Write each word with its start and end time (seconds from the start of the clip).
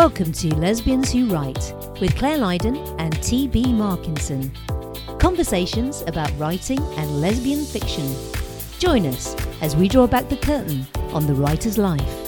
Welcome 0.00 0.32
to 0.32 0.54
Lesbians 0.54 1.12
Who 1.12 1.26
Write 1.26 1.74
with 2.00 2.16
Clare 2.16 2.38
Lydon 2.38 2.78
and 2.98 3.22
T.B. 3.22 3.64
Markinson. 3.64 4.50
Conversations 5.18 6.00
about 6.06 6.32
writing 6.38 6.78
and 6.96 7.20
lesbian 7.20 7.66
fiction. 7.66 8.10
Join 8.78 9.04
us 9.04 9.36
as 9.60 9.76
we 9.76 9.88
draw 9.88 10.06
back 10.06 10.30
the 10.30 10.38
curtain 10.38 10.86
on 11.12 11.26
the 11.26 11.34
writer's 11.34 11.76
life. 11.76 12.19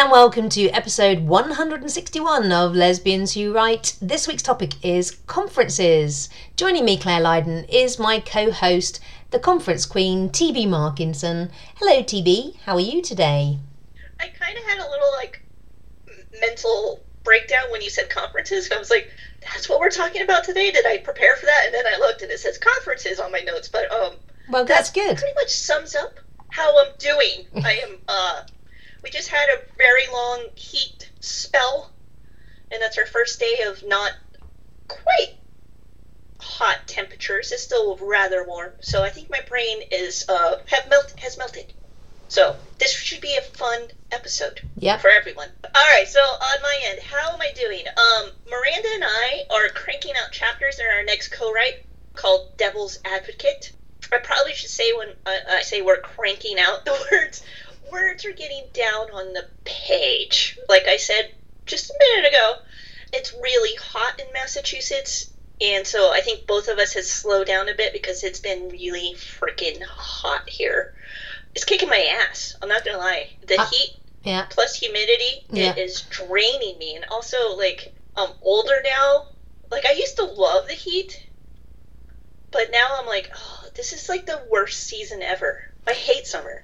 And 0.00 0.10
welcome 0.10 0.48
to 0.48 0.70
episode 0.70 1.26
161 1.26 2.50
of 2.50 2.74
Lesbians 2.74 3.34
Who 3.34 3.52
Write. 3.52 3.98
This 4.00 4.26
week's 4.26 4.42
topic 4.42 4.82
is 4.82 5.10
conferences. 5.26 6.30
Joining 6.56 6.86
me, 6.86 6.96
Clare 6.96 7.20
Lydon, 7.20 7.64
is 7.64 7.98
my 7.98 8.18
co 8.18 8.50
host, 8.50 8.98
the 9.30 9.38
conference 9.38 9.84
queen, 9.84 10.30
TB 10.30 10.68
Markinson. 10.68 11.50
Hello, 11.76 12.02
TB. 12.02 12.56
How 12.64 12.76
are 12.76 12.80
you 12.80 13.02
today? 13.02 13.58
I 14.18 14.28
kind 14.28 14.56
of 14.56 14.64
had 14.64 14.78
a 14.78 14.88
little 14.88 15.12
like 15.18 15.42
mental 16.40 17.00
breakdown 17.22 17.64
when 17.70 17.82
you 17.82 17.90
said 17.90 18.08
conferences. 18.08 18.70
I 18.74 18.78
was 18.78 18.88
like, 18.88 19.12
"That's 19.42 19.68
what 19.68 19.80
we're 19.80 19.90
talking 19.90 20.22
about 20.22 20.44
today." 20.44 20.70
Did 20.70 20.86
I 20.86 20.96
prepare 20.96 21.36
for 21.36 21.44
that? 21.44 21.62
And 21.66 21.74
then 21.74 21.84
I 21.86 21.98
looked 21.98 22.22
and 22.22 22.30
it 22.30 22.40
says 22.40 22.56
conferences 22.56 23.20
on 23.20 23.30
my 23.30 23.40
notes. 23.40 23.68
But 23.68 23.92
um, 23.92 24.14
Well, 24.48 24.64
that's 24.64 24.90
good. 24.90 25.18
pretty 25.18 25.34
much 25.34 25.50
sums 25.50 25.94
up 25.94 26.20
how 26.48 26.74
I'm 26.86 26.92
doing. 26.98 27.44
I 27.66 27.72
am. 27.86 27.98
Uh, 28.08 28.42
we 29.02 29.10
just 29.10 29.28
had 29.28 29.48
a 29.48 29.58
very 29.78 30.06
long 30.12 30.46
heat 30.54 31.10
spell, 31.20 31.90
and 32.70 32.80
that's 32.82 32.98
our 32.98 33.06
first 33.06 33.40
day 33.40 33.62
of 33.66 33.82
not 33.86 34.12
quite 34.88 35.34
hot 36.40 36.78
temperatures. 36.86 37.52
It's 37.52 37.62
still 37.62 37.96
rather 37.96 38.44
warm, 38.46 38.72
so 38.80 39.02
I 39.02 39.10
think 39.10 39.30
my 39.30 39.40
brain 39.48 39.82
is 39.90 40.24
uh 40.28 40.56
have 40.66 40.88
melt 40.88 41.14
has 41.18 41.36
melted. 41.38 41.72
So 42.28 42.54
this 42.78 42.92
should 42.92 43.20
be 43.20 43.36
a 43.36 43.42
fun 43.42 43.88
episode 44.12 44.60
Yep. 44.76 45.00
for 45.00 45.10
everyone. 45.10 45.48
All 45.64 45.86
right, 45.88 46.06
so 46.06 46.20
on 46.20 46.62
my 46.62 46.80
end, 46.86 47.00
how 47.00 47.32
am 47.32 47.40
I 47.40 47.50
doing? 47.56 47.82
Um, 47.88 48.30
Miranda 48.48 48.88
and 48.94 49.04
I 49.04 49.42
are 49.50 49.68
cranking 49.70 50.12
out 50.16 50.30
chapters 50.30 50.78
in 50.78 50.86
our 50.86 51.02
next 51.02 51.28
co-write 51.32 51.84
called 52.14 52.56
Devil's 52.56 52.98
Advocate. 53.04 53.72
I 54.12 54.18
probably 54.18 54.54
should 54.54 54.70
say 54.70 54.92
when 54.92 55.08
I, 55.26 55.38
I 55.58 55.62
say 55.62 55.82
we're 55.82 56.00
cranking 56.00 56.58
out 56.60 56.84
the 56.84 56.92
words, 57.10 57.42
words 57.90 58.24
are 58.24 58.32
getting 58.32 58.64
down 58.72 59.10
on 59.12 59.32
the 59.32 59.44
page. 59.64 60.58
Like 60.68 60.86
I 60.86 60.96
said 60.96 61.30
just 61.66 61.90
a 61.90 61.94
minute 61.98 62.28
ago, 62.32 62.54
it's 63.12 63.32
really 63.34 63.74
hot 63.76 64.20
in 64.20 64.26
Massachusetts, 64.32 65.30
and 65.60 65.86
so 65.86 66.10
I 66.12 66.20
think 66.20 66.46
both 66.46 66.68
of 66.68 66.78
us 66.78 66.92
has 66.94 67.10
slowed 67.10 67.46
down 67.46 67.68
a 67.68 67.74
bit 67.74 67.92
because 67.92 68.22
it's 68.24 68.40
been 68.40 68.68
really 68.68 69.14
freaking 69.16 69.82
hot 69.82 70.48
here. 70.48 70.94
It's 71.54 71.64
kicking 71.64 71.88
my 71.88 72.02
ass. 72.28 72.54
I'm 72.62 72.68
not 72.68 72.84
gonna 72.84 72.98
lie. 72.98 73.28
The 73.46 73.60
Uh, 73.60 73.66
heat 73.66 73.96
Yeah. 74.22 74.46
plus 74.50 74.74
humidity 74.74 75.44
Yeah. 75.50 75.72
it 75.72 75.78
is 75.78 76.02
draining 76.02 76.76
me 76.78 76.94
and 76.94 77.06
also 77.06 77.54
like 77.56 77.94
i'm 78.16 78.30
older 78.42 78.80
now 78.84 79.28
like 79.70 79.86
i 79.86 79.92
used 79.92 80.16
to 80.16 80.24
love 80.24 80.66
the 80.68 80.74
heat 80.74 81.18
but 82.50 82.70
now 82.70 82.98
i'm 82.98 83.06
like 83.06 83.30
oh 83.34 83.64
this 83.76 83.94
is 83.94 84.08
like 84.10 84.26
the 84.26 84.42
worst 84.50 84.78
season 84.80 85.22
ever 85.22 85.62
i 85.86 85.94
hate 85.94 86.26
summer 86.26 86.62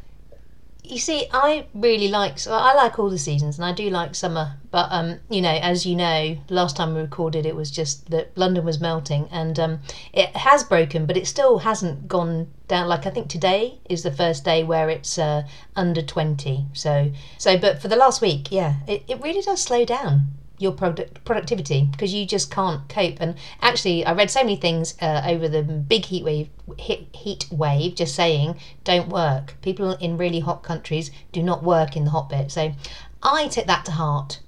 You 0.89 0.99
see, 0.99 1.27
I 1.33 1.67
really 1.75 2.07
like. 2.07 2.47
I 2.47 2.73
like 2.75 2.99
all 2.99 3.11
the 3.11 3.19
seasons, 3.19 3.59
and 3.59 3.65
I 3.65 3.73
do 3.73 3.91
like 3.91 4.15
summer. 4.15 4.57
But 4.71 4.87
um, 4.91 5.19
you 5.29 5.41
know, 5.41 5.51
as 5.51 5.85
you 5.85 5.97
know, 5.97 6.39
last 6.49 6.77
time 6.77 6.95
we 6.95 7.01
recorded, 7.01 7.45
it 7.45 7.57
was 7.57 7.73
just 7.73 8.11
that 8.11 8.31
London 8.39 8.65
was 8.65 8.81
melting, 8.81 9.29
and 9.33 9.59
um, 9.59 9.81
it 10.13 10.37
has 10.37 10.63
broken, 10.63 11.05
but 11.05 11.17
it 11.17 11.27
still 11.27 11.59
hasn't 11.59 12.07
gone 12.07 12.53
down. 12.69 12.87
Like 12.87 13.05
I 13.05 13.11
think 13.11 13.29
today 13.29 13.81
is 13.91 14.05
the 14.05 14.13
first 14.13 14.45
day 14.45 14.63
where 14.63 14.89
it's 14.89 15.19
uh, 15.19 15.43
under 15.75 16.03
twenty. 16.03 16.67
So, 16.73 17.11
so, 17.37 17.59
but 17.59 17.83
for 17.83 17.89
the 17.89 17.97
last 17.97 18.23
week, 18.23 18.53
yeah, 18.53 18.77
it, 18.87 19.03
it 19.09 19.21
really 19.21 19.43
does 19.43 19.63
slow 19.63 19.85
down 19.85 20.29
your 20.59 20.73
product 20.73 21.25
productivity 21.25 21.89
because 21.91 22.13
you 22.15 22.27
just 22.27 22.51
can't 22.51 22.89
cope. 22.89 23.17
And 23.21 23.37
actually, 23.61 24.05
I 24.05 24.13
read 24.13 24.31
so 24.31 24.41
many 24.41 24.57
things 24.57 24.95
uh, 25.01 25.23
over 25.27 25.49
the 25.49 25.63
big 25.63 26.07
heat 26.07 26.25
wave, 26.25 26.49
heat, 26.79 27.09
heat 27.15 27.47
wave, 27.51 27.95
just 27.95 28.15
saying 28.15 28.59
don't 28.85 29.09
work. 29.09 29.57
People 29.63 29.93
in 29.95 30.17
really 30.17 30.41
hot 30.41 30.63
countries 30.63 31.11
do 31.33 31.43
not 31.43 31.63
work 31.63 31.97
in 31.97 32.05
the 32.05 32.11
hot 32.11 32.29
bit. 32.29 32.51
So 32.51 32.73
I 33.23 33.49
took 33.49 33.67
that 33.67 33.85
to 33.87 33.93
heart. 33.93 34.41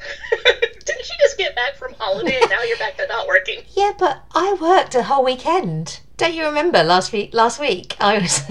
didn't 0.90 1.08
you 1.08 1.16
just 1.20 1.38
get 1.38 1.54
back 1.54 1.76
from 1.76 1.94
holiday 1.98 2.38
and 2.40 2.50
now 2.50 2.62
you're 2.62 2.78
back 2.78 2.96
to 2.96 3.06
not 3.06 3.26
working 3.26 3.62
Yeah, 3.74 3.92
but 3.98 4.24
I 4.34 4.56
worked 4.60 4.94
a 4.94 5.04
whole 5.04 5.24
weekend. 5.24 6.00
Don't 6.16 6.34
you 6.34 6.44
remember 6.44 6.82
last 6.82 7.12
week? 7.12 7.32
Last 7.32 7.60
week, 7.60 7.96
I 8.00 8.18
was 8.18 8.42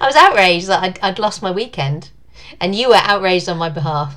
I 0.00 0.06
was 0.06 0.16
outraged 0.16 0.68
that 0.68 0.82
I'd, 0.82 0.98
I'd 1.00 1.18
lost 1.18 1.42
my 1.42 1.50
weekend, 1.50 2.10
and 2.60 2.74
you 2.74 2.88
were 2.88 2.96
outraged 2.96 3.48
on 3.48 3.58
my 3.58 3.68
behalf. 3.68 4.14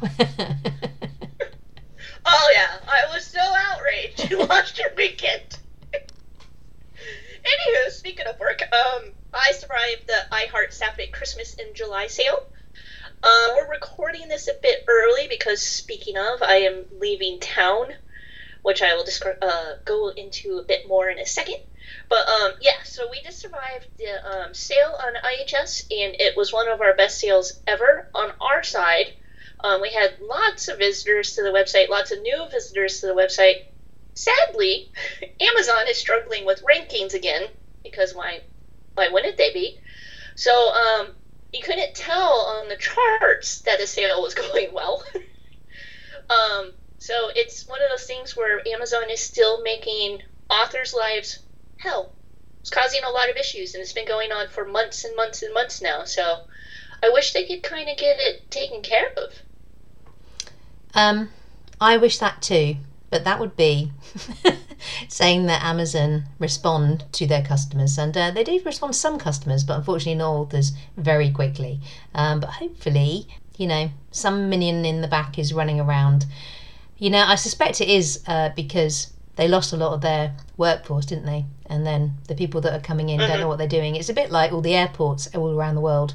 Oh 2.26 2.52
yeah 2.54 2.80
i 2.88 3.14
was 3.14 3.26
so 3.26 3.40
outraged 3.40 4.32
you 4.32 4.46
lost 4.46 4.78
your 4.78 4.90
weekend 4.96 5.58
anywho 5.94 7.90
speaking 7.90 8.26
of 8.28 8.40
work 8.40 8.62
um 8.74 9.14
i 9.34 9.52
survived 9.54 10.08
the 10.08 10.20
I 10.32 10.48
Heart 10.52 10.72
Sapphfic 10.72 11.12
christmas 11.14 11.56
in 11.56 11.74
july 11.76 12.08
sale 12.08 12.40
Uh, 13.24 13.48
we're 13.56 13.70
recording 13.72 14.28
this 14.28 14.48
a 14.48 14.54
bit 14.64 14.80
early 14.88 15.28
because, 15.28 15.62
speaking 15.62 16.18
of, 16.18 16.42
I 16.42 16.58
am 16.70 16.86
leaving 17.00 17.40
town, 17.40 17.88
which 18.64 18.82
I 18.82 18.94
will 18.96 19.04
descri- 19.04 19.38
uh, 19.42 19.74
go 19.86 20.10
into 20.10 20.58
a 20.60 20.64
bit 20.64 20.88
more 20.88 21.10
in 21.10 21.20
a 21.20 21.26
second. 21.26 21.58
But 22.10 22.28
um, 22.30 22.52
yeah, 22.62 22.78
so 22.84 23.08
we 23.12 23.22
just 23.24 23.40
survived 23.42 23.88
the 24.00 24.12
um, 24.32 24.54
sale 24.54 24.96
on 25.06 25.14
IHS, 25.16 25.84
and 25.92 26.16
it 26.20 26.36
was 26.38 26.54
one 26.54 26.68
of 26.70 26.82
our 26.82 26.96
best 26.96 27.20
sales 27.20 27.54
ever 27.68 28.10
on 28.16 28.32
our 28.42 28.64
side. 28.64 29.08
Um, 29.64 29.82
we 29.82 29.92
had 29.92 30.20
lots 30.20 30.68
of 30.68 30.80
visitors 30.80 31.36
to 31.36 31.44
the 31.44 31.50
website, 31.50 31.90
lots 31.90 32.12
of 32.12 32.22
new 32.22 32.48
visitors 32.50 33.00
to 33.02 33.08
the 33.08 33.14
website. 33.14 33.66
Sadly, 34.14 34.92
Amazon 35.40 35.88
is 35.88 35.98
struggling 35.98 36.46
with 36.46 36.64
rankings 36.64 37.14
again 37.14 37.48
because 37.84 38.14
why? 38.16 38.42
Why 38.96 39.10
wouldn't 39.10 39.38
they 39.38 39.54
be? 39.54 39.80
So 40.36 40.52
um, 40.52 41.08
you 41.54 41.62
couldn't 41.62 41.96
tell 41.96 42.32
on 42.62 42.70
the 42.70 42.76
charts 42.76 43.62
that 43.62 43.80
the 43.80 43.88
sale 43.88 44.22
was 44.22 44.34
going 44.36 44.74
well. 44.74 45.04
um, 46.30 46.72
so 46.98 47.30
it's 47.36 47.68
one 47.68 47.82
of 47.82 47.90
those 47.90 48.06
things 48.06 48.36
where 48.36 48.68
Amazon 48.68 49.10
is 49.10 49.22
still 49.22 49.62
making 49.62 50.22
authors' 50.50 50.94
lives 50.94 51.40
hell. 51.78 52.14
It's 52.62 52.70
causing 52.70 53.04
a 53.04 53.10
lot 53.10 53.30
of 53.30 53.38
issues, 53.38 53.74
and 53.74 53.82
it's 53.82 53.94
been 53.94 54.08
going 54.08 54.32
on 54.32 54.48
for 54.48 54.66
months 54.66 55.04
and 55.04 55.16
months 55.16 55.42
and 55.42 55.54
months 55.54 55.82
now. 55.82 56.04
So 56.04 56.46
I 57.04 57.10
wish 57.10 57.34
they 57.34 57.48
could 57.48 57.64
kind 57.64 57.90
of 57.90 57.98
get 57.98 58.20
it 58.20 58.52
taken 58.52 58.82
care 58.84 59.12
of. 59.18 59.34
Um, 60.94 61.30
I 61.80 61.98
wish 61.98 62.18
that 62.20 62.42
too, 62.42 62.78
but 63.10 63.24
that 63.24 63.40
would 63.40 63.56
be 63.56 63.92
saying 65.08 65.46
that 65.46 65.64
Amazon 65.64 66.26
respond 66.40 67.06
to 67.14 67.26
their 67.28 67.44
customers, 67.44 67.98
and 67.98 68.16
uh, 68.16 68.32
they 68.32 68.44
do 68.44 68.60
respond 68.66 68.94
to 68.94 69.00
some 69.00 69.18
customers, 69.18 69.64
but 69.64 69.78
unfortunately 69.78 70.16
not 70.16 70.32
authors 70.32 70.74
very 70.98 71.32
quickly. 71.32 71.80
Um, 72.14 72.40
but 72.40 72.52
hopefully, 72.52 73.28
you 73.58 73.68
know, 73.68 73.90
some 74.12 74.50
minion 74.50 74.86
in 74.86 75.02
the 75.02 75.08
back 75.08 75.38
is 75.40 75.54
running 75.54 75.80
around. 75.80 76.26
You 76.98 77.10
know, 77.10 77.24
I 77.24 77.36
suspect 77.36 77.82
it 77.82 77.90
is 77.90 78.24
uh, 78.28 78.50
because 78.56 79.12
they 79.36 79.48
lost 79.48 79.74
a 79.74 79.78
lot 79.78 79.94
of 79.94 80.02
their 80.02 80.36
workforce, 80.58 81.06
didn't 81.06 81.26
they? 81.26 81.46
And 81.66 81.86
then 81.86 82.18
the 82.28 82.36
people 82.36 82.62
that 82.62 82.74
are 82.74 82.84
coming 82.84 83.10
in 83.10 83.20
don't 83.20 83.40
know 83.40 83.48
what 83.48 83.58
they're 83.58 83.68
doing. 83.68 83.96
It's 83.96 84.10
a 84.10 84.14
bit 84.14 84.30
like 84.30 84.52
all 84.52 84.62
the 84.62 84.76
airports 84.76 85.34
all 85.34 85.56
around 85.56 85.76
the 85.76 85.82
world 85.82 86.14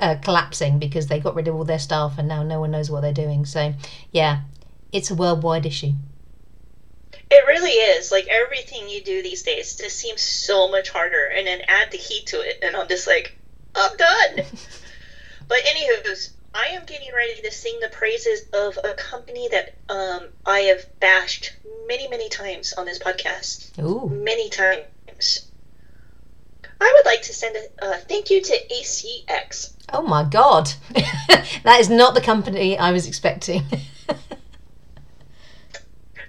uh, 0.00 0.16
collapsing 0.22 0.78
because 0.78 1.06
they 1.06 1.20
got 1.20 1.34
rid 1.34 1.48
of 1.48 1.54
all 1.54 1.64
their 1.64 1.78
staff 1.78 2.18
and 2.18 2.28
now 2.28 2.42
no 2.42 2.60
one 2.60 2.70
knows 2.70 2.90
what 2.90 3.00
they're 3.00 3.12
doing. 3.12 3.44
So, 3.44 3.74
yeah, 4.12 4.42
it's 4.92 5.10
a 5.10 5.14
worldwide 5.14 5.66
issue. 5.66 5.92
It 7.30 7.46
really 7.46 7.72
is. 7.72 8.10
Like 8.10 8.26
everything 8.28 8.88
you 8.88 9.02
do 9.02 9.22
these 9.22 9.42
days 9.42 9.76
just 9.76 9.98
seems 9.98 10.22
so 10.22 10.70
much 10.70 10.88
harder, 10.88 11.26
and 11.26 11.46
then 11.46 11.60
add 11.68 11.90
the 11.90 11.98
heat 11.98 12.26
to 12.28 12.40
it, 12.40 12.60
and 12.62 12.74
I'm 12.74 12.88
just 12.88 13.06
like, 13.06 13.36
I'm 13.74 13.96
done. 13.96 14.36
but 15.48 15.58
anywho's, 15.58 16.30
I 16.54 16.68
am 16.68 16.86
getting 16.86 17.12
ready 17.14 17.40
to 17.42 17.50
sing 17.50 17.78
the 17.80 17.88
praises 17.88 18.42
of 18.52 18.78
a 18.82 18.94
company 18.94 19.48
that 19.50 19.74
um, 19.88 20.28
I 20.46 20.60
have 20.60 20.86
bashed 21.00 21.54
many, 21.86 22.08
many 22.08 22.28
times 22.28 22.72
on 22.72 22.86
this 22.86 22.98
podcast. 22.98 23.78
Ooh. 23.78 24.08
Many 24.08 24.48
times. 24.48 25.47
I 26.80 26.94
would 26.96 27.06
like 27.06 27.22
to 27.22 27.34
send 27.34 27.56
a 27.56 27.84
uh, 27.84 27.96
thank 28.08 28.30
you 28.30 28.40
to 28.42 28.58
ACX. 28.72 29.72
Oh 29.92 30.02
my 30.02 30.24
god. 30.24 30.72
that 31.64 31.76
is 31.80 31.88
not 31.88 32.14
the 32.14 32.20
company 32.20 32.78
I 32.78 32.92
was 32.92 33.06
expecting. 33.06 33.62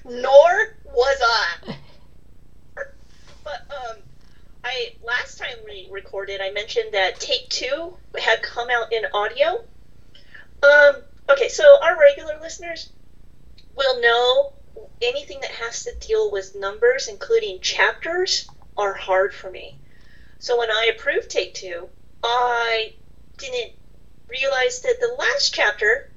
Nor 0.06 0.76
was 0.86 1.18
I. 1.22 1.76
But 3.44 3.62
um, 3.70 3.98
I 4.64 4.94
last 5.04 5.38
time 5.38 5.58
we 5.66 5.88
recorded, 5.92 6.42
I 6.42 6.52
mentioned 6.52 6.94
that 6.94 7.20
Take 7.20 7.50
Two 7.50 7.98
had 8.20 8.42
come 8.42 8.70
out 8.70 8.92
in 8.92 9.04
audio. 9.14 9.64
Um, 10.64 11.02
okay, 11.30 11.48
so 11.48 11.64
our 11.84 12.00
regular 12.00 12.40
listeners 12.42 12.90
will 13.76 14.02
know 14.02 14.54
anything 15.02 15.40
that 15.42 15.52
has 15.52 15.84
to 15.84 15.92
deal 16.00 16.32
with 16.32 16.56
numbers, 16.56 17.08
including 17.08 17.60
chapters, 17.62 18.50
are 18.78 18.94
hard 18.94 19.34
for 19.34 19.50
me. 19.52 19.78
So 20.40 20.58
when 20.58 20.72
I 20.72 20.92
approved 20.96 21.30
Take 21.30 21.54
Two, 21.54 21.90
I 22.24 22.94
didn't 23.38 23.74
realize 24.30 24.82
that 24.82 24.98
the 25.00 25.16
last 25.20 25.54
chapter 25.54 26.12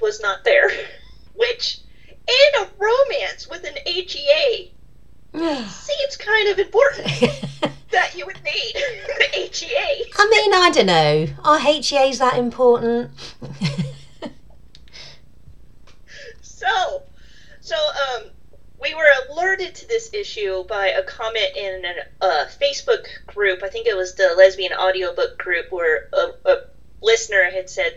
was 0.00 0.20
not 0.20 0.44
there, 0.44 0.70
which 1.34 1.80
in 2.08 2.62
a 2.62 2.68
romance 2.78 3.48
with 3.48 3.64
an 3.64 3.76
HEA 3.86 4.72
seems 5.68 6.16
kind 6.16 6.48
of 6.48 6.58
important 6.58 7.06
that 7.92 8.16
you 8.16 8.24
would 8.24 8.42
need 8.42 8.74
the 9.18 9.28
HEA. 9.32 10.12
I 10.16 10.28
mean, 10.30 10.54
I 10.54 10.70
don't 10.72 10.86
know. 10.86 11.26
Are 11.44 11.58
HEAs 11.58 12.18
that 12.18 12.38
important? 12.38 13.10
so, 16.40 17.02
so 17.60 17.76
um, 17.76 18.30
we 18.86 18.94
were 18.94 19.10
alerted 19.28 19.74
to 19.74 19.88
this 19.88 20.10
issue 20.12 20.64
by 20.68 20.88
a 20.88 21.02
comment 21.02 21.56
in 21.56 21.84
a 21.84 22.24
uh, 22.24 22.46
Facebook 22.60 23.04
group. 23.26 23.62
I 23.64 23.68
think 23.68 23.86
it 23.86 23.96
was 23.96 24.14
the 24.14 24.34
lesbian 24.36 24.72
audiobook 24.72 25.38
group 25.38 25.66
where 25.70 26.02
a, 26.12 26.50
a 26.50 26.56
listener 27.02 27.50
had 27.50 27.68
said, 27.68 27.92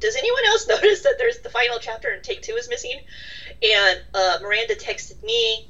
"Does 0.00 0.16
anyone 0.16 0.46
else 0.46 0.66
notice 0.68 1.02
that 1.02 1.16
there's 1.18 1.40
the 1.40 1.50
final 1.50 1.78
chapter 1.78 2.08
and 2.08 2.22
take 2.22 2.40
two 2.42 2.54
is 2.54 2.70
missing?" 2.70 2.98
And 3.62 4.00
uh, 4.14 4.38
Miranda 4.40 4.76
texted 4.76 5.22
me, 5.22 5.68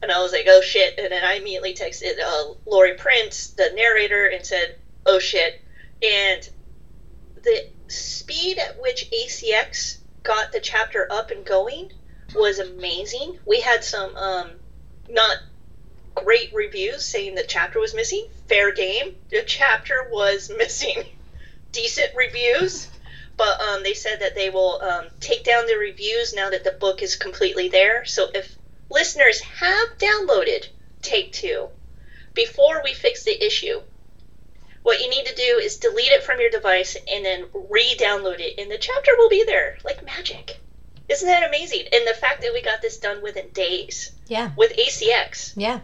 and 0.00 0.10
I 0.10 0.20
was 0.20 0.32
like, 0.32 0.46
"Oh 0.48 0.62
shit!" 0.62 0.98
And 0.98 1.12
then 1.12 1.22
I 1.22 1.34
immediately 1.34 1.74
texted 1.74 2.18
uh, 2.20 2.54
Lori 2.66 2.94
Prince, 2.94 3.48
the 3.50 3.70
narrator, 3.74 4.26
and 4.26 4.44
said, 4.44 4.74
"Oh 5.06 5.20
shit!" 5.20 5.60
And 6.02 6.48
the 7.44 7.66
speed 7.86 8.58
at 8.58 8.80
which 8.80 9.10
ACX 9.12 9.98
got 10.24 10.50
the 10.50 10.60
chapter 10.60 11.06
up 11.10 11.30
and 11.30 11.44
going 11.44 11.90
was 12.34 12.58
amazing. 12.58 13.38
We 13.46 13.60
had 13.60 13.84
some 13.84 14.16
um, 14.16 14.50
not 15.08 15.36
great 16.14 16.52
reviews 16.54 17.04
saying 17.04 17.34
the 17.34 17.44
chapter 17.44 17.80
was 17.80 17.94
missing. 17.94 18.26
Fair 18.48 18.72
game. 18.72 19.14
The 19.30 19.42
chapter 19.42 20.08
was 20.10 20.50
missing. 20.56 21.04
Decent 21.72 22.14
reviews. 22.14 22.88
But 23.36 23.60
um, 23.60 23.82
they 23.82 23.94
said 23.94 24.20
that 24.20 24.34
they 24.34 24.50
will 24.50 24.80
um, 24.82 25.06
take 25.20 25.42
down 25.42 25.66
the 25.66 25.76
reviews 25.76 26.34
now 26.34 26.50
that 26.50 26.64
the 26.64 26.72
book 26.72 27.02
is 27.02 27.16
completely 27.16 27.68
there. 27.68 28.04
So 28.04 28.28
if 28.34 28.56
listeners 28.90 29.40
have 29.40 29.88
downloaded 29.98 30.68
Take 31.00 31.32
Two 31.32 31.68
before 32.34 32.82
we 32.84 32.94
fix 32.94 33.24
the 33.24 33.44
issue, 33.44 33.80
what 34.82 35.00
you 35.00 35.08
need 35.08 35.26
to 35.26 35.34
do 35.34 35.58
is 35.58 35.76
delete 35.76 36.12
it 36.12 36.22
from 36.22 36.40
your 36.40 36.50
device 36.50 36.96
and 37.10 37.24
then 37.24 37.46
re 37.70 37.96
download 37.96 38.40
it, 38.40 38.58
and 38.58 38.70
the 38.70 38.78
chapter 38.78 39.12
will 39.16 39.28
be 39.28 39.44
there 39.44 39.78
like 39.84 40.04
magic. 40.04 40.60
Isn't 41.08 41.28
that 41.28 41.46
amazing? 41.46 41.84
And 41.92 42.06
the 42.06 42.14
fact 42.14 42.40
that 42.42 42.52
we 42.52 42.62
got 42.62 42.80
this 42.82 42.98
done 42.98 43.22
within 43.22 43.48
days 43.50 44.12
Yeah, 44.28 44.52
with 44.56 44.72
ACX. 44.76 45.52
yeah. 45.56 45.80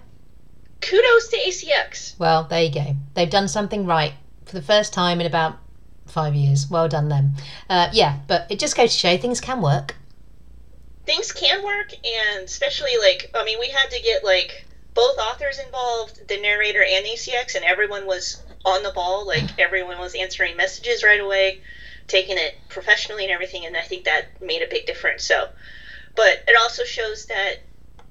Kudos 0.81 1.29
to 1.29 1.37
ACX. 1.37 2.19
Well, 2.19 2.45
there 2.45 2.63
you 2.63 2.73
go. 2.73 2.97
They've 3.15 3.29
done 3.29 3.49
something 3.49 3.85
right 3.85 4.13
for 4.47 4.53
the 4.55 4.63
first 4.63 4.93
time 4.93 5.21
in 5.21 5.27
about 5.27 5.59
five 6.07 6.35
years. 6.35 6.71
Well 6.71 6.89
done, 6.89 7.09
them. 7.09 7.33
Uh, 7.69 7.89
yeah, 7.93 8.19
but 8.29 8.47
it 8.51 8.59
just 8.59 8.77
goes 8.77 8.93
to 8.93 8.99
show 8.99 9.17
things 9.17 9.41
can 9.41 9.61
work. 9.61 9.97
Things 11.05 11.33
can 11.33 11.65
work, 11.65 11.93
and 11.93 12.45
especially 12.45 12.93
like, 13.01 13.31
I 13.35 13.45
mean, 13.45 13.59
we 13.59 13.69
had 13.71 13.91
to 13.91 14.01
get 14.03 14.25
like 14.25 14.67
both 14.95 15.19
authors 15.19 15.59
involved, 15.59 16.27
the 16.29 16.41
narrator 16.41 16.83
and 16.83 17.05
ACX, 17.07 17.55
and 17.55 17.65
everyone 17.65 18.07
was 18.07 18.43
on 18.65 18.83
the 18.83 18.93
ball. 18.93 19.27
Like, 19.27 19.45
everyone 19.59 19.99
was 19.99 20.15
answering 20.15 20.57
messages 20.57 21.03
right 21.03 21.21
away, 21.21 21.61
taking 22.09 22.39
it 22.39 22.59
professionally 22.69 23.25
and 23.25 23.33
everything, 23.33 23.67
and 23.67 23.77
I 23.77 23.83
think 23.83 24.05
that 24.05 24.41
made 24.43 24.63
a 24.63 24.67
big 24.69 24.87
difference. 24.87 25.25
So, 25.25 25.49
but 26.17 26.43
it 26.49 26.57
also 26.61 26.85
shows 26.85 27.27
that 27.27 27.57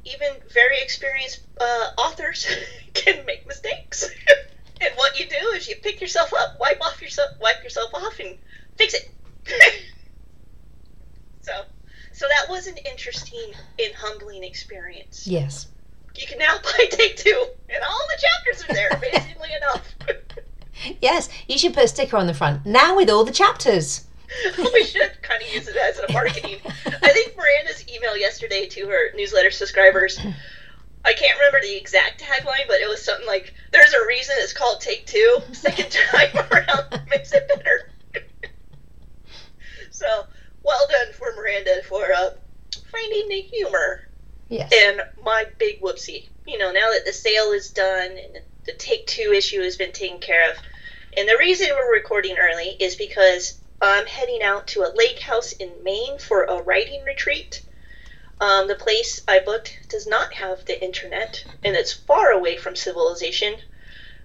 even 0.06 0.30
very 0.54 0.80
experienced 0.82 1.42
uh, 1.60 1.90
authors 1.98 2.48
can 2.94 3.26
make 3.26 3.46
mistakes. 3.48 4.10
and 4.82 4.92
what 4.96 5.20
you 5.20 5.28
do 5.28 5.48
is 5.56 5.68
you 5.68 5.76
pick 5.82 6.00
yourself 6.00 6.32
up, 6.34 6.58
wipe 6.60 6.80
off 6.82 7.02
yourself, 7.02 7.32
wipe 7.42 7.64
yourself 7.64 7.94
off, 7.94 8.20
and 8.20 8.38
fix 8.78 8.94
it. 8.94 9.12
so, 11.42 11.52
so 12.14 12.26
that 12.28 12.50
was 12.50 12.68
an 12.68 12.78
interesting 12.78 13.52
and 13.84 13.94
humbling 13.96 14.44
experience. 14.44 15.28
Yes. 15.28 15.68
You 16.16 16.28
can 16.28 16.38
now 16.38 16.58
buy 16.64 16.86
Take 16.90 17.18
Two, 17.18 17.46
and 17.70 17.84
all 17.84 18.08
the 18.10 18.22
chapters 18.22 18.70
are 18.70 18.74
there, 18.74 18.90
amazingly 18.90 19.50
enough. 19.56 19.96
Yes, 21.02 21.30
you 21.48 21.58
should 21.58 21.74
put 21.74 21.84
a 21.84 21.88
sticker 21.88 22.18
on 22.18 22.28
the 22.28 22.34
front. 22.34 22.66
Now 22.66 22.96
with 22.96 23.10
all 23.10 23.24
the 23.24 23.32
chapters. 23.32 24.06
we 24.74 24.84
should 24.84 25.22
kind 25.22 25.42
of 25.42 25.54
use 25.54 25.68
it 25.68 25.78
as 25.78 26.00
a 26.00 26.12
marketing. 26.12 26.60
I 26.86 27.10
think 27.10 27.36
Miranda's 27.38 27.84
email 27.90 28.18
yesterday 28.18 28.68
to 28.68 28.88
her 28.88 29.16
newsletter 29.16 29.52
subscribers. 29.52 30.20
I 31.06 31.14
can't 31.14 31.40
remember 31.40 31.62
the 31.62 31.78
exact 31.78 32.22
tagline, 32.22 32.68
but 32.68 32.82
it 32.82 32.90
was 32.90 33.04
something 33.04 33.26
like, 33.26 33.54
"There's 33.72 33.94
a 33.94 34.06
reason 34.06 34.36
it's 34.40 34.52
called 34.52 34.82
Take 34.82 35.06
Two. 35.06 35.40
Second 35.54 35.90
time 35.92 36.36
around 36.52 37.02
makes 37.10 37.32
it 37.32 37.48
better." 37.48 37.90
so, 39.92 40.06
well 40.64 40.86
done 40.90 41.14
for 41.14 41.34
Miranda 41.38 41.82
for 41.88 42.12
uh, 42.14 42.32
finding 42.92 43.30
the 43.30 43.42
humor 43.42 44.10
Yes. 44.50 44.72
and 44.74 45.02
my 45.24 45.46
big 45.58 45.82
whoopsie. 45.82 46.28
You 46.46 46.58
know, 46.58 46.72
now 46.72 46.90
that 46.92 47.04
the 47.06 47.14
sale 47.14 47.52
is 47.52 47.70
done 47.72 48.12
and 48.12 48.44
the 48.68 48.74
Take 48.74 49.08
Two 49.08 49.32
issue 49.32 49.62
has 49.62 49.78
been 49.78 49.94
taken 49.94 50.20
care 50.20 50.52
of, 50.52 50.58
and 51.16 51.28
the 51.28 51.38
reason 51.38 51.70
we're 51.72 51.94
recording 51.94 52.38
early 52.38 52.76
is 52.80 52.96
because 52.96 53.60
I'm 53.82 54.06
heading 54.06 54.44
out 54.44 54.68
to 54.68 54.82
a 54.82 54.94
lake 54.94 55.20
house 55.20 55.54
in 55.54 55.84
Maine 55.84 56.20
for 56.20 56.44
a 56.44 56.62
writing 56.62 57.04
retreat. 57.04 57.62
Um, 58.42 58.68
the 58.68 58.76
place 58.76 59.22
I 59.28 59.40
booked 59.40 59.78
does 59.90 60.06
not 60.06 60.34
have 60.34 60.66
the 60.66 60.84
internet, 60.84 61.44
and 61.64 61.76
it's 61.76 61.94
far 61.94 62.32
away 62.32 62.58
from 62.58 62.76
civilization. 62.76 63.56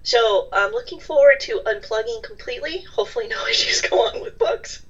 So 0.02 0.48
I'm 0.52 0.72
looking 0.72 1.00
forward 1.00 1.38
to 1.40 1.60
unplugging 1.60 2.22
completely. 2.22 2.82
Hopefully, 2.82 3.28
no 3.28 3.46
issues 3.50 3.80
go 3.80 4.08
on 4.08 4.20
with 4.20 4.38
books, 4.38 4.82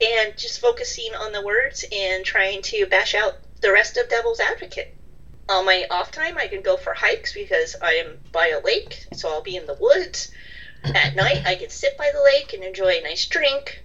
and 0.00 0.38
just 0.38 0.60
focusing 0.60 1.12
on 1.14 1.32
the 1.32 1.42
words 1.42 1.84
and 1.90 2.24
trying 2.24 2.62
to 2.62 2.86
bash 2.86 3.14
out 3.14 3.36
the 3.60 3.72
rest 3.72 3.96
of 3.96 4.08
Devil's 4.08 4.40
Advocate. 4.40 4.94
On 5.48 5.64
my 5.64 5.86
off 5.90 6.10
time, 6.10 6.36
I 6.38 6.48
can 6.48 6.62
go 6.62 6.76
for 6.76 6.92
hikes 6.92 7.32
because 7.32 7.76
I 7.80 7.94
am 7.94 8.18
by 8.32 8.48
a 8.48 8.60
lake, 8.60 9.06
so 9.14 9.28
I'll 9.28 9.42
be 9.42 9.56
in 9.56 9.66
the 9.66 9.76
woods. 9.78 10.32
At 10.82 11.14
night, 11.14 11.46
I 11.46 11.54
can 11.54 11.70
sit 11.70 11.96
by 11.96 12.10
the 12.12 12.22
lake 12.22 12.52
and 12.52 12.64
enjoy 12.64 12.94
a 12.94 13.02
nice 13.02 13.26
drink. 13.26 13.84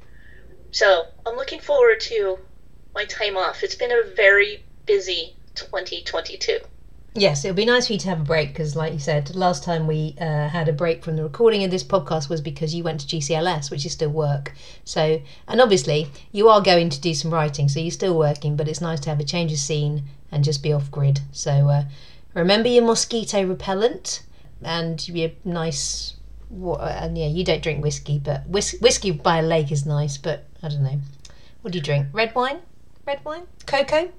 So 0.71 1.05
I'm 1.25 1.35
looking 1.35 1.59
forward 1.59 1.99
to 2.01 2.39
my 2.95 3.05
time 3.05 3.37
off. 3.37 3.63
It's 3.63 3.75
been 3.75 3.91
a 3.91 4.03
very 4.15 4.63
busy 4.85 5.35
2022. 5.55 6.59
Yes, 7.13 7.43
it 7.43 7.49
would 7.49 7.57
be 7.57 7.65
nice 7.65 7.87
for 7.87 7.93
you 7.93 7.99
to 7.99 8.07
have 8.09 8.21
a 8.21 8.23
break 8.23 8.49
because, 8.49 8.73
like 8.73 8.93
you 8.93 8.99
said, 8.99 9.35
last 9.35 9.65
time 9.65 9.85
we 9.85 10.15
uh, 10.19 10.47
had 10.47 10.69
a 10.69 10.73
break 10.73 11.03
from 11.03 11.17
the 11.17 11.23
recording 11.23 11.61
of 11.65 11.69
this 11.69 11.83
podcast 11.83 12.29
was 12.29 12.39
because 12.39 12.73
you 12.73 12.85
went 12.85 13.01
to 13.01 13.07
GCLS, 13.07 13.69
which 13.69 13.85
is 13.85 13.91
still 13.91 14.11
work. 14.11 14.53
So, 14.85 15.21
and 15.45 15.59
obviously, 15.59 16.07
you 16.31 16.47
are 16.47 16.61
going 16.61 16.89
to 16.89 17.01
do 17.01 17.13
some 17.13 17.33
writing, 17.33 17.67
so 17.67 17.81
you're 17.81 17.91
still 17.91 18.17
working, 18.17 18.55
but 18.55 18.69
it's 18.69 18.79
nice 18.79 19.01
to 19.01 19.09
have 19.09 19.19
a 19.19 19.25
change 19.25 19.51
of 19.51 19.57
scene 19.57 20.03
and 20.31 20.45
just 20.45 20.63
be 20.63 20.71
off 20.71 20.89
grid. 20.89 21.19
So, 21.33 21.51
uh, 21.51 21.83
remember 22.33 22.69
your 22.69 22.85
mosquito 22.85 23.43
repellent 23.43 24.23
and 24.63 25.05
your 25.09 25.31
nice. 25.43 26.13
And 26.49 27.17
yeah, 27.17 27.27
you 27.27 27.43
don't 27.43 27.61
drink 27.61 27.83
whiskey, 27.83 28.19
but 28.19 28.47
whis- 28.47 28.79
whiskey 28.79 29.11
by 29.11 29.39
a 29.39 29.41
lake 29.41 29.71
is 29.71 29.85
nice, 29.85 30.17
but 30.17 30.45
I 30.63 30.69
don't 30.69 30.83
know. 30.83 30.99
What 31.61 31.71
do 31.73 31.77
you 31.77 31.83
drink? 31.83 32.07
Red 32.13 32.33
wine? 32.35 32.59
Red 33.05 33.23
wine? 33.25 33.43
Cocoa? 33.65 34.11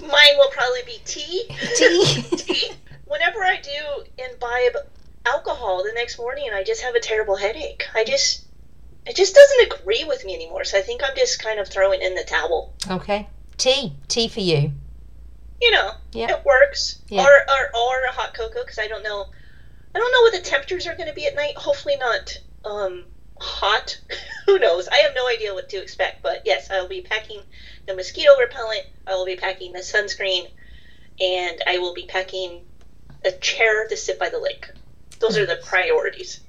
Mine 0.00 0.36
will 0.38 0.50
probably 0.50 0.82
be 0.86 0.98
tea. 1.04 1.44
Tea? 1.76 2.22
tea. 2.36 2.70
Whenever 3.06 3.40
I 3.44 3.60
do 3.60 4.04
imbibe 4.18 4.76
alcohol 5.26 5.84
the 5.84 5.92
next 5.94 6.18
morning, 6.18 6.50
I 6.52 6.64
just 6.64 6.82
have 6.82 6.94
a 6.94 7.00
terrible 7.00 7.36
headache. 7.36 7.84
I 7.94 8.04
just. 8.04 8.44
It 9.04 9.16
just 9.16 9.34
doesn't 9.34 9.72
agree 9.80 10.04
with 10.04 10.24
me 10.24 10.32
anymore, 10.34 10.62
so 10.64 10.78
I 10.78 10.82
think 10.82 11.02
I'm 11.04 11.16
just 11.16 11.42
kind 11.42 11.58
of 11.58 11.66
throwing 11.68 12.02
in 12.02 12.14
the 12.14 12.22
towel. 12.22 12.72
okay. 12.88 13.28
Tea. 13.58 13.92
Tea 14.08 14.28
for 14.28 14.40
you. 14.40 14.72
You 15.60 15.70
know, 15.72 15.92
Yeah. 16.12 16.30
it 16.36 16.44
works. 16.44 17.00
Yeah. 17.08 17.22
Or, 17.22 17.28
or 17.28 17.70
or 17.76 18.04
a 18.08 18.12
hot 18.12 18.32
cocoa 18.34 18.62
because 18.62 18.78
I 18.78 18.88
don't 18.88 19.02
know. 19.02 19.26
I 19.94 19.98
don't 19.98 20.12
know 20.12 20.20
what 20.22 20.32
the 20.32 20.48
temperatures 20.48 20.86
are 20.86 20.94
going 20.96 21.08
to 21.08 21.14
be 21.14 21.26
at 21.26 21.34
night. 21.34 21.56
Hopefully 21.56 21.96
not 21.96 22.38
um, 22.64 23.04
hot. 23.40 24.00
Who 24.46 24.58
knows? 24.58 24.88
I 24.88 24.96
have 24.98 25.14
no 25.14 25.28
idea 25.28 25.52
what 25.54 25.68
to 25.70 25.82
expect. 25.82 26.22
But 26.22 26.42
yes, 26.44 26.70
I 26.70 26.80
will 26.80 26.88
be 26.88 27.02
packing 27.02 27.42
the 27.86 27.94
mosquito 27.94 28.30
repellent. 28.38 28.86
I 29.06 29.14
will 29.14 29.26
be 29.26 29.36
packing 29.36 29.72
the 29.72 29.80
sunscreen, 29.80 30.48
and 31.20 31.62
I 31.66 31.78
will 31.78 31.94
be 31.94 32.06
packing 32.06 32.64
a 33.24 33.32
chair 33.32 33.86
to 33.88 33.96
sit 33.96 34.18
by 34.18 34.28
the 34.28 34.38
lake. 34.38 34.70
Those 35.20 35.38
are 35.38 35.46
the 35.46 35.60
priorities. 35.64 36.40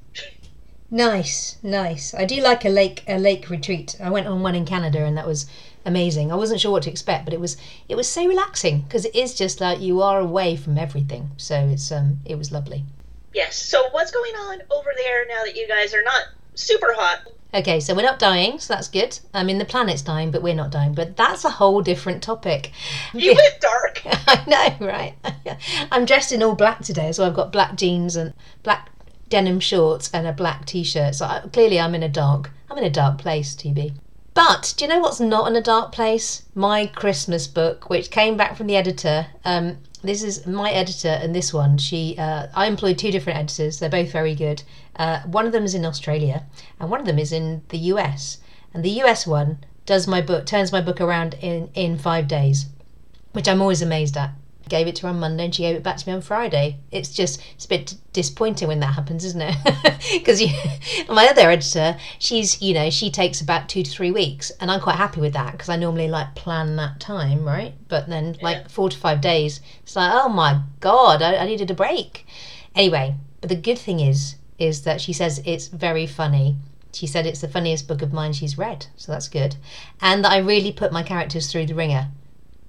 Nice, 0.93 1.57
nice. 1.63 2.13
I 2.13 2.25
do 2.25 2.39
like 2.39 2.65
a 2.65 2.69
lake 2.69 3.03
a 3.07 3.17
lake 3.17 3.49
retreat. 3.49 3.95
I 3.99 4.11
went 4.11 4.27
on 4.27 4.43
one 4.43 4.53
in 4.53 4.63
Canada 4.63 5.03
and 5.03 5.17
that 5.17 5.25
was 5.25 5.47
amazing. 5.85 6.31
I 6.31 6.35
wasn't 6.35 6.61
sure 6.61 6.71
what 6.71 6.83
to 6.83 6.91
expect, 6.91 7.25
but 7.25 7.33
it 7.33 7.39
was 7.39 7.57
it 7.89 7.95
was 7.95 8.07
so 8.07 8.27
relaxing 8.27 8.81
because 8.81 9.05
it 9.05 9.15
is 9.15 9.33
just 9.33 9.59
like 9.59 9.79
you 9.79 10.03
are 10.03 10.19
away 10.19 10.55
from 10.55 10.77
everything. 10.77 11.31
So 11.37 11.67
it's 11.67 11.91
um 11.91 12.19
it 12.25 12.35
was 12.35 12.51
lovely. 12.51 12.85
Yes. 13.33 13.55
So 13.55 13.89
what's 13.89 14.11
going 14.11 14.35
on 14.35 14.61
over 14.69 14.91
there 14.95 15.25
now 15.27 15.43
that 15.43 15.55
you 15.55 15.67
guys 15.67 15.95
are 15.95 16.03
not 16.03 16.25
super 16.53 16.93
hot? 16.93 17.27
Okay, 17.53 17.79
so 17.79 17.93
we're 17.93 18.01
not 18.01 18.17
dying, 18.17 18.57
so 18.57 18.73
that's 18.73 18.87
good. 18.87 19.19
I 19.33 19.43
mean 19.43 19.59
the 19.59 19.65
planet's 19.65 20.01
dying, 20.01 20.31
but 20.31 20.41
we're 20.41 20.55
not 20.55 20.71
dying. 20.71 20.93
But 20.93 21.15
that's 21.15 21.45
a 21.45 21.51
whole 21.51 21.81
different 21.81 22.23
topic. 22.23 22.71
You 23.13 23.33
went 23.35 23.61
dark. 23.61 24.01
I 24.05 24.43
know, 24.79 24.87
right? 24.87 25.13
I'm 25.91 26.05
dressed 26.05 26.31
in 26.31 26.41
all 26.41 26.55
black 26.55 26.81
today, 26.81 27.11
so 27.11 27.25
I've 27.25 27.35
got 27.35 27.51
black 27.51 27.75
jeans 27.75 28.15
and 28.15 28.33
black 28.63 28.89
denim 29.29 29.59
shorts 29.59 30.09
and 30.13 30.25
a 30.25 30.33
black 30.33 30.65
t-shirt. 30.65 31.15
So 31.15 31.25
I, 31.25 31.41
clearly, 31.51 31.79
I'm 31.79 31.93
in 31.93 32.03
a 32.03 32.09
dark. 32.09 32.51
I'm 32.71 32.77
in 32.77 32.83
a 32.83 32.89
dark 32.89 33.19
place, 33.19 33.55
TB. 33.55 33.93
But 34.33 34.73
do 34.75 34.85
you 34.85 34.89
know 34.89 34.99
what's 34.99 35.19
not 35.19 35.47
in 35.47 35.55
a 35.55 35.61
dark 35.61 35.91
place? 35.91 36.43
My 36.55 36.87
Christmas 36.87 37.45
book, 37.45 37.87
which 37.87 38.09
came 38.09 38.35
back 38.35 38.57
from 38.57 38.65
the 38.65 38.75
editor. 38.75 39.27
Um, 39.45 39.77
this 40.01 40.23
is 40.23 40.47
my 40.47 40.71
editor, 40.71 41.19
and 41.21 41.35
this 41.35 41.53
one, 41.53 41.77
she, 41.77 42.15
uh, 42.17 42.47
I 42.55 42.65
employed 42.65 42.97
two 42.97 43.11
different 43.11 43.39
editors. 43.39 43.79
They're 43.79 43.89
both 43.89 44.11
very 44.11 44.33
good. 44.35 44.63
Uh, 44.95 45.21
one 45.21 45.45
of 45.45 45.51
them 45.51 45.63
is 45.65 45.75
in 45.75 45.85
Australia, 45.85 46.45
and 46.79 46.89
one 46.89 46.99
of 46.99 47.05
them 47.05 47.19
is 47.19 47.31
in 47.31 47.61
the 47.69 47.77
US. 47.93 48.39
And 48.73 48.83
the 48.83 49.01
US 49.03 49.25
one 49.27 49.59
does 49.85 50.07
my 50.07 50.21
book, 50.21 50.45
turns 50.45 50.71
my 50.71 50.81
book 50.81 51.01
around 51.01 51.35
in 51.41 51.69
in 51.73 51.97
five 51.97 52.27
days, 52.27 52.67
which 53.33 53.47
I'm 53.47 53.61
always 53.61 53.81
amazed 53.81 54.17
at 54.17 54.31
gave 54.69 54.87
it 54.87 54.95
to 54.95 55.03
her 55.03 55.09
on 55.09 55.19
Monday 55.19 55.45
and 55.45 55.53
she 55.53 55.63
gave 55.63 55.75
it 55.75 55.83
back 55.83 55.97
to 55.97 56.07
me 56.07 56.13
on 56.15 56.21
Friday. 56.21 56.77
It's 56.91 57.13
just 57.13 57.41
it's 57.55 57.65
a 57.65 57.69
bit 57.69 57.95
disappointing 58.13 58.67
when 58.67 58.79
that 58.79 58.95
happens, 58.95 59.25
isn't 59.25 59.41
it? 59.41 59.55
Because 60.13 60.41
my 61.09 61.27
other 61.27 61.49
editor, 61.49 61.97
she's 62.19 62.61
you 62.61 62.73
know 62.73 62.89
she 62.89 63.09
takes 63.09 63.41
about 63.41 63.69
two 63.69 63.83
to 63.83 63.89
three 63.89 64.11
weeks, 64.11 64.51
and 64.59 64.69
I'm 64.71 64.81
quite 64.81 64.97
happy 64.97 65.21
with 65.21 65.33
that 65.33 65.53
because 65.53 65.69
I 65.69 65.75
normally 65.75 66.07
like 66.07 66.35
plan 66.35 66.75
that 66.77 66.99
time, 66.99 67.45
right? 67.45 67.73
But 67.87 68.07
then 68.09 68.37
like 68.41 68.57
Yeah. 68.57 68.67
four 68.67 68.89
to 68.89 68.97
five 68.97 69.21
days, 69.21 69.61
it's 69.81 69.95
like 69.95 70.11
oh 70.13 70.29
my 70.29 70.61
god, 70.79 71.21
I, 71.21 71.35
I 71.37 71.45
needed 71.45 71.71
a 71.71 71.73
break. 71.73 72.25
Anyway, 72.75 73.15
but 73.41 73.49
the 73.49 73.55
good 73.55 73.77
thing 73.79 73.99
is 73.99 74.35
is 74.59 74.83
that 74.83 75.01
she 75.01 75.13
says 75.13 75.41
it's 75.45 75.67
very 75.67 76.05
funny. 76.05 76.57
She 76.93 77.07
said 77.07 77.25
it's 77.25 77.41
the 77.41 77.47
funniest 77.47 77.87
book 77.87 78.01
of 78.01 78.13
mine 78.13 78.33
she's 78.33 78.57
read, 78.57 78.87
so 78.95 79.11
that's 79.11 79.27
good, 79.27 79.55
and 79.99 80.23
that 80.23 80.31
I 80.31 80.37
really 80.37 80.71
put 80.71 80.91
my 80.91 81.03
characters 81.03 81.51
through 81.51 81.65
the 81.65 81.75
wringer. 81.75 82.09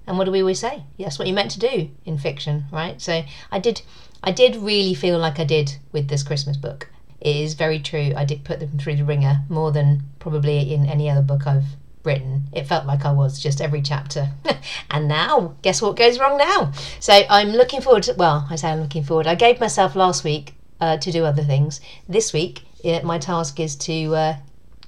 And 0.07 0.17
what 0.17 0.25
do 0.25 0.31
we 0.31 0.41
always 0.41 0.59
say? 0.59 0.83
That's 0.99 1.17
what 1.17 1.27
you're 1.27 1.35
meant 1.35 1.51
to 1.51 1.59
do 1.59 1.89
in 2.05 2.17
fiction, 2.17 2.65
right? 2.71 3.01
So 3.01 3.23
I 3.51 3.59
did, 3.59 3.81
I 4.23 4.31
did 4.31 4.55
really 4.55 4.93
feel 4.93 5.17
like 5.17 5.39
I 5.39 5.45
did 5.45 5.77
with 5.91 6.07
this 6.09 6.23
Christmas 6.23 6.57
book. 6.57 6.89
It 7.21 7.35
is 7.35 7.55
very 7.55 7.79
true. 7.79 8.13
I 8.15 8.25
did 8.25 8.43
put 8.43 8.59
them 8.59 8.77
through 8.77 8.97
the 8.97 9.05
wringer 9.05 9.41
more 9.49 9.71
than 9.71 10.03
probably 10.19 10.73
in 10.73 10.85
any 10.85 11.09
other 11.09 11.23
book 11.23 11.47
I've 11.47 11.65
written. 12.03 12.43
It 12.53 12.67
felt 12.67 12.85
like 12.85 13.03
I 13.03 13.11
was 13.11 13.39
just 13.39 13.61
every 13.61 13.81
chapter. 13.81 14.29
and 14.91 15.07
now, 15.07 15.55
guess 15.61 15.81
what 15.81 15.95
goes 15.95 16.19
wrong 16.19 16.37
now? 16.37 16.71
So 16.99 17.13
I'm 17.29 17.49
looking 17.49 17.81
forward 17.81 18.03
to. 18.03 18.13
Well, 18.13 18.47
I 18.49 18.55
say 18.55 18.69
I'm 18.69 18.81
looking 18.81 19.03
forward. 19.03 19.27
I 19.27 19.35
gave 19.35 19.59
myself 19.59 19.95
last 19.95 20.23
week 20.23 20.54
uh, 20.81 20.97
to 20.97 21.11
do 21.11 21.25
other 21.25 21.43
things. 21.43 21.81
This 22.07 22.33
week, 22.33 22.63
uh, 22.83 23.01
my 23.03 23.17
task 23.17 23.59
is 23.59 23.75
to 23.77 24.15
uh, 24.15 24.37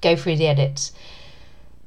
go 0.02 0.16
through 0.16 0.38
the 0.38 0.48
edits. 0.48 0.92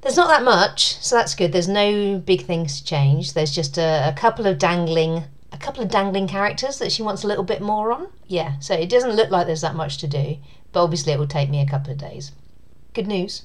There's 0.02 0.16
not 0.16 0.28
that 0.28 0.42
much, 0.42 0.96
so 1.02 1.16
that's 1.16 1.34
good. 1.34 1.52
There's 1.52 1.68
no 1.68 2.18
big 2.18 2.46
things 2.46 2.80
to 2.80 2.86
change. 2.86 3.34
There's 3.34 3.54
just 3.54 3.76
a, 3.76 4.08
a 4.08 4.14
couple 4.14 4.46
of 4.46 4.58
dangling, 4.58 5.24
a 5.52 5.58
couple 5.58 5.82
of 5.82 5.90
dangling 5.90 6.26
characters 6.26 6.78
that 6.78 6.90
she 6.90 7.02
wants 7.02 7.22
a 7.22 7.26
little 7.26 7.44
bit 7.44 7.60
more 7.60 7.92
on. 7.92 8.08
Yeah, 8.26 8.58
so 8.60 8.74
it 8.74 8.88
doesn't 8.88 9.16
look 9.16 9.30
like 9.30 9.46
there's 9.46 9.60
that 9.60 9.74
much 9.74 9.98
to 9.98 10.06
do, 10.06 10.38
but 10.72 10.82
obviously 10.82 11.12
it 11.12 11.18
will 11.18 11.26
take 11.26 11.50
me 11.50 11.60
a 11.60 11.68
couple 11.68 11.92
of 11.92 11.98
days. 11.98 12.32
Good 12.94 13.06
news. 13.06 13.42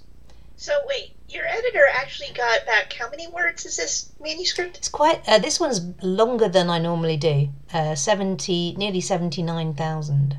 So 0.55 0.71
wait, 0.87 1.11
your 1.27 1.45
editor 1.45 1.85
actually 1.93 2.29
got 2.33 2.65
back 2.65 2.93
how 2.93 3.09
many 3.09 3.27
words 3.27 3.65
is 3.65 3.75
this 3.75 4.13
manuscript? 4.21 4.77
It's 4.77 4.87
quite. 4.87 5.27
Uh, 5.27 5.39
this 5.39 5.59
one's 5.59 5.81
longer 6.01 6.47
than 6.47 6.69
I 6.69 6.79
normally 6.79 7.17
do. 7.17 7.49
Uh, 7.73 7.95
Seventy, 7.95 8.73
nearly 8.77 9.01
seventy-nine 9.01 9.73
thousand. 9.73 10.37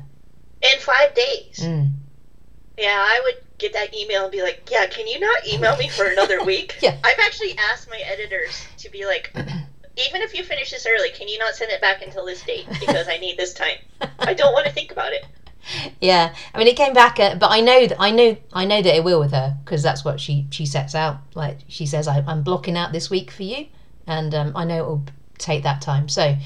In 0.61 0.79
five 0.79 1.13
days. 1.13 1.59
Mm. 1.61 1.91
Yeah, 2.77 2.97
I 2.97 3.21
would 3.23 3.43
get 3.57 3.73
that 3.73 3.95
email 3.95 4.23
and 4.23 4.31
be 4.31 4.41
like, 4.41 4.67
"Yeah, 4.71 4.85
can 4.87 5.07
you 5.07 5.19
not 5.19 5.47
email 5.47 5.75
me 5.77 5.89
for 5.89 6.05
another 6.05 6.43
week?" 6.51 6.77
Yeah. 6.81 6.97
I've 7.03 7.19
actually 7.19 7.57
asked 7.71 7.89
my 7.89 7.99
editors 8.05 8.65
to 8.79 8.89
be 8.89 9.05
like, 9.05 9.31
even 9.35 10.21
if 10.21 10.35
you 10.35 10.43
finish 10.43 10.71
this 10.71 10.85
early, 10.85 11.09
can 11.09 11.27
you 11.27 11.39
not 11.39 11.55
send 11.55 11.71
it 11.71 11.81
back 11.81 12.03
until 12.03 12.25
this 12.25 12.43
date 12.43 12.67
because 12.79 13.07
I 13.07 13.17
need 13.17 13.37
this 13.37 13.53
time. 13.53 13.77
I 14.19 14.33
don't 14.33 14.53
want 14.53 14.67
to 14.67 14.71
think 14.71 14.91
about 14.91 15.13
it. 15.13 15.25
Yeah, 15.99 16.33
I 16.53 16.57
mean, 16.57 16.67
it 16.67 16.77
came 16.77 16.93
back, 16.93 17.19
uh, 17.19 17.35
but 17.35 17.51
I 17.51 17.59
know 17.59 17.87
that 17.87 17.99
I 17.99 18.11
know 18.11 18.37
I 18.53 18.65
know 18.65 18.81
that 18.81 18.95
it 18.95 19.03
will 19.03 19.19
with 19.19 19.31
her 19.31 19.57
because 19.63 19.83
that's 19.83 20.05
what 20.05 20.19
she 20.19 20.47
she 20.49 20.65
sets 20.65 20.95
out. 20.95 21.17
Like 21.35 21.59
she 21.67 21.85
says, 21.85 22.07
I, 22.07 22.23
I'm 22.25 22.43
blocking 22.43 22.77
out 22.77 22.93
this 22.93 23.09
week 23.09 23.31
for 23.31 23.43
you, 23.43 23.67
and 24.05 24.33
um, 24.33 24.53
I 24.55 24.63
know 24.63 24.83
it 24.83 24.87
will 24.87 25.03
take 25.37 25.63
that 25.63 25.81
time. 25.81 26.07
So, 26.07 26.37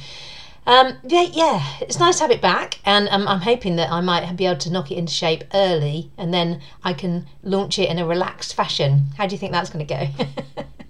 um, 0.68 0.98
yeah, 1.04 1.28
yeah, 1.32 1.64
it's 1.82 2.00
nice 2.00 2.18
to 2.18 2.24
have 2.24 2.32
it 2.32 2.42
back, 2.42 2.80
and 2.86 3.08
um, 3.10 3.28
I'm 3.28 3.42
hoping 3.42 3.76
that 3.78 3.92
I 3.92 4.02
might 4.02 4.36
be 4.36 4.46
able 4.46 4.60
to 4.60 4.72
knock 4.72 4.92
it 4.92 4.98
into 4.98 5.14
shape 5.14 5.44
early, 5.54 6.12
and 6.18 6.34
then 6.34 6.62
I 6.84 6.94
can 6.94 7.28
launch 7.44 7.80
it 7.80 7.90
in 7.90 7.98
a 8.00 8.06
relaxed 8.06 8.54
fashion. 8.54 9.08
How 9.18 9.26
do 9.28 9.34
you 9.34 9.40
think 9.40 9.52
that's 9.52 9.70
going 9.70 9.86
to 9.86 9.94
go? 9.94 10.64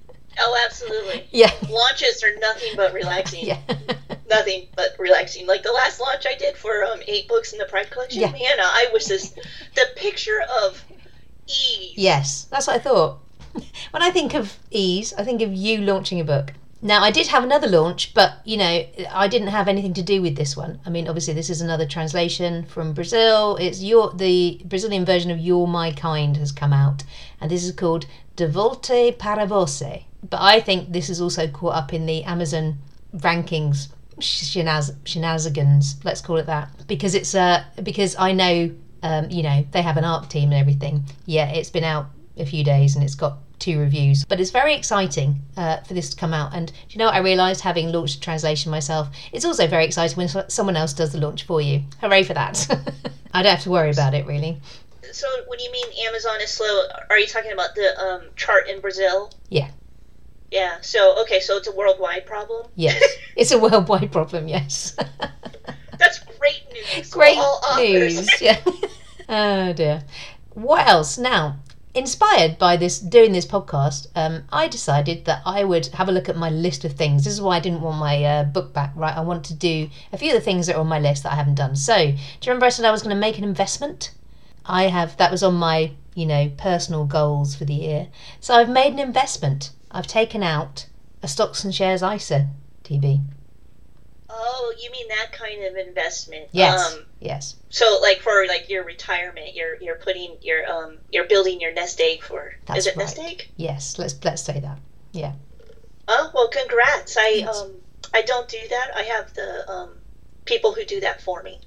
Oh, 0.43 0.63
absolutely. 0.65 1.27
yeah, 1.31 1.51
Launches 1.69 2.23
are 2.23 2.35
nothing 2.39 2.69
but 2.75 2.93
relaxing. 2.93 3.45
yeah, 3.45 3.59
Nothing 4.29 4.67
but 4.75 4.95
relaxing. 4.97 5.45
Like 5.45 5.61
the 5.61 5.71
last 5.73 5.99
launch 5.99 6.25
I 6.25 6.35
did 6.35 6.55
for 6.55 6.83
um, 6.85 6.99
eight 7.05 7.27
books 7.27 7.51
in 7.51 7.59
the 7.59 7.65
Pride 7.65 7.91
collection. 7.91 8.21
Yeah. 8.21 8.31
Man, 8.31 8.59
I 8.59 8.89
was 8.93 9.07
this 9.07 9.31
the 9.75 9.85
picture 9.97 10.41
of 10.63 10.83
ease. 11.47 11.93
yes, 11.95 12.45
that's 12.49 12.65
what 12.67 12.77
I 12.77 12.79
thought. 12.79 13.19
When 13.91 14.01
I 14.01 14.09
think 14.09 14.33
of 14.33 14.57
ease, 14.71 15.13
I 15.13 15.23
think 15.25 15.41
of 15.41 15.53
you 15.53 15.81
launching 15.81 16.19
a 16.21 16.23
book. 16.23 16.53
Now, 16.83 17.03
I 17.03 17.11
did 17.11 17.27
have 17.27 17.43
another 17.43 17.67
launch, 17.67 18.13
but 18.13 18.39
you 18.43 18.57
know, 18.57 18.85
I 19.11 19.27
didn't 19.27 19.49
have 19.49 19.67
anything 19.67 19.93
to 19.93 20.01
do 20.01 20.21
with 20.21 20.35
this 20.35 20.57
one. 20.57 20.79
I 20.85 20.89
mean, 20.89 21.07
obviously, 21.07 21.35
this 21.35 21.49
is 21.49 21.61
another 21.61 21.85
translation 21.85 22.65
from 22.65 22.93
Brazil. 22.93 23.55
It's 23.57 23.83
your 23.83 24.11
the 24.13 24.61
Brazilian 24.65 25.05
version 25.05 25.29
of 25.29 25.37
"You're 25.37 25.67
My 25.67 25.91
Kind" 25.91 26.37
has 26.37 26.51
come 26.51 26.73
out, 26.73 27.03
and 27.39 27.51
this 27.51 27.63
is 27.63 27.71
called 27.71 28.07
"De 28.35 28.47
Volta 28.47 29.13
para 29.17 29.45
Você." 29.45 30.05
But 30.27 30.41
I 30.41 30.59
think 30.59 30.91
this 30.91 31.09
is 31.09 31.21
also 31.21 31.47
caught 31.47 31.75
up 31.75 31.93
in 31.93 32.07
the 32.07 32.23
Amazon 32.23 32.79
rankings 33.15 33.89
shenanigans. 34.19 35.95
Let's 36.03 36.21
call 36.21 36.37
it 36.37 36.45
that 36.45 36.87
because 36.87 37.15
it's 37.15 37.35
uh 37.35 37.63
because 37.83 38.15
I 38.17 38.31
know 38.31 38.71
um, 39.03 39.29
you 39.29 39.43
know 39.43 39.65
they 39.71 39.81
have 39.81 39.97
an 39.97 40.03
art 40.03 40.29
team 40.29 40.51
and 40.51 40.59
everything. 40.59 41.05
Yeah, 41.25 41.49
it's 41.49 41.69
been 41.69 41.83
out 41.83 42.07
a 42.37 42.45
few 42.45 42.63
days 42.63 42.95
and 42.95 43.03
it's 43.03 43.15
got 43.15 43.37
two 43.61 43.79
reviews. 43.79 44.25
But 44.25 44.41
it's 44.41 44.51
very 44.51 44.75
exciting 44.75 45.41
uh, 45.55 45.77
for 45.81 45.93
this 45.93 46.09
to 46.09 46.17
come 46.17 46.33
out. 46.33 46.53
And 46.53 46.71
you 46.89 46.97
know 46.97 47.05
what 47.05 47.15
I 47.15 47.19
realised 47.19 47.61
having 47.61 47.91
launched 47.91 48.17
a 48.17 48.19
translation 48.19 48.71
myself? 48.71 49.09
It's 49.31 49.45
also 49.45 49.67
very 49.67 49.85
exciting 49.85 50.17
when 50.17 50.49
someone 50.49 50.75
else 50.75 50.93
does 50.93 51.13
the 51.13 51.19
launch 51.19 51.43
for 51.43 51.61
you. 51.61 51.83
Hooray 52.01 52.23
for 52.23 52.33
that! 52.33 52.67
I 53.33 53.43
don't 53.43 53.51
have 53.53 53.63
to 53.63 53.69
worry 53.69 53.91
about 53.91 54.13
it 54.13 54.25
really. 54.25 54.59
So 55.11 55.27
when 55.47 55.59
you 55.59 55.71
mean 55.71 55.85
Amazon 56.07 56.41
is 56.41 56.51
slow, 56.51 56.83
are 57.09 57.19
you 57.19 57.27
talking 57.27 57.51
about 57.51 57.75
the 57.75 57.99
um, 58.01 58.21
chart 58.35 58.67
in 58.67 58.81
Brazil? 58.81 59.31
Yeah. 59.49 59.69
Yeah. 60.51 60.81
So 60.81 61.21
okay, 61.21 61.39
so 61.39 61.57
it's 61.57 61.67
a 61.67 61.75
worldwide 61.75 62.25
problem. 62.25 62.67
Yes, 62.75 63.01
it's 63.35 63.51
a 63.51 63.59
worldwide 63.59 64.11
problem. 64.11 64.47
Yes. 64.47 64.95
That's 65.97 66.19
great 66.39 66.63
news. 66.73 67.09
Great 67.11 67.37
news. 67.77 68.41
Yeah. 68.41 68.59
oh 69.29 69.73
dear. 69.73 70.03
What 70.53 70.87
else? 70.87 71.17
Now, 71.17 71.59
inspired 71.93 72.57
by 72.57 72.77
this 72.77 72.99
doing 72.99 73.31
this 73.31 73.45
podcast, 73.45 74.07
um, 74.15 74.43
I 74.51 74.67
decided 74.67 75.25
that 75.25 75.41
I 75.45 75.63
would 75.63 75.87
have 75.87 76.09
a 76.09 76.11
look 76.11 76.29
at 76.29 76.37
my 76.37 76.49
list 76.49 76.85
of 76.85 76.93
things. 76.93 77.23
This 77.23 77.33
is 77.33 77.41
why 77.41 77.57
I 77.57 77.59
didn't 77.59 77.81
want 77.81 77.99
my 77.99 78.23
uh, 78.23 78.43
book 78.43 78.73
back. 78.73 78.93
Right, 78.95 79.15
I 79.15 79.21
want 79.21 79.43
to 79.45 79.53
do 79.53 79.89
a 80.11 80.17
few 80.17 80.29
of 80.29 80.35
the 80.35 80.41
things 80.41 80.67
that 80.67 80.75
are 80.75 80.81
on 80.81 80.87
my 80.87 80.99
list 80.99 81.23
that 81.23 81.33
I 81.33 81.35
haven't 81.35 81.55
done. 81.55 81.75
So, 81.75 81.95
do 81.97 82.11
you 82.11 82.17
remember 82.47 82.65
I 82.65 82.69
said 82.69 82.85
I 82.85 82.91
was 82.91 83.03
going 83.03 83.15
to 83.15 83.19
make 83.19 83.37
an 83.37 83.43
investment? 83.43 84.11
I 84.65 84.83
have. 84.83 85.17
That 85.17 85.31
was 85.31 85.43
on 85.43 85.55
my 85.55 85.91
you 86.15 86.25
know 86.25 86.51
personal 86.57 87.05
goals 87.05 87.55
for 87.55 87.65
the 87.65 87.73
year. 87.73 88.07
So 88.39 88.53
I've 88.53 88.69
made 88.69 88.93
an 88.93 88.99
investment. 88.99 89.71
I've 89.91 90.07
taken 90.07 90.43
out 90.43 90.87
a 91.21 91.27
stocks 91.27 91.63
and 91.63 91.73
shares 91.73 92.01
ISA. 92.01 92.47
TB. 92.83 93.21
Oh, 94.33 94.73
you 94.81 94.89
mean 94.91 95.07
that 95.09 95.31
kind 95.31 95.63
of 95.65 95.75
investment? 95.75 96.49
Yes. 96.51 96.93
Um, 96.93 97.05
yes. 97.19 97.55
so 97.69 97.99
like 98.01 98.21
for 98.21 98.45
like 98.47 98.69
your 98.69 98.83
retirement, 98.85 99.53
you're 99.53 99.75
you're 99.81 99.95
putting 99.95 100.37
your 100.41 100.65
um 100.69 100.97
you're 101.11 101.27
building 101.27 101.59
your 101.59 101.73
nest 101.73 101.99
egg 101.99 102.21
for. 102.21 102.53
That's 102.65 102.79
is 102.79 102.87
it 102.87 102.95
right. 102.95 103.03
nest 103.03 103.19
egg? 103.19 103.47
Yes. 103.57 103.99
Let's 103.99 104.15
let's 104.23 104.41
say 104.41 104.59
that. 104.59 104.79
Yeah. 105.11 105.33
Oh 106.07 106.31
well, 106.33 106.47
congrats. 106.47 107.17
I 107.17 107.41
Thanks. 107.41 107.57
um 107.57 107.71
I 108.13 108.21
don't 108.21 108.47
do 108.47 108.59
that. 108.69 108.91
I 108.95 109.03
have 109.03 109.33
the 109.33 109.69
um 109.69 109.89
people 110.45 110.71
who 110.73 110.85
do 110.85 111.01
that 111.01 111.21
for 111.21 111.43
me. 111.43 111.59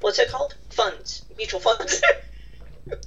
What's 0.00 0.18
it 0.18 0.30
called? 0.30 0.56
Funds, 0.70 1.26
mutual 1.36 1.60
funds. 1.60 2.02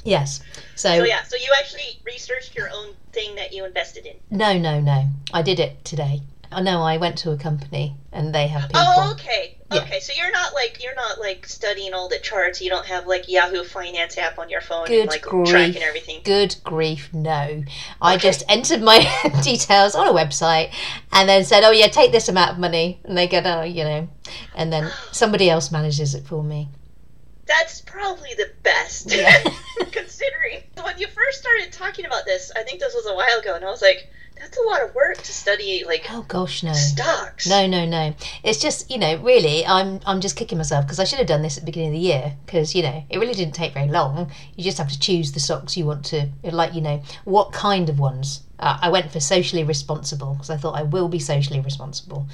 Yes. 0.04 0.40
So, 0.76 0.98
so 0.98 1.04
yeah, 1.04 1.24
so 1.24 1.36
you 1.36 1.52
actually 1.58 2.00
researched 2.06 2.56
your 2.56 2.70
own 2.70 2.94
thing 3.12 3.36
that 3.36 3.54
you 3.54 3.66
invested 3.66 4.06
in. 4.06 4.16
No, 4.30 4.58
no, 4.58 4.80
no. 4.80 5.08
I 5.34 5.42
did 5.42 5.60
it 5.60 5.84
today. 5.84 6.22
Oh, 6.54 6.58
I 6.58 6.62
know 6.62 6.82
I 6.82 6.98
went 6.98 7.18
to 7.20 7.32
a 7.32 7.38
company 7.38 7.96
and 8.12 8.34
they 8.34 8.48
have 8.48 8.64
oh, 8.64 8.68
people. 8.68 8.82
Oh, 8.86 9.12
okay. 9.14 9.58
Yeah. 9.72 9.82
Okay, 9.82 10.00
so 10.00 10.14
you're 10.16 10.32
not 10.32 10.54
like 10.54 10.84
you're 10.84 10.96
not 10.96 11.20
like 11.20 11.48
studying 11.48 11.94
all 11.94 12.08
the 12.08 12.20
charts. 12.20 12.62
You 12.62 12.70
don't 12.70 12.86
have 12.86 13.08
like 13.08 13.28
Yahoo 13.28 13.64
Finance 13.64 14.18
app 14.18 14.38
on 14.38 14.50
your 14.50 14.62
phone 14.62 14.86
Good 14.86 15.02
and 15.02 15.10
like 15.10 15.24
grief. 15.24 15.50
tracking 15.50 15.82
everything. 15.82 16.22
Good 16.24 16.56
grief, 16.64 17.12
no. 17.14 17.64
I 18.02 18.16
Okay. 18.16 18.22
just 18.22 18.44
entered 18.48 18.82
my 18.82 19.00
details 19.44 19.96
on 19.96 20.08
a 20.08 20.12
website 20.14 20.72
and 21.12 21.28
then 21.28 21.44
said, 21.44 21.64
oh, 21.64 21.72
yeah, 21.72 21.88
take 21.88 22.12
this 22.12 22.30
amount 22.30 22.52
of 22.52 22.60
money. 22.60 23.00
And 23.04 23.18
they 23.18 23.28
go, 23.28 23.42
oh, 23.44 23.64
you 23.64 23.84
know, 23.84 24.10
and 24.56 24.72
then 24.72 24.92
somebody 25.12 25.50
else 25.50 25.72
manages 25.72 26.14
it 26.14 26.26
for 26.28 26.44
me. 26.44 26.70
That's 27.46 27.82
probably 27.82 28.34
the 28.36 28.52
best. 28.64 29.14
Yeah. 29.14 29.44
Considering 29.92 30.64
when 30.82 30.98
you 30.98 31.08
first 31.08 31.40
started 31.40 31.72
talking 31.72 32.06
about 32.06 32.26
this, 32.26 32.52
I 32.56 32.64
think 32.64 32.80
this 32.80 32.94
was 32.94 33.06
a 33.06 33.16
while 33.16 33.40
ago, 33.40 33.56
and 33.56 33.66
I 33.66 33.70
was 33.70 33.82
like, 33.82 34.10
that's 34.44 34.58
a 34.58 34.62
lot 34.70 34.84
of 34.84 34.94
work 34.94 35.18
to 35.18 35.32
study 35.34 35.84
like 35.86 36.06
Oh 36.12 36.26
gosh, 36.28 36.64
no. 36.64 36.74
stocks. 36.74 37.48
No, 37.48 37.66
no, 37.66 37.86
no. 37.86 38.14
It's 38.44 38.60
just 38.60 38.92
you 38.92 38.98
know, 38.98 39.16
really, 39.18 39.66
I'm 39.66 40.00
I'm 40.06 40.20
just 40.20 40.36
kicking 40.36 40.58
myself 40.58 40.86
because 40.86 41.00
I 41.00 41.06
should 41.06 41.20
have 41.20 41.28
done 41.28 41.42
this 41.42 41.58
at 41.58 41.62
the 41.64 41.66
beginning 41.72 41.90
of 41.90 41.94
the 41.94 42.00
year 42.00 42.34
because 42.46 42.76
you 42.76 42.84
know 42.84 43.04
it 43.10 43.18
really 43.20 43.34
didn't 43.34 43.56
take 43.56 43.74
very 43.74 43.88
long. 43.88 44.30
You 44.56 44.64
just 44.64 44.78
have 44.78 44.92
to 44.92 45.00
choose 45.00 45.32
the 45.32 45.40
stocks 45.40 45.78
you 45.78 45.86
want 45.86 46.04
to 46.08 46.30
like. 46.44 46.74
You 46.74 46.82
know 46.82 47.02
what 47.24 47.54
kind 47.54 47.90
of 47.90 48.00
ones. 48.00 48.42
Uh, 48.60 48.78
I 48.82 48.90
went 48.90 49.12
for 49.12 49.20
socially 49.20 49.64
responsible 49.64 50.34
because 50.34 50.50
I 50.50 50.58
thought 50.58 50.78
I 50.78 50.84
will 50.84 51.08
be 51.08 51.20
socially 51.20 51.60
responsible. 51.62 52.28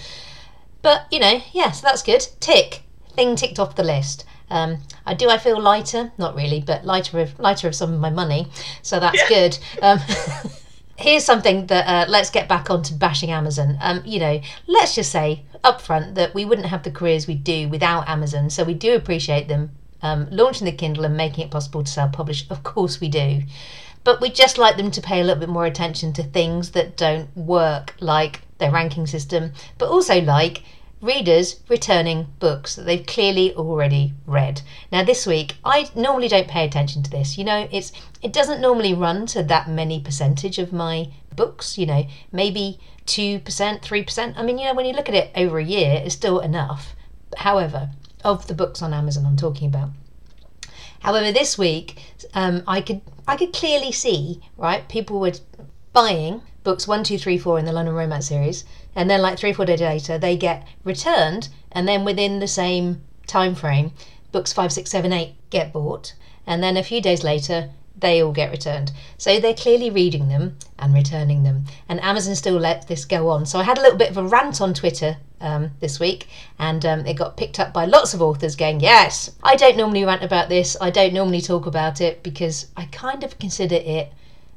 But 0.81 1.05
you 1.11 1.19
know, 1.19 1.41
yeah, 1.53 1.71
so 1.71 1.85
that's 1.87 2.03
good. 2.03 2.25
Tick 2.39 2.81
thing 3.15 3.35
ticked 3.35 3.59
off 3.59 3.75
the 3.75 3.83
list. 3.83 4.25
Um, 4.51 4.79
I 5.05 5.13
do. 5.13 5.29
I 5.29 5.37
feel 5.37 5.59
lighter, 5.61 6.11
not 6.17 6.35
really, 6.35 6.59
but 6.61 6.83
lighter 6.85 7.19
of 7.19 7.39
lighter 7.39 7.67
of 7.67 7.75
some 7.75 7.93
of 7.93 7.99
my 7.99 8.09
money, 8.09 8.47
so 8.81 8.99
that's 8.99 9.19
Yeah. 9.21 9.27
good. 9.29 9.59
Um, 9.81 9.99
here's 10.99 11.23
something 11.23 11.67
that 11.67 11.87
uh, 11.87 12.09
let's 12.09 12.29
get 12.29 12.47
back 12.47 12.69
onto 12.69 12.93
bashing 12.93 13.31
Amazon. 13.31 13.77
Um, 13.81 14.01
you 14.05 14.19
know, 14.19 14.41
let's 14.67 14.95
just 14.95 15.11
say 15.11 15.43
upfront 15.63 16.15
that 16.15 16.33
we 16.33 16.45
wouldn't 16.45 16.67
have 16.67 16.83
the 16.83 16.91
careers 16.91 17.27
we 17.27 17.35
do 17.35 17.69
without 17.69 18.07
Amazon. 18.07 18.49
So 18.49 18.63
we 18.63 18.73
do 18.73 18.95
appreciate 18.95 19.47
them 19.47 19.71
um, 20.01 20.27
launching 20.29 20.65
the 20.65 20.71
Kindle 20.71 21.05
and 21.05 21.17
making 21.17 21.45
it 21.45 21.51
possible 21.51 21.83
to 21.83 21.91
self-publish. 21.91 22.49
Of 22.49 22.63
course 22.63 22.99
we 22.99 23.09
do, 23.09 23.43
but 24.03 24.21
we 24.21 24.29
just 24.29 24.57
like 24.57 24.77
them 24.77 24.91
to 24.91 25.01
pay 25.01 25.21
a 25.21 25.23
little 25.23 25.39
bit 25.39 25.49
more 25.49 25.65
attention 25.65 26.13
to 26.13 26.23
things 26.23 26.71
that 26.71 26.97
don't 26.97 27.35
work, 27.35 27.95
like 27.99 28.41
their 28.57 28.71
ranking 28.71 29.07
system, 29.07 29.53
but 29.77 29.89
also 29.89 30.21
like 30.21 30.63
readers 31.01 31.61
returning 31.69 32.27
books 32.39 32.75
that 32.75 32.83
they've 32.83 33.05
clearly 33.05 33.53
already 33.55 34.13
read. 34.25 34.61
Now 34.91 35.03
this 35.03 35.25
week 35.25 35.55
I 35.63 35.89
normally 35.95 36.27
don't 36.27 36.47
pay 36.47 36.65
attention 36.65 37.03
to 37.03 37.09
this. 37.09 37.37
You 37.37 37.43
know, 37.43 37.67
it's 37.71 37.91
it 38.21 38.33
doesn't 38.33 38.61
normally 38.61 38.93
run 38.93 39.25
to 39.27 39.43
that 39.43 39.69
many 39.69 39.99
percentage 40.01 40.57
of 40.57 40.73
my 40.73 41.09
books, 41.35 41.77
you 41.77 41.85
know, 41.85 42.05
maybe 42.31 42.79
2%, 43.05 43.41
3%. 43.43 44.33
I 44.35 44.43
mean, 44.43 44.57
you 44.57 44.65
know, 44.65 44.73
when 44.73 44.85
you 44.85 44.93
look 44.93 45.09
at 45.09 45.15
it 45.15 45.31
over 45.35 45.57
a 45.57 45.63
year, 45.63 46.01
it's 46.03 46.15
still 46.15 46.39
enough. 46.39 46.95
However, 47.37 47.91
of 48.23 48.47
the 48.47 48.53
books 48.53 48.81
on 48.81 48.93
Amazon 48.93 49.25
I'm 49.25 49.37
talking 49.37 49.67
about. 49.67 49.89
However, 50.99 51.31
this 51.31 51.57
week 51.57 52.01
um, 52.33 52.63
I 52.67 52.81
could 52.81 53.01
I 53.27 53.37
could 53.37 53.53
clearly 53.53 53.91
see 53.91 54.41
right 54.57 54.87
people 54.89 55.19
were 55.19 55.33
buying 55.93 56.41
books 56.63 56.87
one, 56.87 57.03
two, 57.03 57.17
three, 57.17 57.37
four 57.37 57.57
in 57.57 57.65
the 57.65 57.71
London 57.71 57.95
Romance 57.95 58.27
series, 58.27 58.65
and 58.95 59.09
then 59.09 59.21
like 59.21 59.37
three, 59.37 59.53
four 59.53 59.65
days 59.65 59.81
later 59.81 60.17
they 60.17 60.35
get 60.35 60.67
returned, 60.83 61.49
and 61.71 61.87
then 61.87 62.05
within 62.05 62.39
the 62.39 62.47
same 62.47 63.01
time 63.27 63.55
frame, 63.55 63.91
books 64.31 64.53
five, 64.53 64.71
six, 64.71 64.89
seven, 64.89 65.13
eight 65.13 65.35
get 65.49 65.71
bought, 65.73 66.13
and 66.45 66.63
then 66.63 66.77
a 66.77 66.83
few 66.83 67.01
days 67.01 67.23
later 67.23 67.69
they 67.97 68.21
all 68.21 68.31
get 68.31 68.51
returned. 68.51 68.91
So 69.17 69.39
they're 69.39 69.53
clearly 69.53 69.89
reading 69.89 70.29
them 70.29 70.57
and 70.77 70.93
returning 70.93 71.43
them, 71.43 71.65
and 71.87 72.01
Amazon 72.01 72.35
still 72.35 72.57
lets 72.57 72.85
this 72.85 73.05
go 73.05 73.29
on. 73.29 73.45
So 73.45 73.59
I 73.59 73.63
had 73.63 73.77
a 73.77 73.81
little 73.81 73.97
bit 73.97 74.09
of 74.09 74.17
a 74.17 74.23
rant 74.23 74.61
on 74.61 74.73
Twitter 74.73 75.17
um, 75.41 75.71
this 75.79 75.99
week, 75.99 76.27
and 76.57 76.85
um, 76.85 77.05
it 77.05 77.15
got 77.15 77.37
picked 77.37 77.59
up 77.59 77.73
by 77.73 77.85
lots 77.85 78.13
of 78.13 78.21
authors 78.21 78.55
going, 78.55 78.79
Yes, 78.79 79.31
I 79.43 79.55
don't 79.55 79.77
normally 79.77 80.05
rant 80.05 80.23
about 80.23 80.49
this, 80.49 80.77
I 80.79 80.89
don't 80.89 81.13
normally 81.13 81.41
talk 81.41 81.65
about 81.65 82.01
it 82.01 82.23
because 82.23 82.67
I 82.75 82.85
kind 82.85 83.23
of 83.23 83.39
consider 83.39 83.75
it 83.75 84.11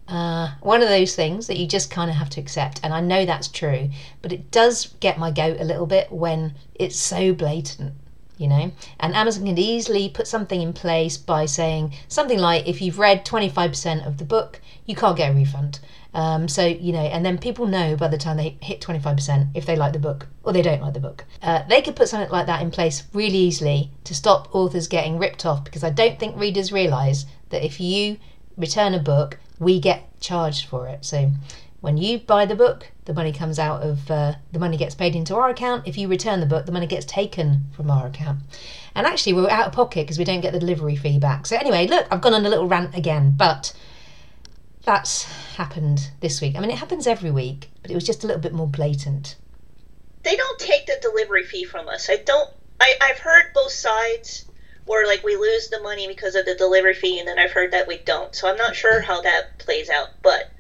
uh, 0.09 0.53
one 0.61 0.83
of 0.83 0.89
those 0.89 1.15
things 1.15 1.47
that 1.47 1.57
you 1.57 1.67
just 1.67 1.91
kind 1.91 2.11
of 2.11 2.17
have 2.17 2.31
to 2.31 2.41
accept. 2.41 2.81
And 2.83 2.93
I 2.93 3.01
know 3.01 3.25
that's 3.25 3.49
true, 3.49 3.91
but 4.21 4.33
it 4.33 4.51
does 4.51 4.89
get 5.01 5.19
my 5.19 5.31
goat 5.31 5.61
a 5.61 5.65
little 5.65 5.87
bit 5.87 6.11
when 6.13 6.55
it's 6.75 6.97
so 6.97 7.33
blatant. 7.33 7.95
You 8.39 8.49
know, 8.49 8.73
and 8.99 9.15
Amazon 9.15 9.45
can 9.45 9.57
easily 9.57 10.09
put 10.09 10.27
something 10.27 10.61
in 10.61 10.73
place 10.73 11.17
by 11.17 11.47
saying 11.47 11.95
something 12.09 12.39
like, 12.39 12.67
if 12.67 12.83
you've 12.83 12.99
read 12.99 13.25
25% 13.25 14.05
of 14.05 14.19
the 14.19 14.25
book, 14.25 14.61
you 14.85 14.97
can't 14.97 15.17
get 15.17 15.31
a 15.31 15.35
refund. 15.35 15.79
Um, 16.15 16.49
so, 16.49 16.67
you 16.67 16.93
know, 16.93 17.01
and 17.01 17.25
then 17.25 17.39
people 17.39 17.67
know 17.67 17.97
by 17.97 18.09
the 18.09 18.19
time 18.19 18.37
they 18.37 18.57
hit 18.61 18.81
25% 18.81 19.49
if 19.55 19.65
they 19.65 19.77
like 19.77 19.93
the 19.93 19.99
book 19.99 20.27
or 20.43 20.53
they 20.53 20.63
don't 20.63 20.83
like 20.83 20.95
the 20.95 21.01
book. 21.01 21.25
Uh, 21.41 21.63
they 21.69 21.81
could 21.81 21.97
put 21.97 22.09
something 22.09 22.31
like 22.31 22.47
that 22.47 22.63
in 22.63 22.71
place 22.71 23.05
really 23.13 23.39
easily 23.39 23.91
to 24.05 24.15
stop 24.15 24.55
authors 24.55 24.89
getting 24.89 25.19
ripped 25.19 25.47
off 25.47 25.65
because 25.65 25.85
I 25.85 25.91
don't 25.91 26.19
think 26.19 26.37
readers 26.37 26.73
realise 26.73 27.25
that 27.51 27.65
if 27.65 27.81
you 27.81 28.19
return 28.57 28.93
a 28.93 28.99
book, 28.99 29.39
we 29.63 29.81
get 29.81 30.21
charged 30.21 30.67
for 30.67 30.89
it. 30.89 31.05
So 31.05 31.31
when 31.81 31.97
you 31.97 32.19
buy 32.19 32.47
the 32.47 32.55
book, 32.55 32.91
the 33.05 33.13
money 33.13 33.33
comes 33.33 33.59
out 33.59 33.83
of 33.83 34.11
uh, 34.11 34.35
the 34.53 34.59
money 34.59 34.77
gets 34.77 34.95
paid 34.95 35.17
into 35.17 35.35
our 35.35 35.49
account. 35.51 35.87
If 35.87 35.99
you 35.99 36.09
return 36.09 36.41
the 36.41 36.47
book, 36.47 36.67
the 36.67 36.73
money 36.73 36.87
gets 36.87 37.05
taken 37.05 37.65
from 37.75 37.91
our 37.91 38.07
account. 38.07 38.41
And 38.95 39.07
actually, 39.07 39.33
we're 39.33 39.51
out 39.51 39.67
of 39.67 39.73
pocket 39.73 40.05
because 40.05 40.19
we 40.19 40.25
don't 40.25 40.41
get 40.41 40.53
the 40.53 40.61
delivery 40.61 40.97
fee 40.97 41.19
back. 41.19 41.47
So 41.47 41.57
anyway, 41.57 41.87
look, 41.87 42.07
I've 42.11 42.21
gone 42.21 42.35
on 42.35 42.47
a 42.47 42.49
little 42.49 42.69
rant 42.69 42.95
again, 42.97 43.35
but 43.37 43.73
that's 44.85 45.25
happened 45.57 46.11
this 46.21 46.41
week. 46.41 46.57
I 46.57 46.61
mean, 46.61 46.71
it 46.71 46.79
happens 46.79 47.07
every 47.07 47.31
week, 47.31 47.71
but 47.83 47.91
it 47.91 47.95
was 47.95 48.05
just 48.05 48.23
a 48.23 48.27
little 48.27 48.43
bit 48.43 48.53
more 48.53 48.69
blatant. 48.69 49.37
They 50.23 50.37
don't 50.37 50.59
take 50.61 50.87
the 50.87 50.99
delivery 51.03 51.45
fee 51.45 51.65
from 51.65 51.89
us. 51.89 52.09
I 52.09 52.17
don't. 52.17 52.49
I 52.81 52.95
I've 53.01 53.19
heard 53.19 53.53
both 53.55 53.73
sides 53.73 54.45
where 54.85 55.07
like 55.07 55.23
we 55.23 55.37
lose 55.37 55.69
the 55.69 55.83
money 55.83 56.07
because 56.09 56.35
of 56.35 56.45
the 56.45 56.55
delivery 56.55 56.95
fee, 56.95 57.19
and 57.19 57.29
then 57.29 57.39
I've 57.39 57.53
heard 57.53 57.73
that 57.73 57.89
we 57.89 57.99
don't. 57.99 58.35
So 58.35 58.49
I'm 58.49 58.57
not 58.57 58.77
sure 58.77 59.01
how 59.01 59.21
that 59.23 59.59
plays 59.59 59.89
out. 59.89 60.09
But 60.23 60.53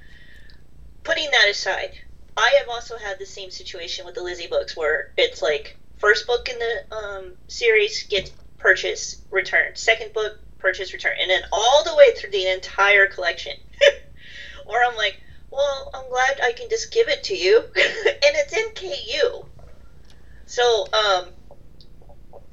putting 1.03 1.31
that 1.31 1.49
aside, 1.49 1.91
I 2.37 2.57
have 2.59 2.69
also 2.69 2.97
had 2.97 3.19
the 3.19 3.27
same 3.27 3.51
situation 3.51 4.05
with 4.05 4.15
the 4.15 4.23
Lizzie 4.23 4.47
books 4.47 4.77
where 4.77 5.11
it's 5.17 5.43
like 5.43 5.79
first 5.99 6.27
book 6.27 6.49
in 6.49 6.59
the 6.59 6.95
um, 6.95 7.33
series 7.49 8.05
gets 8.05 8.31
purchase 8.59 9.23
return, 9.31 9.75
Second 9.75 10.13
book, 10.13 10.39
purchase, 10.59 10.93
return, 10.93 11.17
and 11.21 11.29
then 11.29 11.43
all 11.53 11.85
the 11.85 11.95
way 11.97 12.15
through 12.15 12.31
the 12.31 12.47
entire 12.47 13.07
collection. 13.07 13.53
or 14.67 14.77
I'm 14.83 14.97
like, 14.97 15.17
well, 15.51 15.91
I'm 15.93 16.09
glad 16.09 16.41
I 16.43 16.53
can 16.53 16.69
just 16.71 16.93
give 16.93 17.09
it 17.09 17.25
to 17.25 17.37
you, 17.37 17.59
and 17.77 18.37
it's 18.37 18.53
in 18.53 18.71
KU. 18.75 19.45
So, 20.47 20.87
um, 20.93 21.27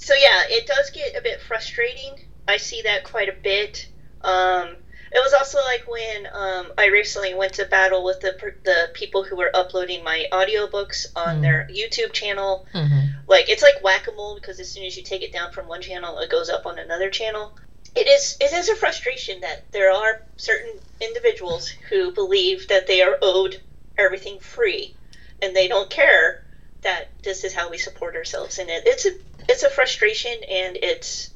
so 0.10 0.16
yeah, 0.16 0.42
it 0.48 0.66
does 0.66 0.90
get 0.90 1.16
a 1.16 1.22
bit 1.22 1.40
frustrating. 1.40 2.16
I 2.48 2.58
see 2.58 2.82
that 2.82 3.04
quite 3.04 3.30
a 3.30 3.34
bit. 3.34 3.88
Um, 4.22 4.70
it 5.12 5.20
was 5.20 5.34
also 5.34 5.60
like 5.60 5.84
when 5.88 6.28
um, 6.34 6.72
I 6.80 6.88
recently 6.88 7.36
went 7.36 7.54
to 7.54 7.66
battle 7.66 8.04
with 8.04 8.20
the 8.20 8.34
the 8.64 8.90
people 8.96 9.24
who 9.24 9.36
were 9.36 9.52
uploading 9.54 10.04
my 10.04 10.26
audiobooks 10.32 11.06
on 11.16 11.38
Mm. 11.38 11.42
their 11.42 11.68
YouTube 11.72 12.12
channel. 12.12 12.66
Mm-hmm. 12.74 13.20
Like 13.28 13.50
it's 13.50 13.62
like 13.62 13.84
whack 13.84 14.08
a 14.08 14.12
mole 14.12 14.34
because 14.34 14.60
as 14.60 14.72
soon 14.72 14.84
as 14.84 14.98
you 14.98 15.04
take 15.04 15.22
it 15.22 15.32
down 15.32 15.52
from 15.52 15.68
one 15.68 15.82
channel, 15.82 16.18
it 16.18 16.32
goes 16.32 16.50
up 16.50 16.66
on 16.66 16.80
another 16.80 17.12
channel. 17.12 17.56
It 17.96 18.08
is 18.08 18.36
it 18.40 18.52
is 18.52 18.68
a 18.70 18.76
frustration 18.76 19.42
that 19.42 19.72
there 19.72 19.92
are 19.92 20.24
certain 20.38 20.74
individuals 21.00 21.70
who 21.90 22.12
believe 22.14 22.68
that 22.70 22.88
they 22.88 23.04
are 23.04 23.20
owed 23.22 23.62
everything 23.96 24.40
free, 24.40 24.96
and 25.40 25.56
they 25.56 25.68
don't 25.68 25.92
care 25.92 26.44
that 26.82 27.10
this 27.22 27.44
is 27.44 27.54
how 27.54 27.70
we 27.70 27.78
support 27.78 28.16
ourselves. 28.16 28.58
And 28.58 28.70
it, 28.70 28.84
it's 28.88 29.06
a 29.06 29.12
it's 29.50 29.64
a 29.64 29.70
frustration, 29.70 30.32
and 30.50 30.78
it's 30.78 31.32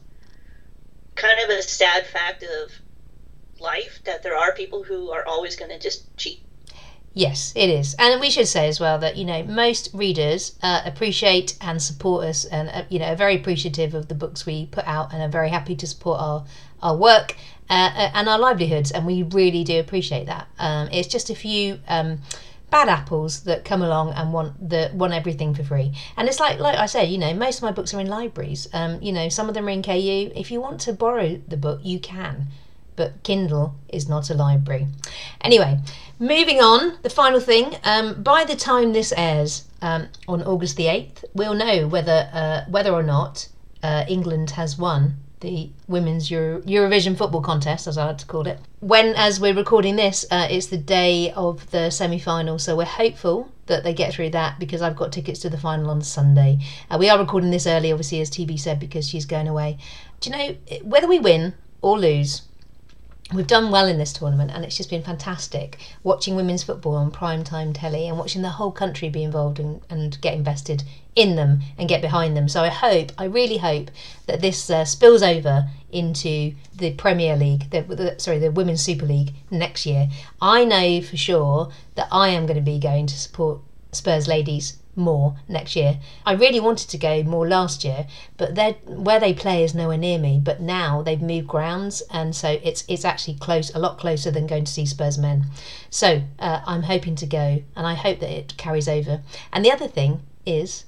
kind 1.16 1.40
of 1.44 1.50
a 1.50 1.62
sad 1.62 2.06
fact 2.06 2.44
of 2.44 2.72
life 3.60 4.02
that 4.06 4.24
there 4.24 4.38
are 4.38 4.54
people 4.54 4.84
who 4.84 5.12
are 5.12 5.26
always 5.26 5.56
going 5.56 5.72
to 5.72 5.80
just 5.80 6.16
cheat. 6.18 6.40
Yes, 7.16 7.54
it 7.56 7.70
is, 7.70 7.96
and 8.00 8.20
we 8.20 8.32
should 8.32 8.48
say 8.48 8.68
as 8.68 8.80
well 8.80 8.98
that 9.00 9.18
you 9.18 9.26
know 9.26 9.44
most 9.44 9.90
readers 9.94 10.56
uh, 10.64 10.82
appreciate 10.86 11.56
and 11.62 11.82
support 11.82 12.26
us, 12.26 12.46
and 12.46 12.70
uh, 12.70 12.84
you 12.90 12.98
know 12.98 13.06
are 13.06 13.16
very 13.16 13.36
appreciative 13.36 13.94
of 13.94 14.08
the 14.08 14.16
books 14.16 14.46
we 14.46 14.66
put 14.68 14.88
out, 14.88 15.14
and 15.14 15.22
are 15.22 15.28
very 15.28 15.50
happy 15.50 15.76
to 15.76 15.86
support 15.86 16.20
our 16.20 16.46
our 16.82 16.96
work 16.98 17.36
uh, 17.70 17.92
uh, 17.96 18.12
and 18.16 18.28
our 18.28 18.40
livelihoods, 18.40 18.92
and 18.92 19.06
we 19.06 19.24
really 19.24 19.64
do 19.64 19.80
appreciate 19.80 20.26
that. 20.26 20.48
Um, 20.58 20.90
it's 20.92 21.08
just 21.08 21.30
a 21.30 21.36
few. 21.36 21.80
Um, 21.88 22.20
bad 22.74 22.90
apples 22.90 23.44
that 23.44 23.64
come 23.64 23.84
along 23.84 24.12
and 24.14 24.34
want 24.34 24.52
the 24.68 24.90
want 24.96 25.14
everything 25.14 25.54
for 25.54 25.64
free. 25.64 25.94
And 26.18 26.28
it's 26.28 26.40
like 26.40 26.60
like 26.60 26.76
i 26.86 26.88
say 26.88 27.06
you 27.06 27.20
know 27.20 27.32
most 27.32 27.58
of 27.60 27.64
my 27.64 27.72
books 27.72 27.94
are 27.94 28.00
in 28.00 28.08
libraries. 28.08 28.68
Um 28.74 29.00
you 29.00 29.14
know 29.14 29.30
some 29.30 29.48
of 29.48 29.54
them 29.54 29.68
are 29.68 29.76
in 29.78 29.84
ku 29.84 29.92
if 29.94 30.50
you 30.50 30.60
want 30.60 30.80
to 30.82 30.92
borrow 30.92 31.40
the 31.48 31.56
book 31.66 31.82
you 31.84 32.00
can. 32.00 32.48
But 32.96 33.22
kindle 33.22 33.76
is 33.90 34.10
not 34.10 34.32
a 34.32 34.34
library. 34.34 34.88
Anyway 35.42 35.80
moving 36.18 36.62
on 36.62 36.98
the 37.04 37.12
final 37.12 37.40
thing. 37.40 37.76
Um 37.84 38.24
by 38.24 38.44
the 38.44 38.56
time 38.56 38.94
this 38.94 39.14
airs 39.16 39.52
um 39.84 40.08
on 40.28 40.42
august 40.42 40.76
the 40.76 40.86
8th 40.86 41.26
we'll 41.36 41.60
know 41.66 41.88
whether 41.88 42.20
uh 42.42 42.62
whether 42.76 42.92
or 43.00 43.04
not 43.04 43.50
uh, 43.84 44.06
england 44.08 44.52
has 44.52 44.78
won 44.78 45.18
the 45.44 45.70
women's 45.88 46.32
Euro- 46.32 46.62
Eurovision 46.62 47.16
football 47.16 47.42
contest, 47.42 47.86
as 47.86 47.98
I 47.98 48.06
like 48.06 48.18
to 48.20 48.26
call 48.26 48.48
it. 48.48 48.60
When, 48.80 49.14
as 49.16 49.40
we're 49.40 49.54
recording 49.54 49.98
this, 49.98 50.26
uh, 50.32 50.48
it's 50.50 50.68
the 50.68 50.78
day 50.78 51.32
of 51.36 51.70
the 51.70 51.92
semi 51.92 52.18
final, 52.18 52.58
so 52.58 52.76
we're 52.76 52.86
hopeful 52.86 53.52
that 53.68 53.84
they 53.84 53.94
get 53.94 54.14
through 54.14 54.32
that 54.32 54.58
because 54.58 54.82
I've 54.82 54.96
got 54.96 55.12
tickets 55.12 55.42
to 55.42 55.50
the 55.50 55.58
final 55.58 55.92
on 55.92 56.02
Sunday. 56.02 56.60
Uh, 56.90 56.98
we 56.98 57.10
are 57.10 57.20
recording 57.20 57.52
this 57.52 57.68
early, 57.68 57.92
obviously, 57.92 58.22
as 58.22 58.32
TB 58.32 58.60
said, 58.60 58.80
because 58.80 59.08
she's 59.08 59.26
going 59.26 59.48
away. 59.48 59.78
Do 60.22 60.30
you 60.30 60.36
know, 60.36 60.56
whether 60.84 61.08
we 61.08 61.20
win 61.20 61.54
or 61.82 62.00
lose, 62.00 62.44
We've 63.34 63.48
done 63.48 63.72
well 63.72 63.88
in 63.88 63.98
this 63.98 64.14
tournament, 64.14 64.52
and 64.54 64.64
it's 64.64 64.78
just 64.78 64.92
been 64.92 65.02
fantastic 65.02 65.80
watching 66.04 66.36
women's 66.36 66.64
football 66.64 66.96
on 66.96 67.10
prime 67.10 67.44
time 67.44 67.74
telly 67.74 68.08
and 68.08 68.18
watching 68.18 68.44
the 68.44 68.50
whole 68.50 68.72
country 68.72 69.10
be 69.10 69.24
involved 69.24 69.60
and, 69.60 69.82
and 69.90 70.20
get 70.22 70.36
invested 70.36 70.84
in 71.16 71.36
them 71.36 71.62
and 71.78 71.90
get 71.90 72.02
behind 72.02 72.38
them. 72.38 72.48
So 72.48 72.62
I 72.62 72.70
hope, 72.70 73.12
I 73.18 73.24
really 73.26 73.58
hope 73.58 73.90
that 74.28 74.42
this 74.42 74.70
uh, 74.70 74.86
spills 74.86 75.24
over 75.24 75.68
into 75.92 76.54
the 76.76 76.94
Premier 76.94 77.36
League, 77.36 77.72
the, 77.72 77.82
the, 77.82 78.16
sorry, 78.20 78.38
the 78.38 78.52
Women's 78.52 78.82
Super 78.82 79.06
League 79.06 79.34
next 79.50 79.86
year. 79.86 80.10
I 80.40 80.66
know 80.66 81.02
for 81.02 81.18
sure 81.18 81.72
that 81.96 82.08
I 82.12 82.30
am 82.30 82.46
going 82.46 82.58
to 82.58 82.62
be 82.62 82.78
going 82.78 83.08
to 83.08 83.18
support 83.18 83.62
Spurs 83.92 84.28
ladies 84.28 84.78
more 84.96 85.36
next 85.48 85.76
year. 85.76 86.00
I 86.26 86.34
really 86.34 86.60
wanted 86.60 86.90
to 86.90 86.98
go 86.98 87.24
more 87.24 87.48
last 87.48 87.84
year, 87.84 88.08
but 88.38 88.56
where 88.88 89.20
they 89.20 89.34
play 89.34 89.64
is 89.64 89.74
nowhere 89.74 89.98
near 89.98 90.20
me. 90.20 90.40
But 90.44 90.62
now 90.62 91.02
they've 91.02 91.22
moved 91.22 91.48
grounds, 91.48 92.02
and 92.12 92.36
so 92.36 92.60
it's 92.64 92.84
it's 92.88 93.06
actually 93.06 93.36
close, 93.36 93.74
a 93.74 93.80
lot 93.80 93.98
closer 93.98 94.32
than 94.32 94.48
going 94.48 94.66
to 94.66 94.72
see 94.72 94.86
Spurs 94.86 95.18
men. 95.18 95.46
So 95.90 96.24
uh, 96.40 96.62
I'm 96.66 96.84
hoping 96.84 97.16
to 97.16 97.26
go, 97.26 97.64
and 97.76 97.88
I 97.88 97.96
hope 97.96 98.20
that 98.20 98.30
it 98.30 98.58
carries 98.58 98.88
over. 98.88 99.22
And 99.52 99.64
the 99.64 99.72
other 99.72 99.88
thing 99.88 100.22
is. 100.46 100.86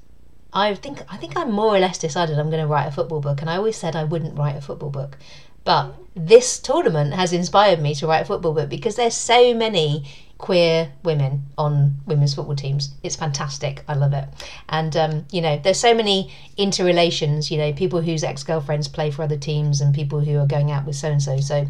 I 0.58 0.74
think 0.74 1.02
I 1.12 1.18
think 1.18 1.36
I'm 1.36 1.52
more 1.52 1.76
or 1.76 1.80
less 1.80 1.98
decided 1.98 2.40
I'm 2.40 2.50
going 2.50 2.62
to 2.62 2.68
write 2.68 2.88
a 2.88 2.92
football 2.92 3.20
book, 3.20 3.42
and 3.42 3.50
I 3.50 3.58
always 3.58 3.76
said 3.76 3.94
I 3.94 4.06
wouldn't 4.06 4.38
write 4.38 4.56
a 4.56 4.62
football 4.62 4.90
book, 4.90 5.18
but 5.66 5.96
this 6.16 6.60
tournament 6.60 7.14
has 7.14 7.34
inspired 7.34 7.82
me 7.82 7.94
to 7.96 8.08
write 8.08 8.22
a 8.22 8.26
football 8.26 8.54
book 8.54 8.70
because 8.70 8.96
there's 8.96 9.16
so 9.16 9.54
many 9.54 10.06
queer 10.38 10.92
women 11.04 11.44
on 11.58 11.96
women's 12.06 12.36
football 12.36 12.56
teams. 12.56 12.94
It's 13.04 13.16
fantastic. 13.16 13.84
I 13.88 13.94
love 13.94 14.14
it. 14.14 14.26
And, 14.70 14.96
um, 14.98 15.26
you 15.32 15.42
know, 15.42 15.58
there's 15.58 15.80
so 15.80 15.94
many 15.94 16.34
interrelations, 16.58 17.50
you 17.50 17.58
know, 17.58 17.72
people 17.74 18.02
whose 18.02 18.24
ex 18.24 18.44
girlfriends 18.44 18.88
play 18.88 19.12
for 19.12 19.24
other 19.24 19.38
teams 19.38 19.82
and 19.82 19.96
people 19.96 20.20
who 20.20 20.38
are 20.40 20.48
going 20.48 20.72
out 20.72 20.86
with 20.86 20.96
so 20.96 21.10
and 21.10 21.22
so. 21.22 21.40
So 21.40 21.68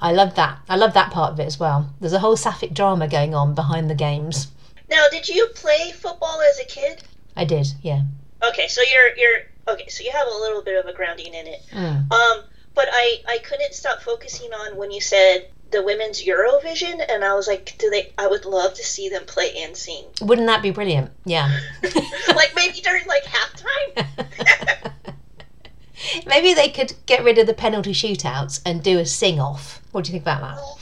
I 0.00 0.12
love 0.12 0.34
that. 0.36 0.58
I 0.68 0.76
love 0.76 0.94
that 0.94 1.10
part 1.10 1.32
of 1.32 1.40
it 1.40 1.46
as 1.46 1.58
well. 1.58 1.92
There's 2.00 2.12
a 2.12 2.20
whole 2.20 2.36
sapphic 2.36 2.74
drama 2.74 3.08
going 3.08 3.34
on 3.34 3.54
behind 3.54 3.90
the 3.90 3.94
games. 3.94 4.48
Now, 4.88 5.06
did 5.10 5.28
you 5.28 5.48
play 5.54 5.92
football 5.92 6.40
as 6.42 6.60
a 6.60 6.64
kid? 6.64 7.02
I 7.34 7.44
did, 7.44 7.66
yeah. 7.82 8.02
Okay, 8.48 8.68
so 8.68 8.82
you're 8.82 9.16
you're 9.16 9.42
okay, 9.68 9.88
so 9.88 10.04
you 10.04 10.12
have 10.12 10.28
a 10.28 10.38
little 10.38 10.62
bit 10.62 10.78
of 10.78 10.86
a 10.86 10.94
grounding 10.94 11.34
in 11.34 11.46
it. 11.46 11.62
Mm. 11.72 12.12
Um, 12.12 12.44
but 12.74 12.88
I 12.92 13.22
I 13.26 13.38
couldn't 13.38 13.74
stop 13.74 14.00
focusing 14.00 14.52
on 14.52 14.76
when 14.76 14.90
you 14.90 15.00
said 15.00 15.48
the 15.70 15.82
women's 15.82 16.24
Eurovision, 16.24 17.04
and 17.08 17.24
I 17.24 17.34
was 17.34 17.48
like, 17.48 17.76
do 17.78 17.90
they? 17.90 18.12
I 18.18 18.26
would 18.26 18.44
love 18.44 18.74
to 18.74 18.84
see 18.84 19.08
them 19.08 19.24
play 19.26 19.52
and 19.58 19.76
sing. 19.76 20.04
Wouldn't 20.20 20.46
that 20.46 20.62
be 20.62 20.70
brilliant? 20.70 21.10
Yeah. 21.24 21.60
like 22.34 22.52
maybe 22.54 22.80
during 22.80 23.06
like 23.06 23.24
halftime. 23.24 24.92
maybe 26.26 26.54
they 26.54 26.68
could 26.68 26.94
get 27.06 27.24
rid 27.24 27.38
of 27.38 27.46
the 27.46 27.54
penalty 27.54 27.92
shootouts 27.92 28.60
and 28.64 28.82
do 28.82 28.98
a 28.98 29.06
sing 29.06 29.40
off. 29.40 29.80
What 29.92 30.04
do 30.04 30.12
you 30.12 30.12
think 30.14 30.24
about 30.24 30.40
that? 30.42 30.56
Oh, 30.58 30.78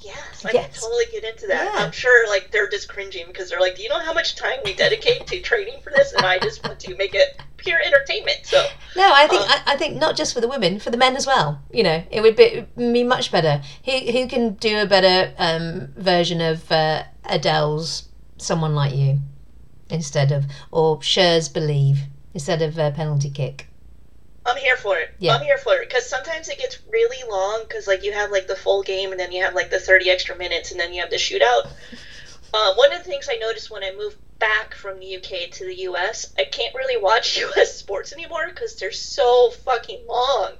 yes, 0.00 0.44
I 0.44 0.50
yes. 0.52 0.72
can 0.72 0.82
totally 0.82 1.04
get 1.12 1.24
into 1.24 1.46
that. 1.48 1.72
Yeah. 1.74 1.84
I'm 1.84 1.92
sure 1.92 2.28
like 2.28 2.50
they're 2.50 2.68
just 2.68 2.88
cringing 2.88 3.26
because 3.28 3.50
they're 3.50 3.60
like, 3.60 3.76
do 3.76 3.82
you 3.82 3.88
know 3.88 4.00
how 4.00 4.12
much 4.12 4.36
time 4.36 4.58
we 4.64 4.74
dedicate 4.74 5.26
to 5.28 5.40
training 5.40 5.80
for 5.82 5.90
this? 5.90 6.12
And 6.12 6.26
I 6.26 6.38
just 6.38 6.64
want 6.64 6.80
to 6.80 6.96
make 6.96 7.14
it 7.14 7.40
pure 7.58 7.80
entertainment. 7.84 8.38
So 8.44 8.66
no, 8.96 9.10
I 9.12 9.26
think 9.26 9.42
um, 9.42 9.48
I, 9.50 9.74
I, 9.74 9.76
think 9.76 9.96
not 9.96 10.16
just 10.16 10.32
for 10.32 10.40
the 10.40 10.48
women, 10.48 10.78
for 10.80 10.90
the 10.90 10.96
men 10.96 11.16
as 11.16 11.26
well. 11.26 11.60
You 11.72 11.82
know, 11.82 12.02
it 12.10 12.22
would 12.22 12.36
be, 12.36 12.64
be 12.76 13.04
much 13.04 13.30
better. 13.30 13.62
Who 13.84 13.92
who 13.92 14.26
can 14.26 14.54
do 14.54 14.78
a 14.78 14.86
better 14.86 15.34
um, 15.38 15.92
version 15.96 16.40
of 16.40 16.70
uh, 16.72 17.04
Adele's 17.24 18.08
"Someone 18.38 18.74
Like 18.74 18.94
You" 18.94 19.18
instead 19.90 20.32
of 20.32 20.46
or 20.70 21.00
Cher's 21.02 21.48
"Believe" 21.48 22.04
instead 22.32 22.62
of 22.62 22.78
a 22.78 22.90
penalty 22.90 23.30
kick. 23.30 23.66
I'm 24.46 24.56
here 24.56 24.76
for 24.76 24.96
it. 24.96 25.14
Yeah. 25.18 25.34
I'm 25.34 25.42
here 25.42 25.58
for 25.58 25.74
it 25.74 25.88
because 25.88 26.08
sometimes 26.08 26.48
it 26.48 26.58
gets 26.58 26.78
really 26.90 27.28
long 27.28 27.64
because 27.68 27.86
like 27.86 28.02
you 28.02 28.12
have 28.12 28.30
like 28.30 28.46
the 28.46 28.56
full 28.56 28.82
game 28.82 29.10
and 29.10 29.20
then 29.20 29.30
you 29.30 29.42
have 29.42 29.54
like 29.54 29.68
the 29.68 29.78
30 29.78 30.08
extra 30.08 30.36
minutes 30.36 30.70
and 30.70 30.80
then 30.80 30.92
you 30.94 31.02
have 31.02 31.10
the 31.10 31.16
shootout. 31.16 31.70
Uh, 32.52 32.74
one 32.74 32.92
of 32.92 32.98
the 32.98 33.08
things 33.08 33.28
I 33.30 33.36
noticed 33.36 33.70
when 33.70 33.84
I 33.84 33.92
moved 33.96 34.16
back 34.38 34.74
from 34.74 34.98
the 35.00 35.16
UK 35.16 35.50
to 35.52 35.64
the 35.64 35.74
US, 35.88 36.32
I 36.38 36.44
can't 36.44 36.74
really 36.74 37.00
watch 37.00 37.38
US 37.56 37.76
sports 37.76 38.12
anymore 38.12 38.48
because 38.48 38.76
they're 38.76 38.92
so 38.92 39.50
fucking 39.64 40.06
long. 40.06 40.52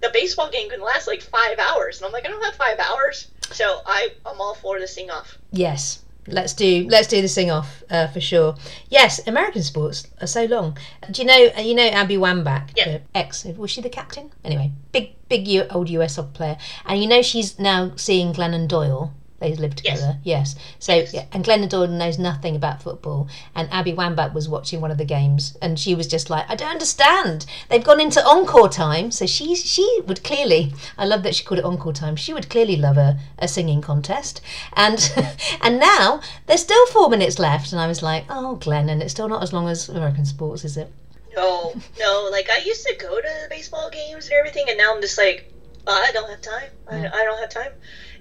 The 0.00 0.10
baseball 0.12 0.50
game 0.50 0.70
can 0.70 0.80
last 0.80 1.06
like 1.06 1.22
five 1.22 1.58
hours, 1.58 1.98
and 1.98 2.06
I'm 2.06 2.12
like, 2.12 2.26
I 2.26 2.28
don't 2.28 2.44
have 2.44 2.54
five 2.56 2.78
hours, 2.78 3.28
so 3.52 3.80
I 3.86 4.10
I'm 4.26 4.40
all 4.40 4.54
for 4.54 4.78
the 4.78 4.86
sing 4.86 5.10
off. 5.10 5.38
Yes, 5.52 6.02
let's 6.26 6.52
do 6.52 6.86
let's 6.90 7.08
do 7.08 7.22
the 7.22 7.28
sing 7.28 7.50
off 7.50 7.82
uh, 7.88 8.06
for 8.08 8.20
sure. 8.20 8.56
Yes, 8.90 9.26
American 9.26 9.62
sports 9.62 10.06
are 10.20 10.26
so 10.26 10.44
long. 10.44 10.76
Do 11.10 11.22
you 11.22 11.28
know 11.28 11.60
you 11.60 11.74
know 11.74 11.86
Abby 11.86 12.16
Wambach, 12.16 12.70
yeah. 12.76 12.98
ex 13.14 13.44
was 13.44 13.70
she 13.70 13.80
the 13.80 13.88
captain? 13.88 14.32
Anyway, 14.44 14.72
big 14.92 15.14
big 15.30 15.48
old 15.70 15.88
US 15.88 16.16
soccer 16.16 16.28
player, 16.32 16.58
and 16.84 17.00
you 17.00 17.08
know 17.08 17.22
she's 17.22 17.58
now 17.58 17.92
seeing 17.96 18.34
Glennon 18.34 18.68
Doyle 18.68 19.14
they 19.38 19.54
live 19.54 19.74
together. 19.76 20.18
Yes. 20.22 20.54
yes. 20.56 20.74
So 20.78 20.94
yes. 20.94 21.12
Yeah, 21.12 21.24
and 21.32 21.44
Glennon 21.44 21.90
knows 21.90 22.18
nothing 22.18 22.56
about 22.56 22.82
football, 22.82 23.28
and 23.54 23.68
Abby 23.70 23.92
Wambach 23.92 24.32
was 24.32 24.48
watching 24.48 24.80
one 24.80 24.90
of 24.90 24.98
the 24.98 25.04
games, 25.04 25.56
and 25.60 25.78
she 25.78 25.94
was 25.94 26.06
just 26.06 26.30
like, 26.30 26.48
"I 26.48 26.54
don't 26.54 26.70
understand. 26.70 27.44
They've 27.68 27.84
gone 27.84 28.00
into 28.00 28.24
encore 28.24 28.68
time." 28.68 29.10
So 29.10 29.26
she 29.26 29.54
she 29.54 30.00
would 30.06 30.24
clearly, 30.24 30.72
I 30.96 31.04
love 31.04 31.22
that 31.22 31.34
she 31.34 31.44
called 31.44 31.58
it 31.58 31.64
encore 31.64 31.92
time. 31.92 32.16
She 32.16 32.32
would 32.32 32.48
clearly 32.48 32.76
love 32.76 32.96
a, 32.96 33.18
a 33.38 33.48
singing 33.48 33.82
contest, 33.82 34.40
and 34.72 35.12
and 35.60 35.78
now 35.78 36.20
there's 36.46 36.62
still 36.62 36.86
four 36.86 37.10
minutes 37.10 37.38
left, 37.38 37.72
and 37.72 37.80
I 37.80 37.86
was 37.86 38.02
like, 38.02 38.24
"Oh, 38.30 38.58
Glennon, 38.60 39.02
it's 39.02 39.12
still 39.12 39.28
not 39.28 39.42
as 39.42 39.52
long 39.52 39.68
as 39.68 39.88
American 39.88 40.24
sports, 40.24 40.64
is 40.64 40.76
it?" 40.76 40.90
No, 41.34 41.74
no. 41.98 42.28
Like 42.30 42.48
I 42.48 42.58
used 42.64 42.86
to 42.86 42.94
go 42.96 43.20
to 43.20 43.46
baseball 43.50 43.90
games 43.90 44.24
and 44.26 44.34
everything, 44.34 44.64
and 44.68 44.78
now 44.78 44.94
I'm 44.94 45.02
just 45.02 45.18
like, 45.18 45.52
I 45.86 46.10
don't 46.12 46.28
have 46.28 46.40
time. 46.40 46.70
I, 46.88 47.06
I 47.06 47.24
don't 47.24 47.38
have 47.38 47.50
time. 47.50 47.72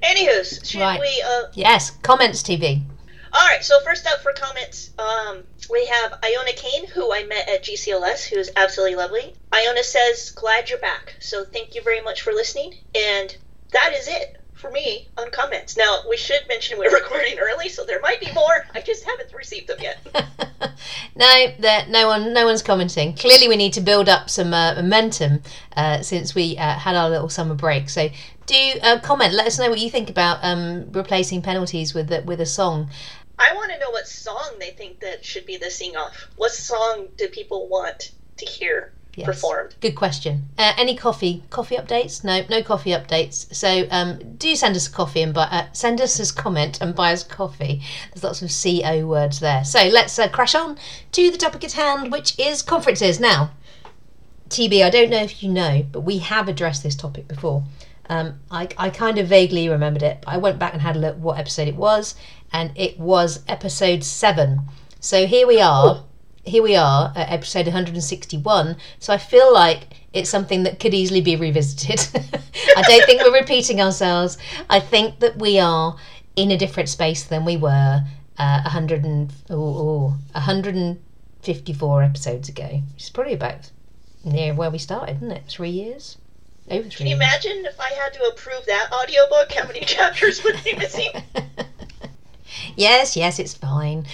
Anywho's, 0.02 0.62
should 0.64 0.82
right. 0.82 1.00
we? 1.00 1.24
Uh... 1.26 1.44
Yes, 1.54 1.92
comments 2.02 2.44
TB. 2.44 2.84
All 3.34 3.48
right. 3.48 3.64
So 3.64 3.80
first 3.82 4.08
up 4.08 4.22
for 4.22 4.32
comments, 4.34 4.92
um, 4.98 5.44
we 5.70 5.86
have 5.88 6.20
Iona 6.24 6.54
Kane, 6.54 6.88
who 6.88 7.14
I 7.14 7.24
met 7.24 7.50
at 7.50 7.64
GCLS, 7.64 8.26
who 8.26 8.38
is 8.38 8.52
absolutely 8.56 8.96
lovely. 8.96 9.36
Iona 9.54 9.84
says, 9.84 10.32
"Glad 10.32 10.70
you're 10.70 10.80
back." 10.80 11.16
So 11.20 11.44
thank 11.44 11.76
you 11.76 11.82
very 11.82 12.02
much 12.02 12.22
for 12.22 12.32
listening, 12.32 12.76
and 12.94 13.36
that 13.72 13.94
is 13.94 14.08
it 14.08 14.42
for 14.66 14.72
me 14.72 15.08
on 15.18 15.30
comments. 15.32 15.78
Now 15.78 16.00
we 16.10 16.18
should 16.18 16.42
mention 16.48 16.78
we're 16.78 16.94
recording 17.02 17.38
early, 17.40 17.70
so 17.70 17.86
there 17.86 18.00
might 18.02 18.20
be 18.20 18.32
more. 18.34 18.66
I 18.74 18.82
just 18.82 19.04
haven't 19.04 19.34
received 19.34 19.68
them 19.68 19.78
yet. 19.82 19.98
no, 21.16 21.54
that 21.60 21.90
no 21.90 22.08
one, 22.08 22.34
no 22.34 22.46
one's 22.46 22.62
commenting. 22.62 23.14
Clearly, 23.16 23.48
we 23.48 23.56
need 23.56 23.74
to 23.74 23.82
build 23.82 24.10
up 24.10 24.30
some 24.30 24.54
uh, 24.54 24.76
momentum 24.76 25.42
uh, 25.76 26.02
since 26.02 26.34
we 26.34 26.58
uh, 26.58 26.74
had 26.80 26.96
our 26.96 27.10
little 27.10 27.30
summer 27.30 27.56
break. 27.56 27.90
So 27.90 28.10
do 28.46 28.72
uh, 28.82 29.00
comment. 29.00 29.34
Let 29.34 29.48
us 29.48 29.60
know 29.60 29.70
what 29.70 29.80
you 29.80 29.90
think 29.90 30.10
about 30.10 30.40
um, 30.42 30.92
replacing 30.92 31.42
penalties 31.42 31.94
with 31.94 32.12
a, 32.12 32.22
with 32.24 32.42
a 32.42 32.46
song. 32.46 32.90
I 33.38 33.54
want 33.54 33.72
to 33.72 33.80
know 33.80 33.92
what 33.92 34.08
song 34.08 34.56
they 34.60 34.72
think 34.72 35.02
that 35.02 35.26
should 35.26 35.46
be 35.46 35.58
the 35.58 35.70
sing 35.70 35.96
off. 35.96 36.28
What 36.38 36.52
song 36.52 37.10
do 37.18 37.28
people 37.28 37.68
want 37.68 38.12
to 38.38 38.46
hear 38.46 38.94
yes. 39.16 39.26
performed? 39.26 39.76
Good 39.82 39.96
question. 39.96 40.50
Uh, 40.58 40.74
any 40.78 40.96
coffee 40.96 41.44
coffee 41.50 41.76
updates? 41.76 42.24
No, 42.24 42.44
no 42.50 42.62
coffee 42.62 42.92
updates. 42.92 43.54
So 43.54 43.88
um, 43.92 44.36
do 44.38 44.56
send 44.56 44.76
us 44.76 44.88
a 44.88 44.92
coffee 44.92 45.22
and 45.22 45.34
buy, 45.34 45.44
uh, 45.44 45.68
send 45.74 46.02
us 46.02 46.20
a 46.20 46.34
comment 46.34 46.80
and 46.82 46.96
buy 46.96 47.14
us 47.14 47.24
coffee. 47.24 47.82
There's 48.14 48.24
lots 48.24 48.42
of 48.42 48.52
co 48.84 49.06
words 49.06 49.40
there. 49.40 49.64
So 49.64 49.88
let's 49.88 50.18
uh, 50.20 50.28
crash 50.30 50.56
on 50.56 50.78
to 51.14 51.32
the 51.32 51.38
topic 51.38 51.64
at 51.64 51.74
hand, 51.74 52.12
which 52.12 52.38
is 52.40 52.62
conferences. 52.62 53.20
Now, 53.20 53.52
TB, 54.50 54.84
I 54.84 54.90
don't 54.90 55.10
know 55.10 55.24
if 55.24 55.42
you 55.42 55.50
know, 55.50 55.86
but 55.92 56.02
we 56.02 56.20
have 56.20 56.48
addressed 56.48 56.84
this 56.84 56.96
topic 56.96 57.28
before. 57.28 57.64
Um, 58.08 58.40
I, 58.52 58.68
I 58.78 58.90
kind 58.92 59.18
of 59.18 59.28
vaguely 59.28 59.68
remembered 59.68 60.04
it, 60.04 60.20
but 60.24 60.32
I 60.32 60.38
went 60.38 60.60
back 60.60 60.74
and 60.74 60.82
had 60.82 60.96
a 60.96 61.00
look 61.00 61.18
what 61.18 61.40
episode 61.40 61.68
it 61.68 61.76
was, 61.76 62.16
and 62.54 62.72
it 62.76 63.00
was 63.00 63.44
episode 63.48 64.04
seven. 64.04 64.62
So 65.00 65.26
here 65.26 65.48
we 65.48 65.60
are. 65.60 66.04
Here 66.46 66.62
we 66.62 66.76
are 66.76 67.12
at 67.16 67.32
episode 67.32 67.66
161. 67.66 68.78
So 69.00 69.14
I 69.14 69.18
feel 69.18 69.52
like 69.52 69.88
it's 70.14 70.30
something 70.30 70.64
that 70.64 70.80
could 70.80 70.94
easily 70.94 71.22
be 71.22 71.36
revisited. 71.36 72.08
I 72.78 72.82
don't 72.84 73.06
think 73.06 73.22
we're 73.24 73.34
repeating 73.34 73.82
ourselves. 73.82 74.38
I 74.70 74.80
think 74.80 75.20
that 75.20 75.38
we 75.38 75.60
are 75.60 75.98
in 76.36 76.52
a 76.52 76.58
different 76.58 76.90
space 76.90 77.24
than 77.24 77.46
we 77.46 77.58
were 77.58 78.04
uh, 78.38 78.62
100 78.62 79.06
and, 79.06 79.34
oh, 79.50 80.16
154 80.34 82.04
episodes 82.04 82.50
ago, 82.50 82.82
It's 82.96 83.10
probably 83.10 83.34
about 83.34 83.72
near 84.24 84.54
where 84.54 84.70
we 84.70 84.78
started, 84.78 85.18
isn't 85.18 85.32
it? 85.32 85.46
Three 85.48 85.70
years? 85.70 86.18
Over 86.70 86.90
three. 86.90 86.98
Can 86.98 87.08
you 87.08 87.16
imagine 87.16 87.66
if 87.66 87.80
I 87.80 87.90
had 87.90 88.14
to 88.14 88.24
approve 88.26 88.66
that 88.66 88.92
audiobook? 88.92 89.52
How 89.52 89.66
many 89.68 89.80
chapters 89.86 90.44
would 90.44 90.64
be 90.64 90.74
missing? 90.74 91.10
yes, 92.76 93.16
yes, 93.16 93.40
it's 93.40 93.54
fine. 93.54 94.06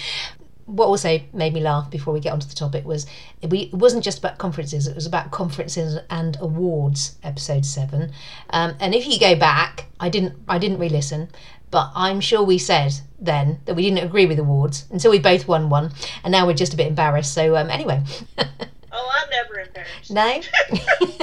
What 0.72 0.86
also 0.86 1.20
made 1.34 1.52
me 1.52 1.60
laugh 1.60 1.90
before 1.90 2.14
we 2.14 2.20
get 2.20 2.32
onto 2.32 2.48
the 2.48 2.54
topic 2.54 2.86
was 2.86 3.06
it 3.42 3.74
wasn't 3.74 4.02
just 4.02 4.18
about 4.18 4.38
conferences, 4.38 4.86
it 4.86 4.94
was 4.94 5.04
about 5.04 5.30
conferences 5.30 5.98
and 6.08 6.38
awards, 6.40 7.18
episode 7.22 7.66
seven. 7.66 8.12
Um, 8.50 8.74
and 8.80 8.94
if 8.94 9.06
you 9.06 9.20
go 9.20 9.36
back, 9.36 9.86
I 10.00 10.08
didn't 10.08 10.34
I 10.48 10.58
didn't 10.58 10.78
re 10.78 10.88
listen, 10.88 11.28
but 11.70 11.90
I'm 11.94 12.20
sure 12.20 12.42
we 12.42 12.56
said 12.56 12.94
then 13.18 13.60
that 13.66 13.74
we 13.74 13.82
didn't 13.82 14.04
agree 14.04 14.26
with 14.26 14.38
awards 14.38 14.86
until 14.90 15.10
we 15.10 15.18
both 15.18 15.46
won 15.46 15.68
one, 15.68 15.92
and 16.24 16.32
now 16.32 16.46
we're 16.46 16.54
just 16.54 16.72
a 16.74 16.76
bit 16.76 16.86
embarrassed. 16.86 17.34
So 17.34 17.54
um, 17.56 17.68
anyway. 17.68 18.02
oh, 18.38 19.10
I'm 19.14 19.30
never 19.30 19.60
embarrassed. 19.60 20.10
No? 20.10 20.40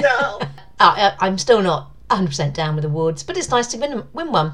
no. 0.00 0.40
Uh, 0.82 1.14
I'm 1.20 1.36
still 1.36 1.60
not 1.60 1.90
100% 2.10 2.52
down 2.52 2.76
with 2.76 2.84
awards, 2.84 3.22
but 3.22 3.36
it's 3.36 3.50
nice 3.50 3.68
to 3.68 3.78
win, 3.78 4.04
win 4.12 4.32
one. 4.32 4.52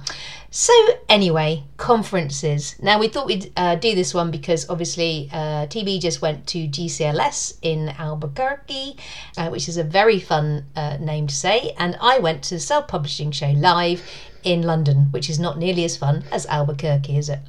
So, 0.50 0.72
anyway, 1.08 1.64
conferences. 1.76 2.76
Now, 2.80 2.98
we 2.98 3.08
thought 3.08 3.26
we'd 3.26 3.52
uh, 3.56 3.74
do 3.76 3.94
this 3.94 4.14
one 4.14 4.30
because 4.30 4.68
obviously 4.70 5.28
uh, 5.32 5.66
TB 5.66 6.00
just 6.00 6.22
went 6.22 6.46
to 6.48 6.68
GCLS 6.68 7.58
in 7.62 7.88
Albuquerque, 7.90 8.96
uh, 9.36 9.48
which 9.48 9.68
is 9.68 9.76
a 9.76 9.84
very 9.84 10.20
fun 10.20 10.66
uh, 10.76 10.96
name 10.98 11.26
to 11.26 11.34
say, 11.34 11.74
and 11.78 11.96
I 12.00 12.18
went 12.18 12.42
to 12.44 12.54
the 12.54 12.60
Self 12.60 12.88
Publishing 12.88 13.32
Show 13.32 13.50
live 13.50 14.02
in 14.44 14.62
London, 14.62 15.08
which 15.10 15.28
is 15.28 15.38
not 15.38 15.58
nearly 15.58 15.84
as 15.84 15.96
fun 15.96 16.24
as 16.30 16.46
Albuquerque, 16.46 17.16
is 17.16 17.28
it? 17.28 17.40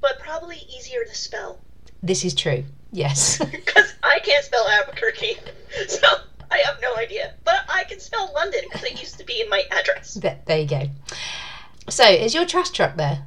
But 0.00 0.18
probably 0.20 0.58
easier 0.74 1.04
to 1.04 1.14
spell. 1.14 1.58
This 2.02 2.24
is 2.24 2.34
true, 2.34 2.64
yes. 2.92 3.38
Because 3.50 3.94
I 4.02 4.20
can't 4.20 4.44
spell 4.44 4.66
Albuquerque. 4.68 5.38
So 5.88 6.06
I 6.54 6.58
have 6.66 6.80
no 6.80 6.94
idea. 6.96 7.34
But 7.44 7.64
I 7.68 7.84
can 7.84 7.98
spell 7.98 8.30
London 8.34 8.60
because 8.64 8.84
it 8.84 9.00
used 9.00 9.18
to 9.18 9.24
be 9.24 9.40
in 9.40 9.48
my 9.48 9.64
address. 9.72 10.14
there, 10.14 10.38
there 10.46 10.58
you 10.60 10.68
go. 10.68 10.88
So, 11.88 12.04
is 12.08 12.32
your 12.32 12.46
trash 12.46 12.70
truck 12.70 12.96
there? 12.96 13.26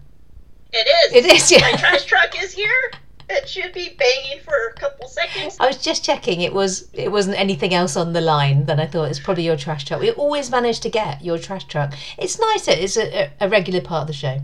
It 0.72 0.88
is. 0.88 1.26
It 1.26 1.32
is, 1.32 1.52
yeah. 1.52 1.60
My 1.60 1.78
trash 1.78 2.06
truck 2.06 2.42
is 2.42 2.54
here. 2.54 2.92
It 3.30 3.50
should 3.50 3.74
be 3.74 3.94
banging 4.00 4.40
for 4.40 4.54
a 4.70 4.74
couple 4.80 5.10
seconds. 5.10 5.58
I 5.60 5.68
was 5.68 5.84
just 5.84 6.04
checking. 6.06 6.40
It 6.42 6.54
was. 6.54 6.88
It 6.94 7.12
wasn't 7.12 7.38
anything 7.38 7.74
else 7.74 7.98
on 7.98 8.14
the 8.14 8.22
line. 8.22 8.66
Then 8.66 8.80
I 8.80 8.88
thought 8.88 9.10
it's 9.10 9.20
probably 9.20 9.44
your 9.44 9.58
trash 9.58 9.84
truck. 9.84 10.00
We 10.00 10.12
always 10.12 10.50
manage 10.50 10.80
to 10.82 10.90
get 10.90 11.24
your 11.24 11.38
trash 11.38 11.66
truck. 11.66 11.94
It's 12.18 12.40
nice. 12.40 12.70
It's 12.70 12.96
a, 12.96 13.30
a 13.42 13.50
regular 13.50 13.82
part 13.82 14.04
of 14.04 14.08
the 14.08 14.14
show. 14.14 14.40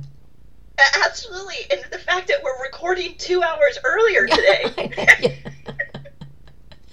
Absolutely. 1.06 1.72
And 1.72 1.82
the 1.92 2.00
fact 2.00 2.28
that 2.28 2.44
we're 2.44 2.62
recording 2.62 3.16
two 3.18 3.42
hours 3.42 3.80
earlier 3.86 4.28
today. 4.28 5.44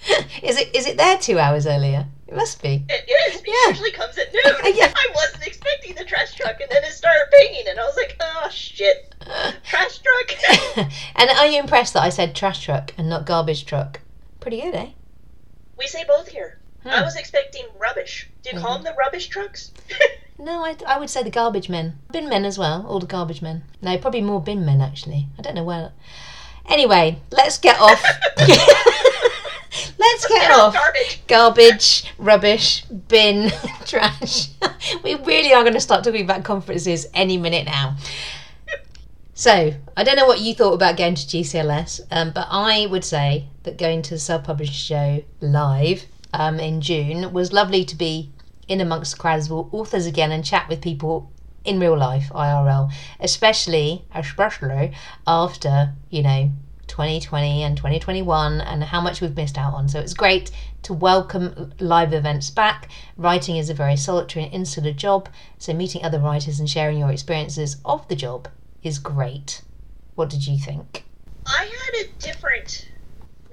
is 0.43 0.57
it? 0.57 0.75
Is 0.75 0.87
it 0.87 0.97
there 0.97 1.17
two 1.17 1.37
hours 1.39 1.65
earlier? 1.67 2.05
It 2.27 2.35
must 2.35 2.61
be. 2.61 2.83
It 2.89 3.09
is. 3.33 3.41
It 3.41 3.47
Yeah. 3.47 3.69
usually 3.69 3.91
comes 3.91 4.17
at 4.17 4.31
noon. 4.33 4.73
Yeah. 4.75 4.91
I 4.95 5.07
wasn't 5.13 5.45
expecting 5.45 5.95
the 5.95 6.05
trash 6.05 6.33
truck, 6.35 6.59
and 6.61 6.69
then 6.71 6.83
it 6.83 6.91
started 6.93 7.25
banging, 7.31 7.67
and 7.67 7.79
I 7.79 7.83
was 7.83 7.95
like, 7.97 8.15
oh, 8.19 8.47
shit. 8.49 9.13
Trash 9.63 9.99
truck? 9.99 10.87
and 11.15 11.29
are 11.29 11.45
you 11.47 11.59
impressed 11.59 11.93
that 11.93 12.03
I 12.03 12.09
said 12.09 12.33
trash 12.35 12.63
truck 12.63 12.93
and 12.97 13.09
not 13.09 13.25
garbage 13.25 13.65
truck? 13.65 13.99
Pretty 14.39 14.61
good, 14.61 14.73
eh? 14.75 14.89
we 15.77 15.87
say 15.87 16.03
both 16.07 16.29
here. 16.29 16.57
I 16.85 16.97
Hmm. 16.99 17.03
was 17.03 17.15
expecting 17.15 17.65
rubbish. 17.79 18.27
Do 18.43 18.49
you 18.53 18.59
call 18.59 18.75
them 18.75 18.83
the 18.83 18.95
rubbish 18.97 19.27
trucks? 19.27 19.71
No, 20.39 20.63
I, 20.65 20.75
I 20.87 20.97
would 20.99 21.09
say 21.11 21.21
the 21.21 21.29
garbage 21.29 21.69
men. 21.69 21.99
Bin 22.11 22.27
men 22.29 22.45
as 22.45 22.57
well, 22.57 22.85
all 22.87 22.99
the 22.99 23.05
garbage 23.05 23.41
men. 23.43 23.63
No, 23.81 23.95
probably 23.99 24.21
more 24.21 24.41
bin 24.41 24.65
men 24.65 24.81
actually. 24.81 25.27
I 25.37 25.41
don't 25.43 25.53
know 25.55 25.63
where. 25.63 25.91
Anyway, 26.67 27.19
let's 27.31 27.57
get 27.59 27.79
off. 27.79 28.01
Let's 29.97 30.27
get 30.27 30.51
off 30.51 30.73
garbage. 30.73 31.21
Garbage, 31.27 32.13
rubbish, 32.17 32.83
bin, 32.85 33.51
trash. 33.85 34.49
we 35.03 35.15
really 35.15 35.53
are 35.53 35.63
going 35.63 35.73
to 35.73 35.79
start 35.79 36.03
talking 36.03 36.23
about 36.23 36.43
conferences 36.43 37.07
any 37.13 37.37
minute 37.37 37.65
now. 37.65 37.95
So, 39.33 39.73
I 39.97 40.03
don't 40.03 40.17
know 40.17 40.27
what 40.27 40.41
you 40.41 40.53
thought 40.53 40.73
about 40.73 40.97
going 40.97 41.15
to 41.15 41.25
GCLS, 41.25 42.01
um, 42.11 42.31
but 42.31 42.47
I 42.51 42.85
would 42.85 43.03
say 43.03 43.47
that 43.63 43.77
going 43.77 44.01
to 44.03 44.15
the 44.15 44.19
self 44.19 44.43
published 44.43 44.73
show 44.73 45.23
live 45.39 46.05
um, 46.33 46.59
in 46.59 46.81
June 46.81 47.33
was 47.33 47.51
lovely 47.51 47.83
to 47.85 47.95
be 47.95 48.31
in 48.67 48.81
amongst 48.81 49.17
crowds 49.17 49.49
of 49.49 49.73
authors 49.73 50.05
again 50.05 50.31
and 50.31 50.45
chat 50.45 50.69
with 50.69 50.81
people 50.81 51.31
in 51.63 51.79
real 51.79 51.97
life, 51.97 52.29
IRL, 52.33 52.91
especially, 53.19 54.05
especially 54.13 54.93
after, 55.27 55.93
you 56.09 56.23
know, 56.23 56.51
2020 56.91 57.63
and 57.63 57.77
2021 57.77 58.59
and 58.59 58.83
how 58.83 58.99
much 58.99 59.21
we've 59.21 59.35
missed 59.35 59.57
out 59.57 59.73
on. 59.73 59.87
So 59.87 59.99
it's 59.99 60.13
great 60.13 60.51
to 60.83 60.93
welcome 60.93 61.73
live 61.79 62.13
events 62.13 62.49
back. 62.49 62.89
Writing 63.15 63.55
is 63.55 63.69
a 63.69 63.73
very 63.73 63.95
solitary 63.95 64.45
and 64.45 64.53
insular 64.53 64.91
job, 64.91 65.29
so 65.57 65.73
meeting 65.73 66.03
other 66.03 66.19
writers 66.19 66.59
and 66.59 66.69
sharing 66.69 66.99
your 66.99 67.09
experiences 67.09 67.77
of 67.85 68.05
the 68.09 68.15
job 68.15 68.49
is 68.83 68.99
great. 68.99 69.61
What 70.15 70.29
did 70.29 70.45
you 70.45 70.57
think? 70.57 71.05
I 71.47 71.63
had 71.63 72.05
a 72.05 72.11
different 72.19 72.85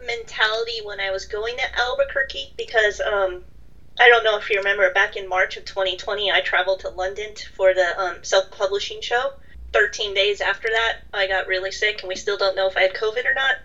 mentality 0.05 0.81
when 0.85 0.99
I 0.99 1.13
was 1.13 1.25
going 1.25 1.57
to 1.59 1.81
Albuquerque 1.81 2.55
because 2.57 3.01
um, 3.01 3.45
I 4.01 4.09
don't 4.09 4.25
know 4.25 4.37
if 4.37 4.51
you 4.51 4.59
remember 4.59 4.93
back 4.93 5.17
in 5.17 5.29
March 5.29 5.57
of 5.57 5.65
2020, 5.65 6.33
I 6.33 6.41
traveled 6.41 6.81
to 6.81 6.89
London 6.89 7.35
for 7.57 7.73
the 7.73 7.99
um, 8.01 8.17
self 8.23 8.51
publishing 8.51 9.01
show. 9.01 9.31
13 9.73 10.15
days 10.15 10.41
after 10.41 10.69
that, 10.69 10.99
I 11.13 11.27
got 11.27 11.47
really 11.47 11.73
sick, 11.73 12.01
and 12.01 12.09
we 12.09 12.17
still 12.17 12.39
don't 12.39 12.57
know 12.57 12.69
if 12.69 12.77
I 12.77 12.83
had 12.83 12.95
COVID 12.95 13.25
or 13.27 13.35
not. 13.35 13.57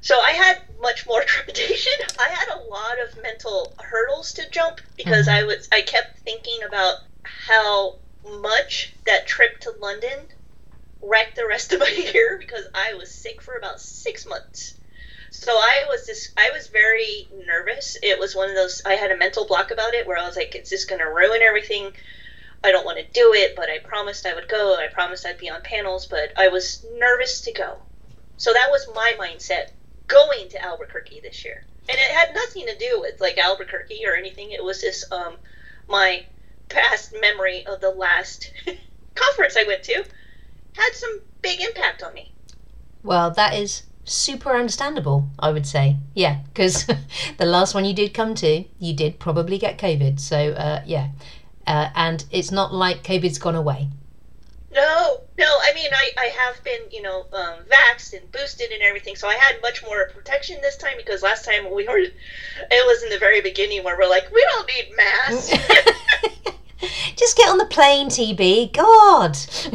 So 0.00 0.20
I 0.20 0.30
had 0.32 0.62
much 0.80 1.06
more 1.06 1.22
trepidation. 1.26 1.92
I 2.18 2.28
had 2.28 2.48
a 2.54 2.60
lot 2.60 3.00
of 3.00 3.22
mental 3.22 3.74
hurdles 3.78 4.32
to 4.34 4.48
jump 4.50 4.80
because 4.96 5.26
mm-hmm. 5.26 5.36
I 5.36 5.44
was 5.44 5.68
I 5.72 5.82
kept 5.82 6.20
thinking 6.20 6.58
about 6.66 6.96
how 7.22 7.96
much 8.40 8.94
that 9.06 9.26
trip 9.26 9.60
to 9.60 9.72
London 9.80 10.18
wrecked 11.02 11.36
the 11.36 11.46
rest 11.46 11.72
of 11.72 11.80
my 11.80 11.88
year 12.14 12.36
because 12.38 12.66
I 12.74 12.94
was 12.94 13.10
sick 13.10 13.42
for 13.42 13.54
about 13.54 13.80
six 13.80 14.26
months. 14.26 14.74
So 15.30 15.52
I 15.52 15.84
was 15.88 16.06
just 16.06 16.30
I 16.36 16.50
was 16.52 16.68
very 16.68 17.28
nervous. 17.46 17.96
It 18.02 18.18
was 18.18 18.34
one 18.34 18.48
of 18.48 18.54
those 18.54 18.82
I 18.84 18.94
had 18.94 19.10
a 19.10 19.16
mental 19.16 19.46
block 19.46 19.70
about 19.70 19.94
it 19.94 20.06
where 20.06 20.18
I 20.18 20.26
was 20.26 20.36
like, 20.36 20.54
it's 20.54 20.70
just 20.70 20.88
gonna 20.88 21.10
ruin 21.10 21.42
everything. 21.42 21.92
I 22.64 22.72
don't 22.72 22.84
want 22.84 22.98
to 22.98 23.12
do 23.12 23.32
it, 23.34 23.54
but 23.56 23.68
I 23.70 23.78
promised 23.78 24.26
I 24.26 24.34
would 24.34 24.48
go. 24.48 24.76
I 24.76 24.88
promised 24.92 25.26
I'd 25.26 25.38
be 25.38 25.50
on 25.50 25.60
panels, 25.62 26.06
but 26.06 26.32
I 26.36 26.48
was 26.48 26.84
nervous 26.96 27.40
to 27.42 27.52
go. 27.52 27.78
So 28.36 28.52
that 28.52 28.70
was 28.70 28.88
my 28.94 29.14
mindset 29.18 29.70
going 30.08 30.48
to 30.50 30.62
Albuquerque 30.62 31.20
this 31.20 31.44
year. 31.44 31.64
And 31.88 31.96
it 31.96 32.10
had 32.10 32.34
nothing 32.34 32.66
to 32.66 32.76
do 32.78 33.00
with 33.00 33.20
like 33.20 33.38
Albuquerque 33.38 34.04
or 34.06 34.14
anything. 34.14 34.50
It 34.50 34.62
was 34.62 34.80
just 34.80 35.10
um 35.12 35.36
my 35.88 36.24
past 36.68 37.14
memory 37.20 37.64
of 37.66 37.80
the 37.80 37.90
last 37.90 38.52
conference 39.14 39.56
I 39.56 39.64
went 39.64 39.84
to 39.84 40.04
had 40.76 40.92
some 40.92 41.20
big 41.42 41.60
impact 41.60 42.02
on 42.02 42.14
me. 42.14 42.32
Well, 43.02 43.30
that 43.30 43.54
is 43.54 43.84
super 44.04 44.50
understandable, 44.50 45.28
I 45.38 45.50
would 45.50 45.66
say. 45.66 45.96
Yeah, 46.14 46.40
because 46.44 46.86
the 47.38 47.46
last 47.46 47.74
one 47.74 47.84
you 47.84 47.94
did 47.94 48.14
come 48.14 48.34
to, 48.36 48.64
you 48.78 48.94
did 48.94 49.18
probably 49.18 49.58
get 49.58 49.78
COVID. 49.78 50.20
So, 50.20 50.52
uh, 50.52 50.82
yeah. 50.86 51.08
Uh, 51.66 51.90
and 51.94 52.24
it's 52.30 52.50
not 52.50 52.72
like 52.72 53.02
COVID's 53.02 53.38
gone 53.38 53.54
away. 53.54 53.88
No, 54.72 55.22
no. 55.38 55.44
I 55.62 55.72
mean, 55.74 55.90
I, 55.92 56.10
I 56.18 56.26
have 56.26 56.62
been, 56.62 56.80
you 56.90 57.02
know, 57.02 57.26
um, 57.32 57.60
vaxxed 57.70 58.12
and 58.12 58.30
boosted 58.30 58.70
and 58.70 58.82
everything, 58.82 59.16
so 59.16 59.26
I 59.26 59.34
had 59.34 59.60
much 59.62 59.82
more 59.82 60.10
protection 60.14 60.58
this 60.60 60.76
time 60.76 60.96
because 60.96 61.22
last 61.22 61.44
time 61.44 61.64
we 61.74 61.88
were, 61.88 61.98
it 61.98 62.14
was 62.70 63.02
in 63.02 63.08
the 63.08 63.18
very 63.18 63.40
beginning 63.40 63.84
where 63.84 63.96
we're 63.98 64.08
like, 64.08 64.30
we 64.32 64.44
don't 64.52 64.68
need 64.68 64.96
masks. 64.96 65.50
Just 67.16 67.36
get 67.36 67.48
on 67.48 67.58
the 67.58 67.66
plane, 67.66 68.08
TB. 68.08 68.72
God. 68.72 69.36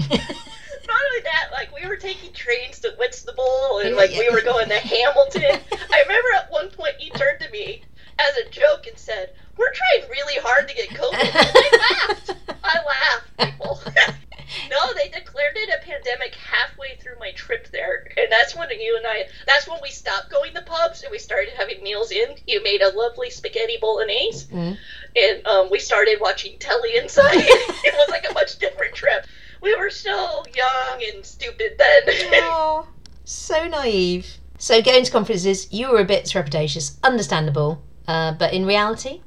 Not 0.91 1.01
only 1.07 1.23
that, 1.23 1.49
like 1.51 1.73
we 1.73 1.87
were 1.87 1.97
taking 1.97 2.31
trains 2.33 2.79
to 2.79 2.93
Whitstable 2.99 3.79
and 3.83 3.95
like 3.95 4.11
we 4.11 4.29
were 4.29 4.41
going 4.41 4.69
to 4.69 4.75
Hamilton. 4.75 5.41
I 5.91 6.01
remember 6.03 6.27
at 6.37 6.51
one 6.51 6.69
point 6.69 6.95
he 6.99 7.09
turned 7.11 7.39
to 7.41 7.49
me 7.49 7.83
as 8.19 8.37
a 8.37 8.49
joke 8.49 8.85
and 8.87 8.97
said, 8.97 9.33
"We're 9.57 9.71
trying 9.73 10.09
really 10.09 10.35
hard 10.41 10.67
to 10.67 10.73
get 10.75 10.89
COVID." 10.89 11.13
And 11.13 11.31
I 11.35 12.07
laughed. 12.07 12.35
I 12.63 12.77
laughed, 12.85 13.51
people. 13.51 13.81
no, 14.69 14.93
they 14.93 15.09
declared 15.09 15.55
it 15.55 15.69
a 15.69 15.85
pandemic 15.85 16.35
halfway 16.35 16.95
through 17.01 17.17
my 17.19 17.31
trip 17.31 17.69
there, 17.71 18.07
and 18.17 18.27
that's 18.31 18.55
when 18.55 18.69
you 18.79 18.95
and 18.97 19.05
I. 19.07 19.27
That's 19.47 19.67
when 19.67 19.79
we 19.81 19.89
stopped 19.89 20.29
going 20.29 20.53
to 20.53 20.61
pubs 20.61 21.03
and 21.03 21.11
we 21.11 21.17
started 21.19 21.53
having 21.57 21.83
meals 21.83 22.11
in. 22.11 22.35
You 22.47 22.63
made 22.63 22.81
a 22.81 22.89
lovely 22.95 23.29
spaghetti 23.29 23.77
bolognese, 23.81 24.47
Mm. 24.47 24.77
and 25.15 25.47
um, 25.47 25.69
we 25.69 25.79
started 25.79 26.17
watching 26.21 26.57
telly 26.59 26.95
inside. 26.97 27.33
it 27.35 27.93
was 27.95 28.09
like 28.09 28.25
a 28.29 28.33
much 28.33 28.57
different 28.59 28.93
trip. 28.95 29.25
We 29.61 29.75
were 29.75 29.89
so 29.91 30.43
young 30.55 31.03
and 31.13 31.25
stupid 31.25 31.73
then. 31.77 32.01
Oh, 32.43 32.87
so 33.25 33.67
naive. 33.67 34.37
So, 34.57 34.81
going 34.81 35.03
to 35.03 35.11
conferences, 35.11 35.71
you 35.71 35.89
were 35.91 35.99
a 35.99 36.05
bit 36.05 36.25
trepidatious, 36.25 36.97
understandable. 37.03 37.81
Uh, 38.07 38.33
but 38.33 38.53
in 38.53 38.65
reality, 38.65 39.21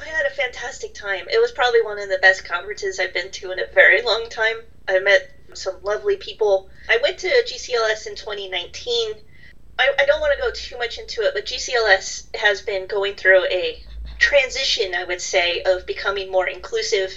I 0.00 0.06
had 0.06 0.26
a 0.26 0.30
fantastic 0.30 0.94
time. 0.94 1.26
It 1.30 1.40
was 1.40 1.50
probably 1.50 1.82
one 1.82 1.98
of 1.98 2.08
the 2.08 2.18
best 2.18 2.44
conferences 2.44 2.98
I've 2.98 3.12
been 3.12 3.30
to 3.32 3.50
in 3.50 3.58
a 3.58 3.66
very 3.74 4.00
long 4.00 4.28
time. 4.28 4.56
I 4.86 5.00
met 5.00 5.28
some 5.54 5.82
lovely 5.82 6.16
people. 6.16 6.68
I 6.88 6.98
went 6.98 7.18
to 7.18 7.28
GCLS 7.28 8.06
in 8.06 8.14
2019. 8.14 9.14
I, 9.78 9.92
I 9.98 10.04
don't 10.06 10.20
want 10.20 10.32
to 10.34 10.42
go 10.42 10.50
too 10.52 10.78
much 10.78 10.98
into 10.98 11.22
it, 11.22 11.34
but 11.34 11.46
GCLS 11.46 12.36
has 12.36 12.60
been 12.60 12.86
going 12.86 13.14
through 13.14 13.44
a 13.46 13.78
transition, 14.18 14.94
I 14.94 15.04
would 15.04 15.20
say, 15.20 15.62
of 15.62 15.86
becoming 15.86 16.30
more 16.30 16.46
inclusive. 16.46 17.12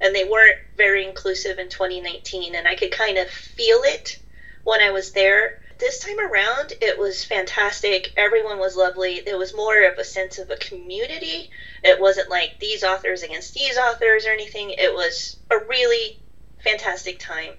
And 0.00 0.14
they 0.14 0.24
weren't 0.24 0.56
very 0.76 1.06
inclusive 1.06 1.58
in 1.58 1.68
2019, 1.68 2.54
and 2.54 2.66
I 2.66 2.74
could 2.74 2.90
kind 2.90 3.18
of 3.18 3.28
feel 3.28 3.80
it 3.82 4.18
when 4.64 4.80
I 4.80 4.90
was 4.90 5.12
there. 5.12 5.58
This 5.80 5.98
time 5.98 6.20
around, 6.20 6.74
it 6.82 6.98
was 6.98 7.24
fantastic. 7.24 8.12
Everyone 8.16 8.58
was 8.58 8.76
lovely. 8.76 9.20
There 9.20 9.38
was 9.38 9.54
more 9.54 9.82
of 9.84 9.98
a 9.98 10.04
sense 10.04 10.38
of 10.38 10.50
a 10.50 10.56
community. 10.56 11.50
It 11.82 11.98
wasn't 11.98 12.28
like 12.28 12.58
these 12.60 12.84
authors 12.84 13.22
against 13.22 13.54
these 13.54 13.78
authors 13.78 14.26
or 14.26 14.30
anything. 14.30 14.70
It 14.70 14.92
was 14.92 15.38
a 15.50 15.58
really 15.58 16.20
fantastic 16.62 17.18
time. 17.18 17.54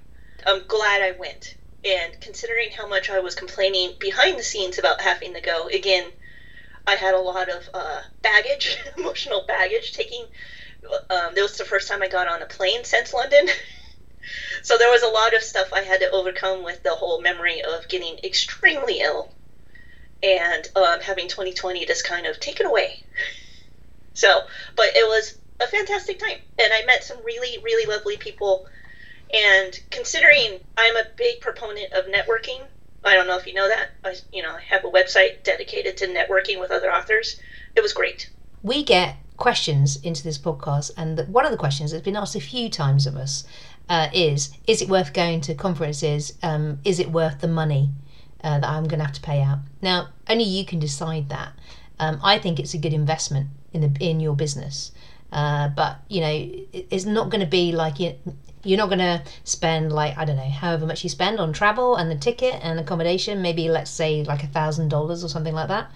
I'm 0.45 0.67
glad 0.67 1.01
I 1.01 1.12
went. 1.12 1.55
And 1.84 2.21
considering 2.21 2.69
how 2.71 2.88
much 2.88 3.10
I 3.10 3.19
was 3.19 3.34
complaining 3.36 3.95
behind 3.99 4.38
the 4.38 4.43
scenes 4.43 4.77
about 4.77 5.01
having 5.01 5.34
to 5.34 5.41
go, 5.41 5.67
again, 5.67 6.12
I 6.86 6.95
had 6.95 7.15
a 7.15 7.19
lot 7.19 7.49
of 7.49 7.69
uh, 7.73 8.01
baggage, 8.21 8.77
emotional 8.97 9.45
baggage, 9.47 9.93
taking 9.93 10.27
Um, 11.10 11.38
it 11.38 11.41
was 11.41 11.57
the 11.57 11.65
first 11.65 11.88
time 11.88 12.03
I 12.03 12.07
got 12.07 12.27
on 12.27 12.41
a 12.41 12.45
plane 12.45 12.84
since 12.84 13.13
London. 13.13 13.47
so 14.62 14.77
there 14.77 14.89
was 14.89 15.03
a 15.03 15.07
lot 15.07 15.36
of 15.36 15.41
stuff 15.41 15.73
I 15.73 15.81
had 15.81 15.99
to 16.01 16.10
overcome 16.12 16.63
with 16.63 16.84
the 16.84 16.95
whole 16.95 17.21
memory 17.21 17.62
of 17.62 17.88
getting 17.88 18.19
extremely 18.23 18.99
ill 18.99 19.31
and 20.23 20.67
um, 20.75 20.99
having 20.99 21.27
2020 21.27 21.86
just 21.86 22.05
kind 22.05 22.25
of 22.25 22.39
taken 22.39 22.65
away. 22.65 23.03
So, 24.13 24.41
but 24.75 24.88
it 24.95 25.07
was 25.07 25.38
a 25.60 25.67
fantastic 25.67 26.19
time, 26.19 26.38
and 26.60 26.73
I 26.73 26.86
met 26.86 27.03
some 27.03 27.23
really, 27.23 27.60
really 27.63 27.86
lovely 27.86 28.17
people. 28.17 28.65
And 29.34 29.79
considering 29.89 30.60
I'm 30.77 30.97
a 30.97 31.05
big 31.15 31.39
proponent 31.39 31.93
of 31.93 32.05
networking, 32.05 32.62
I 33.03 33.15
don't 33.15 33.27
know 33.27 33.38
if 33.38 33.47
you 33.47 33.53
know 33.53 33.67
that. 33.67 33.89
I, 34.03 34.15
you 34.31 34.43
know, 34.43 34.51
I 34.51 34.62
have 34.62 34.84
a 34.84 34.89
website 34.89 35.43
dedicated 35.43 35.97
to 35.97 36.07
networking 36.07 36.60
with 36.60 36.71
other 36.71 36.91
authors. 36.91 37.39
It 37.75 37.81
was 37.81 37.93
great. 37.93 38.29
We 38.62 38.84
get 38.84 39.15
questions 39.41 39.97
into 40.04 40.23
this 40.23 40.38
podcast, 40.38 40.91
and 40.95 41.17
the, 41.17 41.23
one 41.25 41.45
of 41.45 41.51
the 41.51 41.58
questions 41.58 41.91
that's 41.91 42.04
been 42.04 42.15
asked 42.15 42.36
a 42.36 42.39
few 42.39 42.69
times 42.69 43.08
of 43.08 43.15
us 43.15 43.43
uh, 43.89 44.08
is: 44.13 44.56
Is 44.67 44.84
it 44.84 44.88
worth 44.88 45.13
going 45.13 45.41
to 45.41 45.56
conferences? 45.56 46.34
Um, 46.43 46.77
is 46.86 46.99
it 46.99 47.12
worth 47.12 47.41
the 47.41 47.47
money 47.47 47.89
uh, 48.43 48.60
that 48.60 48.69
I'm 48.69 48.84
going 48.84 48.99
to 48.99 49.06
have 49.06 49.15
to 49.15 49.21
pay 49.21 49.41
out? 49.41 49.58
Now, 49.82 50.10
only 50.30 50.43
you 50.43 50.63
can 50.63 50.77
decide 50.77 51.30
that. 51.30 51.54
Um, 51.99 52.19
I 52.23 52.38
think 52.38 52.60
it's 52.60 52.75
a 52.75 52.77
good 52.77 52.93
investment 52.93 53.47
in 53.73 53.82
the 53.82 53.91
in 53.99 54.19
your 54.19 54.36
business. 54.36 54.91
Uh, 55.32 55.69
but 55.69 56.01
you 56.08 56.21
know, 56.21 56.30
it, 56.30 56.88
it's 56.91 57.06
not 57.06 57.32
going 57.32 57.41
to 57.41 57.49
be 57.49 57.71
like 57.71 57.99
you, 57.99 58.13
you're 58.63 58.77
not 58.77 58.89
going 58.89 58.99
to 58.99 59.23
spend 59.43 59.91
like 59.91 60.17
I 60.19 60.25
don't 60.25 60.36
know, 60.36 60.49
however 60.49 60.86
much 60.86 61.04
you 61.04 61.10
spend 61.10 61.39
on 61.39 61.51
travel 61.51 61.95
and 61.95 62.12
the 62.12 62.15
ticket 62.15 62.60
and 62.62 62.80
accommodation. 62.80 63.41
Maybe 63.41 63.69
let's 63.69 63.89
say 63.89 64.23
like 64.23 64.43
a 64.43 64.47
thousand 64.47 64.89
dollars 64.89 65.23
or 65.23 65.30
something 65.30 65.56
like 65.56 65.69
that. 65.69 65.91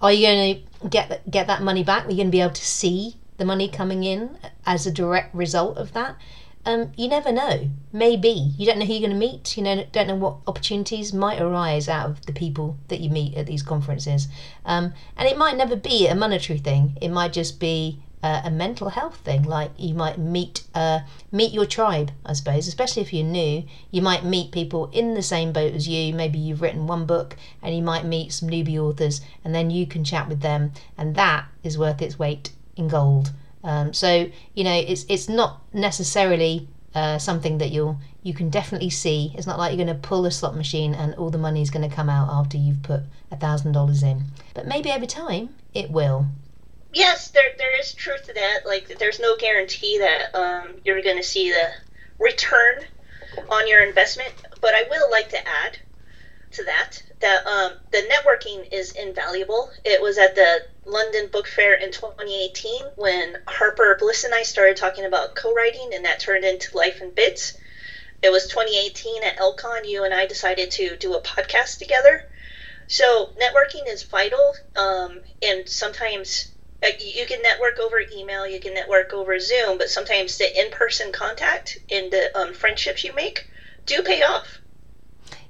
Are 0.00 0.12
you 0.12 0.26
going 0.26 0.54
to 0.54 0.88
get 0.88 1.30
get 1.30 1.46
that 1.48 1.62
money 1.62 1.82
back? 1.82 2.06
Are 2.06 2.10
you 2.10 2.16
going 2.16 2.28
to 2.28 2.32
be 2.32 2.40
able 2.40 2.54
to 2.54 2.64
see 2.64 3.16
the 3.36 3.44
money 3.44 3.68
coming 3.68 4.04
in 4.04 4.36
as 4.66 4.86
a 4.86 4.92
direct 4.92 5.34
result 5.34 5.76
of 5.76 5.92
that? 5.92 6.16
Um, 6.64 6.92
you 6.96 7.08
never 7.08 7.32
know. 7.32 7.70
Maybe 7.92 8.28
you 8.28 8.66
don't 8.66 8.78
know 8.78 8.84
who 8.84 8.92
you're 8.92 9.08
going 9.08 9.18
to 9.18 9.26
meet. 9.26 9.56
You 9.56 9.62
know, 9.62 9.84
don't 9.90 10.08
know 10.08 10.16
what 10.16 10.36
opportunities 10.46 11.12
might 11.12 11.40
arise 11.40 11.88
out 11.88 12.10
of 12.10 12.26
the 12.26 12.32
people 12.32 12.76
that 12.88 13.00
you 13.00 13.10
meet 13.10 13.36
at 13.36 13.46
these 13.46 13.62
conferences. 13.62 14.28
Um, 14.64 14.92
and 15.16 15.28
it 15.28 15.38
might 15.38 15.56
never 15.56 15.76
be 15.76 16.06
a 16.06 16.14
monetary 16.14 16.58
thing. 16.58 16.98
It 17.00 17.08
might 17.08 17.32
just 17.32 17.58
be 17.58 18.00
uh, 18.22 18.42
a 18.44 18.50
mental 18.50 18.90
health 18.90 19.16
thing. 19.18 19.42
Like 19.42 19.70
you 19.76 19.94
might 19.94 20.18
meet 20.18 20.64
uh, 20.74 21.00
meet 21.30 21.52
your 21.52 21.66
tribe, 21.66 22.10
I 22.24 22.32
suppose. 22.32 22.66
Especially 22.66 23.02
if 23.02 23.12
you're 23.12 23.24
new, 23.24 23.64
you 23.90 24.02
might 24.02 24.24
meet 24.24 24.52
people 24.52 24.90
in 24.92 25.14
the 25.14 25.22
same 25.22 25.52
boat 25.52 25.74
as 25.74 25.88
you. 25.88 26.12
Maybe 26.14 26.38
you've 26.38 26.62
written 26.62 26.86
one 26.86 27.06
book, 27.06 27.36
and 27.62 27.74
you 27.74 27.82
might 27.82 28.04
meet 28.04 28.32
some 28.32 28.48
newbie 28.48 28.78
authors, 28.78 29.20
and 29.44 29.54
then 29.54 29.70
you 29.70 29.86
can 29.86 30.04
chat 30.04 30.28
with 30.28 30.40
them, 30.40 30.72
and 30.96 31.14
that 31.14 31.46
is 31.62 31.78
worth 31.78 32.02
its 32.02 32.18
weight 32.18 32.52
in 32.76 32.88
gold. 32.88 33.32
Um, 33.64 33.92
so 33.92 34.30
you 34.54 34.64
know, 34.64 34.74
it's 34.74 35.04
it's 35.08 35.28
not 35.28 35.62
necessarily 35.72 36.68
uh, 36.94 37.18
something 37.18 37.58
that 37.58 37.70
you'll 37.70 37.98
you 38.22 38.34
can 38.34 38.50
definitely 38.50 38.90
see. 38.90 39.32
It's 39.36 39.46
not 39.46 39.58
like 39.58 39.70
you're 39.70 39.84
going 39.84 40.00
to 40.00 40.08
pull 40.08 40.26
a 40.26 40.30
slot 40.30 40.56
machine 40.56 40.94
and 40.94 41.14
all 41.14 41.30
the 41.30 41.38
money 41.38 41.62
is 41.62 41.70
going 41.70 41.88
to 41.88 41.94
come 41.94 42.10
out 42.10 42.28
after 42.30 42.56
you've 42.56 42.82
put 42.82 43.02
a 43.30 43.36
thousand 43.36 43.72
dollars 43.72 44.02
in. 44.02 44.24
But 44.54 44.66
maybe 44.66 44.90
over 44.90 45.06
time 45.06 45.50
it 45.72 45.90
will 45.90 46.26
yes, 46.92 47.30
there 47.30 47.50
there 47.56 47.78
is 47.78 47.92
truth 47.92 48.26
to 48.26 48.32
that. 48.34 48.60
Like, 48.64 48.98
there's 48.98 49.18
no 49.18 49.36
guarantee 49.36 49.98
that 49.98 50.34
um, 50.34 50.80
you're 50.84 51.02
going 51.02 51.16
to 51.16 51.22
see 51.22 51.50
the 51.50 51.68
return 52.18 52.84
on 53.50 53.66
your 53.66 53.80
investment. 53.80 54.32
But 54.60 54.74
I 54.74 54.82
will 54.88 55.10
like 55.10 55.28
to 55.30 55.48
add 55.48 55.78
to 56.52 56.64
that 56.64 57.02
that 57.20 57.46
um, 57.46 57.72
the 57.90 57.98
networking 57.98 58.66
is 58.72 58.92
invaluable. 58.92 59.70
It 59.84 60.00
was 60.00 60.18
at 60.18 60.34
the 60.34 60.62
London 60.84 61.26
Book 61.26 61.46
Fair 61.46 61.74
in 61.74 61.90
2018 61.90 62.84
when 62.96 63.36
Harper 63.46 63.94
Bliss 63.98 64.24
and 64.24 64.34
I 64.34 64.42
started 64.42 64.76
talking 64.76 65.04
about 65.04 65.34
co-writing, 65.34 65.92
and 65.94 66.04
that 66.04 66.20
turned 66.20 66.44
into 66.44 66.76
Life 66.76 67.00
in 67.00 67.10
Bits. 67.10 67.52
It 68.22 68.30
was 68.30 68.46
2018 68.46 69.22
at 69.22 69.36
Elcon. 69.36 69.84
You 69.84 70.04
and 70.04 70.14
I 70.14 70.26
decided 70.26 70.70
to 70.72 70.96
do 70.96 71.14
a 71.14 71.20
podcast 71.20 71.78
together. 71.78 72.24
So 72.86 73.30
networking 73.38 73.86
is 73.86 74.02
vital, 74.02 74.54
um, 74.74 75.20
and 75.42 75.68
sometimes 75.68 76.50
you 76.82 77.26
can 77.26 77.42
network 77.42 77.78
over 77.78 78.00
email, 78.16 78.46
you 78.46 78.60
can 78.60 78.74
network 78.74 79.12
over 79.12 79.38
Zoom, 79.38 79.78
but 79.78 79.90
sometimes 79.90 80.38
the 80.38 80.60
in-person 80.60 81.12
contact 81.12 81.78
and 81.90 82.10
the 82.10 82.36
um, 82.38 82.54
friendships 82.54 83.04
you 83.04 83.12
make 83.14 83.48
do 83.86 84.02
pay 84.02 84.22
off. 84.22 84.58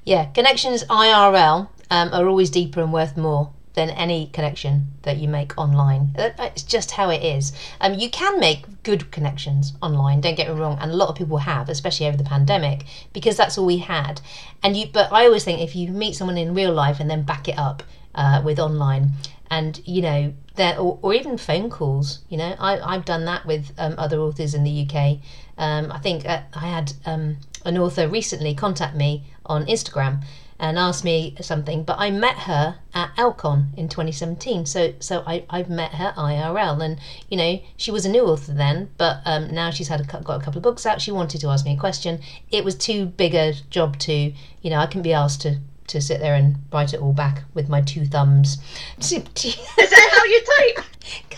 Yeah, 0.05 0.27
connections 0.27 0.85
IRL 0.85 1.69
um, 1.91 2.15
are 2.15 2.27
always 2.29 2.51
deeper 2.51 2.81
and 2.81 2.93
worth 2.93 3.17
more 3.17 3.53
than 3.75 3.91
any 3.91 4.29
connection 4.33 4.89
that 5.03 5.19
you 5.19 5.29
make 5.29 5.57
online. 5.57 6.11
It's 6.17 6.63
just 6.63 6.93
how 6.93 7.11
it 7.11 7.23
is. 7.23 7.53
Um, 7.81 7.95
you 7.95 8.11
can 8.11 8.41
make 8.41 8.83
good 8.83 9.11
connections 9.13 9.75
online. 9.81 10.21
Don't 10.21 10.35
get 10.35 10.49
me 10.49 10.59
wrong, 10.59 10.79
and 10.81 10.91
a 10.91 10.97
lot 10.97 11.11
of 11.11 11.15
people 11.15 11.39
have, 11.39 11.69
especially 11.69 12.07
over 12.07 12.17
the 12.17 12.25
pandemic, 12.25 12.85
because 13.13 13.37
that's 13.37 13.57
all 13.57 13.67
we 13.67 13.79
had. 13.79 14.21
And 14.63 14.77
you, 14.77 14.87
but 14.93 15.13
I 15.13 15.27
always 15.27 15.45
think 15.45 15.61
if 15.61 15.77
you 15.77 15.91
meet 15.91 16.17
someone 16.17 16.39
in 16.39 16.55
real 16.55 16.73
life 16.73 16.99
and 16.99 17.09
then 17.09 17.23
back 17.23 17.47
it 17.47 17.57
up 17.57 17.85
uh, 18.17 18.43
with 18.45 18.59
online, 18.59 19.13
and 19.51 19.81
you 19.85 20.03
know 20.03 20.33
there 20.57 20.79
or, 20.79 20.99
or 21.03 21.15
even 21.15 21.39
phone 21.39 21.71
calls 21.71 22.21
you 22.29 22.37
know 22.37 22.55
I, 22.59 22.79
i've 22.95 23.05
done 23.05 23.25
that 23.27 23.47
with 23.47 23.73
um, 23.79 23.95
other 23.99 24.21
authors 24.21 24.55
in 24.55 24.65
the 24.65 24.87
uk 24.87 25.19
um, 25.57 25.91
i 25.93 25.99
think 25.99 26.27
uh, 26.27 26.43
i 26.55 26.67
had 26.67 26.93
um, 27.07 27.39
an 27.65 27.79
author 27.79 28.09
recently 28.09 28.55
contact 28.55 28.97
me 28.97 29.25
on 29.47 29.67
instagram 29.67 30.23
and 30.61 30.77
asked 30.77 31.05
me 31.05 31.37
something 31.41 31.85
but 31.85 31.99
i 31.99 32.11
met 32.11 32.35
her 32.35 32.77
at 32.93 33.15
elcon 33.17 33.69
in 33.77 33.89
2017 33.89 34.67
so 34.67 34.93
so 34.99 35.23
I, 35.27 35.45
i've 35.51 35.71
met 35.71 35.93
her 35.93 36.13
irl 36.17 36.85
and 36.85 36.99
you 37.31 37.37
know 37.37 37.61
she 37.77 37.91
was 37.93 38.05
a 38.05 38.11
new 38.11 38.25
author 38.25 38.53
then 38.53 38.91
but 38.99 39.21
um, 39.25 39.55
now 39.55 39.71
she's 39.71 39.89
had 39.89 40.01
a, 40.01 40.05
got 40.05 40.41
a 40.41 40.45
couple 40.45 40.59
of 40.59 40.63
books 40.63 40.85
out. 40.85 41.01
She 41.01 41.13
wanted 41.13 41.41
to 41.43 41.49
ask 41.49 41.65
me 41.65 41.75
a 41.75 41.79
question. 41.79 42.21
It 42.51 42.65
was 42.65 42.75
too 42.75 43.07
big 43.07 43.35
a 43.35 43.53
job 43.71 43.99
to 44.01 44.33
you 44.63 44.71
know 44.71 44.79
i 44.79 44.87
can 44.87 45.03
be 45.03 45.13
asked 45.13 45.43
to 45.43 45.59
to 45.89 46.01
sit 46.01 46.21
there 46.21 46.35
and 46.35 46.57
write 46.73 46.95
it 46.95 47.01
all 47.01 47.13
back 47.13 47.45
with 47.55 47.69
my 47.69 47.81
two 47.81 48.07
thumbs. 48.07 48.59
Is 48.99 49.91
that 49.91 50.11
how 50.13 50.25
you 50.25 50.75
type? 50.75 50.85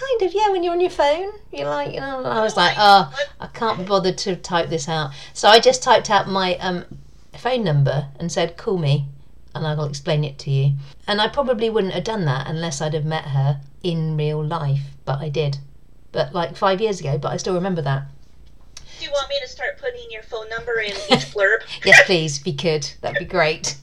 kind 0.00 0.22
of, 0.22 0.34
yeah. 0.34 0.50
When 0.50 0.62
you're 0.62 0.72
on 0.72 0.80
your 0.80 0.90
phone, 0.90 1.32
you're 1.52 1.68
like, 1.68 1.94
you 1.94 2.00
know. 2.00 2.24
I 2.24 2.42
was 2.42 2.56
like, 2.56 2.74
oh, 2.78 3.12
I 3.40 3.46
can't 3.48 3.78
be 3.78 3.84
bothered 3.84 4.18
to 4.18 4.36
type 4.36 4.68
this 4.68 4.88
out. 4.88 5.12
So 5.34 5.48
I 5.48 5.60
just 5.60 5.82
typed 5.82 6.10
out 6.10 6.28
my 6.28 6.56
um, 6.56 6.84
phone 7.36 7.64
number 7.64 8.08
and 8.18 8.30
said, 8.30 8.56
call 8.56 8.78
me, 8.78 9.06
and 9.54 9.66
I'll 9.66 9.84
explain 9.84 10.24
it 10.24 10.38
to 10.40 10.50
you. 10.50 10.74
And 11.06 11.20
I 11.20 11.28
probably 11.28 11.70
wouldn't 11.70 11.94
have 11.94 12.04
done 12.04 12.24
that 12.26 12.46
unless 12.48 12.80
I'd 12.80 12.94
have 12.94 13.04
met 13.04 13.26
her 13.26 13.60
in 13.82 14.16
real 14.16 14.44
life, 14.44 14.82
but 15.04 15.20
I 15.20 15.28
did. 15.28 15.58
But 16.12 16.34
like 16.34 16.56
five 16.56 16.80
years 16.80 17.00
ago, 17.00 17.18
but 17.18 17.32
I 17.32 17.36
still 17.36 17.54
remember 17.54 17.82
that. 17.82 18.04
Do 18.98 19.06
you 19.06 19.12
want 19.12 19.30
me 19.30 19.36
to 19.40 19.48
start 19.48 19.78
putting 19.78 20.10
your 20.10 20.22
phone 20.22 20.48
number 20.50 20.78
in 20.80 20.90
each 20.90 20.96
blurb? 21.34 21.60
yes, 21.84 22.02
please, 22.04 22.40
if 22.40 22.46
you 22.46 22.54
could. 22.54 22.90
That'd 23.00 23.18
be 23.18 23.24
great 23.24 23.76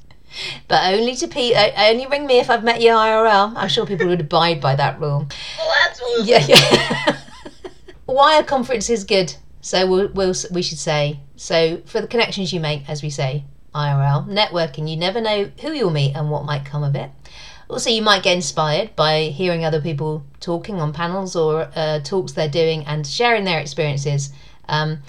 but 0.68 0.94
only 0.94 1.16
to 1.16 1.28
Pete. 1.28 1.56
Only 1.56 2.08
ring 2.08 2.26
me 2.26 2.40
if 2.40 2.50
I've 2.50 2.64
met 2.64 2.82
you 2.82 2.92
IRL. 2.92 3.54
I'm 3.56 3.70
sure 3.70 3.86
people 3.86 4.08
would 4.08 4.22
abide 4.22 4.62
by 4.62 4.76
that 4.76 5.00
rule. 5.00 5.28
Well, 5.58 5.74
absolutely. 5.88 6.30
Yeah, 6.32 6.46
yeah. 6.48 7.18
Why 8.06 8.40
are 8.40 8.44
conferences 8.44 9.04
good? 9.04 9.36
So 9.62 9.86
we'll, 9.88 10.08
we'll, 10.10 10.34
we 10.52 10.62
should 10.62 10.78
say 10.78 11.20
so 11.36 11.82
for 11.86 12.02
the 12.02 12.08
connections 12.08 12.54
you 12.54 12.60
make, 12.60 12.90
as 12.90 13.04
we 13.04 13.10
say, 13.10 13.44
IRL 13.76 14.28
networking. 14.28 14.90
You 14.90 14.98
never 14.98 15.22
know 15.22 15.52
who 15.62 15.72
you'll 15.72 15.92
meet 15.92 16.16
and 16.16 16.30
what 16.30 16.46
might 16.46 16.66
come 16.66 16.84
of 16.84 16.96
it. 16.96 17.12
Also, 17.70 17.90
you 17.90 18.02
might 18.02 18.24
get 18.24 18.36
inspired 18.36 18.96
by 18.96 19.24
hearing 19.24 19.66
other 19.66 19.82
people 19.82 20.24
talking 20.40 20.80
on 20.80 20.94
panels 20.94 21.36
or 21.36 21.70
uh, 21.76 22.00
talks 22.00 22.32
they're 22.32 22.48
doing 22.48 22.86
and 22.86 23.06
sharing 23.06 23.44
their 23.44 23.60
experiences. 23.60 24.32
Um, 24.70 25.00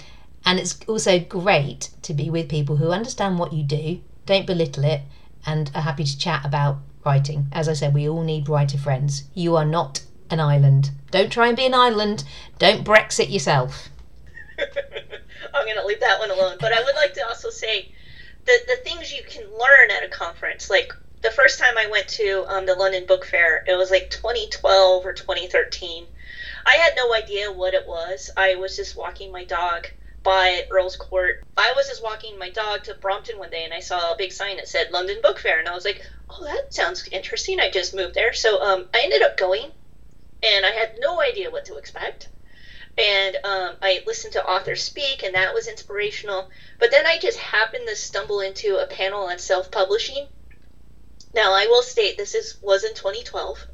and 0.44 0.58
it's 0.58 0.78
also 0.88 1.20
great 1.20 1.90
to 2.02 2.14
be 2.14 2.30
with 2.30 2.48
people 2.48 2.76
who 2.76 2.90
understand 2.90 3.38
what 3.38 3.52
you 3.52 3.62
do 3.62 4.00
don't 4.28 4.46
belittle 4.46 4.84
it, 4.84 5.00
and 5.48 5.70
are 5.74 5.80
happy 5.80 6.04
to 6.04 6.18
chat 6.18 6.44
about 6.44 6.76
writing. 7.06 7.48
As 7.52 7.70
I 7.70 7.72
said, 7.72 7.94
we 7.94 8.06
all 8.06 8.22
need 8.22 8.50
writer 8.50 8.76
friends. 8.76 9.24
You 9.32 9.56
are 9.56 9.64
not 9.64 10.04
an 10.28 10.40
island. 10.40 10.90
Don't 11.10 11.32
try 11.32 11.48
and 11.48 11.56
be 11.56 11.64
an 11.64 11.72
island. 11.72 12.22
Don't 12.58 12.84
Brexit 12.84 13.32
yourself. 13.32 13.88
I'm 14.58 15.64
going 15.64 15.78
to 15.78 15.86
leave 15.86 16.00
that 16.00 16.18
one 16.18 16.30
alone. 16.30 16.58
But 16.60 16.74
I 16.74 16.82
would 16.82 16.96
like 16.96 17.14
to 17.14 17.26
also 17.26 17.48
say 17.48 17.90
the, 18.44 18.58
the 18.66 18.76
things 18.84 19.10
you 19.10 19.22
can 19.26 19.44
learn 19.44 19.90
at 19.90 20.04
a 20.04 20.08
conference. 20.08 20.68
Like 20.68 20.92
the 21.22 21.30
first 21.30 21.58
time 21.58 21.78
I 21.78 21.88
went 21.90 22.08
to 22.08 22.44
um, 22.48 22.66
the 22.66 22.74
London 22.74 23.06
Book 23.06 23.24
Fair, 23.24 23.64
it 23.66 23.76
was 23.76 23.90
like 23.90 24.10
2012 24.10 25.06
or 25.06 25.14
2013. 25.14 26.04
I 26.66 26.74
had 26.76 26.92
no 26.94 27.14
idea 27.14 27.50
what 27.50 27.72
it 27.72 27.88
was. 27.88 28.30
I 28.36 28.56
was 28.56 28.76
just 28.76 28.98
walking 28.98 29.32
my 29.32 29.44
dog 29.44 29.86
by 30.28 30.66
Earl's 30.70 30.96
Court. 30.96 31.42
I 31.56 31.72
was 31.74 31.88
just 31.88 32.04
walking 32.04 32.38
my 32.38 32.50
dog 32.50 32.84
to 32.84 32.94
Brompton 32.94 33.38
one 33.38 33.48
day 33.48 33.64
and 33.64 33.72
I 33.72 33.80
saw 33.80 34.12
a 34.12 34.16
big 34.18 34.30
sign 34.30 34.56
that 34.56 34.68
said 34.68 34.90
London 34.90 35.16
Book 35.22 35.38
Fair 35.38 35.58
and 35.58 35.66
I 35.66 35.74
was 35.74 35.86
like, 35.86 36.02
oh, 36.28 36.44
that 36.44 36.74
sounds 36.74 37.08
interesting. 37.10 37.58
I 37.60 37.70
just 37.70 37.94
moved 37.94 38.14
there. 38.14 38.34
So 38.34 38.60
um, 38.60 38.84
I 38.92 39.00
ended 39.04 39.22
up 39.22 39.38
going 39.38 39.70
and 40.42 40.66
I 40.66 40.70
had 40.72 40.96
no 40.98 41.22
idea 41.22 41.50
what 41.50 41.64
to 41.64 41.78
expect. 41.78 42.28
And 42.98 43.36
um, 43.42 43.76
I 43.80 44.02
listened 44.06 44.34
to 44.34 44.44
authors 44.44 44.84
speak 44.84 45.22
and 45.22 45.34
that 45.34 45.54
was 45.54 45.66
inspirational. 45.66 46.50
But 46.78 46.90
then 46.90 47.06
I 47.06 47.16
just 47.16 47.38
happened 47.38 47.88
to 47.88 47.96
stumble 47.96 48.40
into 48.40 48.76
a 48.76 48.86
panel 48.86 49.22
on 49.22 49.38
self 49.38 49.70
publishing. 49.70 50.26
Now, 51.32 51.54
I 51.54 51.68
will 51.68 51.80
state 51.80 52.18
this 52.18 52.34
is 52.34 52.58
was 52.60 52.84
in 52.84 52.92
2012 52.92 53.64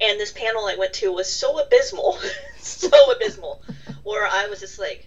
and 0.00 0.18
this 0.18 0.32
panel 0.32 0.64
I 0.64 0.76
went 0.76 0.94
to 0.94 1.12
was 1.12 1.30
so 1.30 1.58
abysmal, 1.58 2.18
so 2.60 2.88
abysmal 3.10 3.60
where 4.04 4.26
I 4.26 4.46
was 4.46 4.60
just 4.60 4.78
like, 4.78 5.06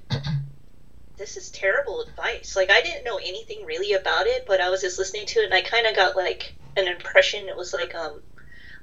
this 1.21 1.37
is 1.37 1.51
terrible 1.51 2.01
advice. 2.01 2.55
Like 2.55 2.71
I 2.71 2.81
didn't 2.81 3.05
know 3.05 3.17
anything 3.17 3.63
really 3.65 3.93
about 3.93 4.25
it, 4.25 4.45
but 4.47 4.59
I 4.59 4.69
was 4.69 4.81
just 4.81 4.97
listening 4.97 5.27
to 5.27 5.39
it 5.39 5.45
and 5.45 5.53
I 5.53 5.61
kind 5.61 5.85
of 5.85 5.95
got 5.95 6.15
like 6.15 6.55
an 6.75 6.87
impression. 6.87 7.47
It 7.47 7.55
was 7.55 7.73
like 7.73 7.93
um 7.93 8.21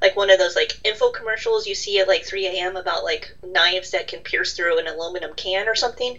like 0.00 0.14
one 0.16 0.30
of 0.30 0.38
those 0.38 0.54
like 0.54 0.72
info 0.84 1.10
commercials 1.10 1.66
you 1.66 1.74
see 1.74 1.98
at 1.98 2.06
like 2.06 2.24
3 2.24 2.46
a.m. 2.46 2.76
about 2.76 3.02
like 3.02 3.36
knives 3.42 3.90
that 3.90 4.06
can 4.06 4.20
pierce 4.20 4.54
through 4.54 4.78
an 4.78 4.86
aluminum 4.86 5.34
can 5.34 5.68
or 5.68 5.74
something. 5.74 6.18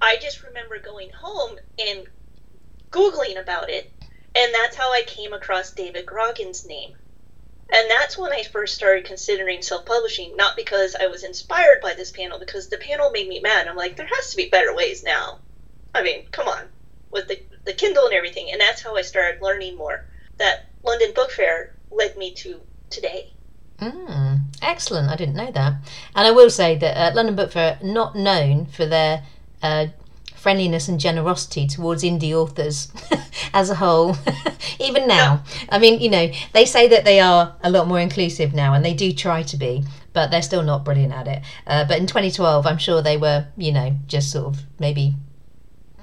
I 0.00 0.16
just 0.20 0.42
remember 0.42 0.78
going 0.80 1.10
home 1.20 1.56
and 1.78 2.06
googling 2.90 3.40
about 3.40 3.70
it, 3.70 3.92
and 4.34 4.52
that's 4.52 4.76
how 4.76 4.92
I 4.92 5.02
came 5.02 5.32
across 5.32 5.72
David 5.72 6.06
Gaughran's 6.06 6.66
name. 6.66 6.96
And 7.72 7.88
that's 7.88 8.18
when 8.18 8.32
I 8.32 8.42
first 8.42 8.74
started 8.74 9.04
considering 9.04 9.62
self 9.62 9.86
publishing, 9.86 10.34
not 10.36 10.56
because 10.56 10.96
I 10.96 11.06
was 11.06 11.22
inspired 11.22 11.80
by 11.80 11.94
this 11.94 12.10
panel, 12.10 12.40
because 12.40 12.68
the 12.68 12.78
panel 12.78 13.10
made 13.10 13.28
me 13.28 13.38
mad. 13.38 13.68
I'm 13.68 13.76
like, 13.76 13.96
there 13.96 14.08
has 14.12 14.30
to 14.30 14.36
be 14.36 14.48
better 14.48 14.74
ways 14.74 15.04
now. 15.04 15.38
I 15.94 16.02
mean, 16.02 16.26
come 16.30 16.48
on, 16.48 16.66
with 17.10 17.28
the, 17.28 17.40
the 17.64 17.72
Kindle 17.72 18.04
and 18.04 18.14
everything. 18.14 18.50
And 18.52 18.60
that's 18.60 18.82
how 18.82 18.96
I 18.96 19.02
started 19.02 19.42
learning 19.42 19.76
more. 19.76 20.06
That 20.38 20.66
London 20.82 21.12
Book 21.14 21.30
Fair 21.30 21.74
led 21.90 22.16
me 22.16 22.32
to 22.34 22.60
today. 22.88 23.32
Mm, 23.78 24.40
excellent. 24.62 25.08
I 25.08 25.16
didn't 25.16 25.36
know 25.36 25.50
that. 25.50 25.74
And 26.14 26.26
I 26.26 26.30
will 26.30 26.50
say 26.50 26.76
that 26.76 26.96
uh, 26.96 27.14
London 27.14 27.34
Book 27.34 27.52
Fair, 27.52 27.78
not 27.82 28.14
known 28.14 28.66
for 28.66 28.86
their 28.86 29.24
uh, 29.62 29.86
friendliness 30.36 30.88
and 30.88 30.98
generosity 30.98 31.66
towards 31.66 32.02
indie 32.02 32.32
authors 32.32 32.90
as 33.54 33.70
a 33.70 33.74
whole. 33.74 34.16
Even 34.78 35.06
now, 35.06 35.42
I 35.68 35.78
mean, 35.78 36.00
you 36.00 36.08
know, 36.08 36.30
they 36.52 36.64
say 36.64 36.88
that 36.88 37.04
they 37.04 37.20
are 37.20 37.56
a 37.62 37.70
lot 37.70 37.86
more 37.88 38.00
inclusive 38.00 38.54
now, 38.54 38.72
and 38.72 38.84
they 38.84 38.94
do 38.94 39.12
try 39.12 39.42
to 39.42 39.56
be, 39.56 39.84
but 40.14 40.30
they're 40.30 40.42
still 40.42 40.62
not 40.62 40.84
brilliant 40.84 41.12
at 41.12 41.28
it. 41.28 41.42
Uh, 41.66 41.84
but 41.84 41.98
in 41.98 42.06
2012, 42.06 42.66
I'm 42.66 42.78
sure 42.78 43.02
they 43.02 43.18
were, 43.18 43.46
you 43.56 43.72
know, 43.72 43.96
just 44.06 44.30
sort 44.30 44.46
of 44.46 44.62
maybe 44.78 45.14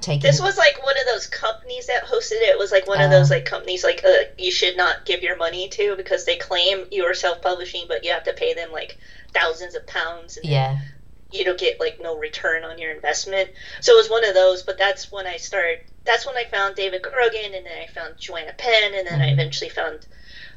taking. 0.08 0.22
This 0.22 0.42
was 0.42 0.58
like 0.58 0.84
one 0.84 0.98
of 0.98 1.06
those 1.06 1.28
companies 1.28 1.88
that 1.88 2.04
hosted 2.06 2.42
it. 2.42 2.50
It 2.50 2.58
was 2.58 2.72
like 2.72 2.88
one 2.88 3.02
of 3.02 3.12
those 3.12 3.30
Uh. 3.32 3.36
like 3.36 3.46
companies 3.46 3.84
like 3.84 4.04
uh, 4.06 4.24
you 4.38 4.52
should 4.52 4.76
not 4.78 5.06
give 5.06 5.22
your 5.22 5.36
money 5.36 5.68
to 5.70 5.96
because 5.96 6.26
they 6.26 6.38
claim 6.38 6.86
you 6.92 7.04
are 7.06 7.14
self-publishing, 7.14 7.86
but 7.88 8.04
you 8.04 8.12
have 8.12 8.24
to 8.24 8.34
pay 8.34 8.54
them 8.54 8.72
like 8.72 8.98
thousands 9.34 9.76
of 9.76 9.86
pounds, 9.88 10.38
and 10.38 10.46
yeah. 10.46 10.78
you 11.32 11.44
don't 11.44 11.60
get 11.60 11.80
like 11.80 12.00
no 12.02 12.18
return 12.18 12.64
on 12.64 12.78
your 12.80 12.92
investment. 12.92 13.50
So 13.82 13.94
it 13.94 13.98
was 13.98 14.10
one 14.10 14.24
of 14.24 14.34
those. 14.34 14.64
But 14.64 14.78
that's 14.78 15.12
when 15.12 15.28
I 15.28 15.38
started. 15.38 15.80
That's 16.06 16.26
when 16.26 16.38
I 16.38 16.46
found 16.46 16.76
David 16.76 17.02
Gaughran, 17.04 17.56
and 17.56 17.66
then 17.66 17.78
I 17.84 17.88
found 17.88 18.18
Joanna 18.18 18.54
Penn, 18.58 18.94
and 18.94 19.06
then 19.06 19.22
I 19.22 19.28
Mhm. 19.28 19.34
eventually 19.34 19.70
found 19.70 20.08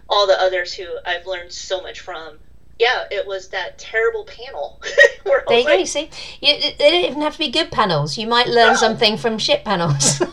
all 0.09 0.27
the 0.27 0.41
others 0.41 0.73
who 0.73 0.87
I've 1.05 1.27
learned 1.27 1.53
so 1.53 1.81
much 1.83 2.01
from. 2.01 2.39
Yeah, 2.81 3.05
it 3.11 3.27
was 3.27 3.49
that 3.49 3.77
terrible 3.79 4.25
panel 4.25 4.81
There 5.25 5.59
you 5.59 5.65
go. 5.67 5.75
You 5.75 5.85
see, 5.85 6.09
you, 6.41 6.55
they 6.79 6.91
don't 6.91 7.05
even 7.11 7.21
have 7.21 7.35
to 7.35 7.39
be 7.39 7.51
good 7.51 7.71
panels. 7.71 8.17
You 8.17 8.27
might 8.27 8.47
learn 8.49 8.73
No. 8.73 8.75
something 8.75 9.19
from 9.19 9.37
shit 9.37 9.67
panels. 9.67 10.19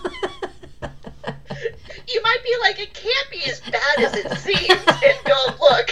you 2.08 2.22
might 2.24 2.41
be 2.45 2.56
like, 2.62 2.80
it 2.80 2.93
can't 2.93 3.30
be 3.30 3.43
as 3.52 3.60
bad 3.60 4.00
as 4.00 4.14
it 4.16 4.32
seems, 4.38 4.82
and 4.88 5.18
go 5.26 5.36
look. 5.60 5.89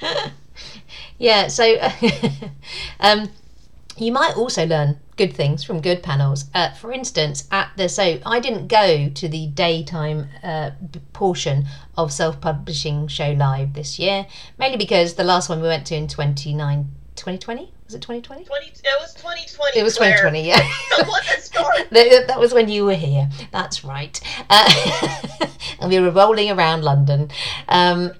yeah. 1.18 1.48
So, 1.48 1.64
um, 3.00 3.28
you 3.96 4.12
might 4.12 4.36
also 4.36 4.64
learn 4.66 5.00
good 5.16 5.34
things 5.34 5.62
from 5.62 5.80
good 5.80 6.02
panels. 6.02 6.46
Uh, 6.54 6.72
for 6.72 6.92
instance, 6.92 7.46
at 7.50 7.70
the 7.76 7.88
so 7.88 8.18
I 8.24 8.40
didn't 8.40 8.68
go 8.68 9.08
to 9.08 9.28
the 9.28 9.46
daytime 9.48 10.28
uh, 10.42 10.70
portion 11.12 11.66
of 11.96 12.12
self 12.12 12.40
publishing 12.40 13.08
show 13.08 13.32
live 13.32 13.74
this 13.74 13.98
year, 13.98 14.26
mainly 14.58 14.78
because 14.78 15.14
the 15.14 15.24
last 15.24 15.48
one 15.48 15.60
we 15.60 15.68
went 15.68 15.86
to 15.88 15.94
in 15.96 16.08
29, 16.08 16.88
2020 17.16 17.72
was 17.92 17.96
it 17.96 18.02
2020? 18.02 18.44
20, 18.44 18.66
it 18.66 19.00
was 19.00 19.12
2020. 19.14 19.78
It 19.78 19.82
was 19.82 19.96
Clare. 19.96 20.16
2020. 20.16 20.48
Yeah. 20.48 20.58
That, 21.92 22.24
that 22.28 22.40
was 22.40 22.54
when 22.54 22.70
you 22.70 22.86
were 22.86 22.94
here. 22.94 23.28
That's 23.50 23.84
right. 23.84 24.18
Uh, 24.48 25.18
and 25.80 25.90
we 25.90 26.00
were 26.00 26.10
rolling 26.10 26.50
around 26.50 26.82
London, 26.82 27.30
um, 27.68 28.10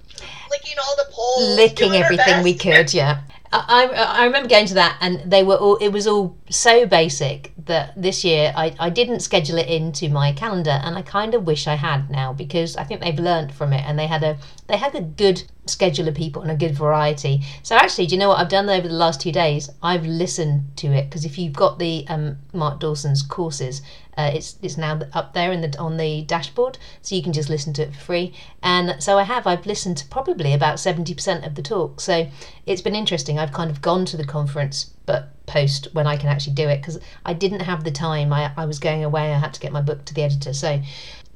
licking 0.50 0.76
all 0.78 0.96
the 0.96 1.06
poles, 1.10 1.56
licking 1.56 1.94
everything 1.94 2.42
we 2.42 2.54
could. 2.54 2.92
Yeah. 2.92 3.22
I, 3.52 3.86
I, 3.86 4.24
remember 4.24 4.48
going 4.48 4.66
to 4.66 4.74
that, 4.74 4.96
and 5.02 5.30
they 5.30 5.42
were 5.42 5.56
all. 5.56 5.76
It 5.76 5.88
was 5.88 6.06
all 6.06 6.36
so 6.48 6.86
basic 6.86 7.52
that 7.66 7.92
this 8.00 8.24
year 8.24 8.52
I, 8.56 8.74
I 8.78 8.88
didn't 8.88 9.20
schedule 9.20 9.58
it 9.58 9.68
into 9.68 10.08
my 10.08 10.32
calendar, 10.32 10.80
and 10.82 10.96
I 10.96 11.02
kind 11.02 11.34
of 11.34 11.44
wish 11.44 11.66
I 11.66 11.74
had 11.74 12.10
now 12.10 12.32
because 12.32 12.76
I 12.76 12.84
think 12.84 13.02
they've 13.02 13.18
learnt 13.18 13.52
from 13.52 13.74
it, 13.74 13.84
and 13.86 13.98
they 13.98 14.06
had 14.06 14.22
a 14.22 14.38
they 14.68 14.78
had 14.78 14.94
a 14.94 15.02
good 15.02 15.42
schedule 15.66 16.08
of 16.08 16.14
people 16.14 16.40
and 16.40 16.50
a 16.50 16.56
good 16.56 16.74
variety. 16.74 17.42
So 17.62 17.76
actually, 17.76 18.06
do 18.06 18.14
you 18.14 18.20
know 18.20 18.30
what 18.30 18.38
I've 18.38 18.48
done 18.48 18.70
over 18.70 18.88
the 18.88 18.94
last 18.94 19.20
two 19.20 19.32
days? 19.32 19.68
I've 19.82 20.06
listened 20.06 20.76
to 20.78 20.86
it 20.88 21.04
because 21.04 21.26
if 21.26 21.38
you've 21.38 21.52
got 21.52 21.78
the 21.78 22.06
um, 22.08 22.38
Mark 22.54 22.80
Dawson's 22.80 23.22
courses, 23.22 23.82
uh, 24.16 24.30
it's 24.34 24.56
it's 24.62 24.76
now 24.76 25.00
up 25.12 25.32
there 25.32 25.52
in 25.52 25.60
the 25.62 25.78
on 25.78 25.96
the 25.96 26.22
dashboard, 26.22 26.78
so 27.00 27.14
you 27.14 27.22
can 27.22 27.32
just 27.32 27.48
listen 27.48 27.72
to 27.74 27.82
it 27.82 27.94
for 27.94 28.00
free. 28.00 28.34
And 28.62 29.02
so 29.02 29.18
I 29.18 29.22
have. 29.22 29.46
I've 29.46 29.66
listened 29.66 29.96
to 29.98 30.06
probably 30.08 30.52
about 30.52 30.80
seventy 30.80 31.14
percent 31.14 31.44
of 31.44 31.54
the 31.54 31.62
talk. 31.62 32.00
So 32.00 32.28
it's 32.66 32.82
been 32.82 32.94
interesting. 32.94 33.38
I've 33.38 33.52
kind 33.52 33.70
of 33.70 33.80
gone 33.80 34.04
to 34.06 34.16
the 34.16 34.24
conference, 34.24 34.90
but 35.06 35.30
post 35.46 35.88
when 35.92 36.06
I 36.06 36.16
can 36.16 36.28
actually 36.28 36.54
do 36.54 36.68
it 36.68 36.78
because 36.78 37.00
I 37.24 37.32
didn't 37.32 37.60
have 37.60 37.84
the 37.84 37.90
time. 37.90 38.32
I 38.32 38.52
I 38.56 38.66
was 38.66 38.78
going 38.78 39.02
away. 39.02 39.32
I 39.32 39.38
had 39.38 39.54
to 39.54 39.60
get 39.60 39.72
my 39.72 39.82
book 39.82 40.04
to 40.06 40.14
the 40.14 40.22
editor. 40.22 40.52
So. 40.52 40.80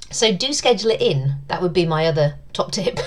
So 0.09 0.31
do 0.31 0.53
schedule 0.53 0.91
it 0.91 1.01
in. 1.01 1.35
That 1.47 1.61
would 1.61 1.73
be 1.73 1.85
my 1.85 2.05
other 2.07 2.35
top 2.53 2.71
tip. 2.77 2.99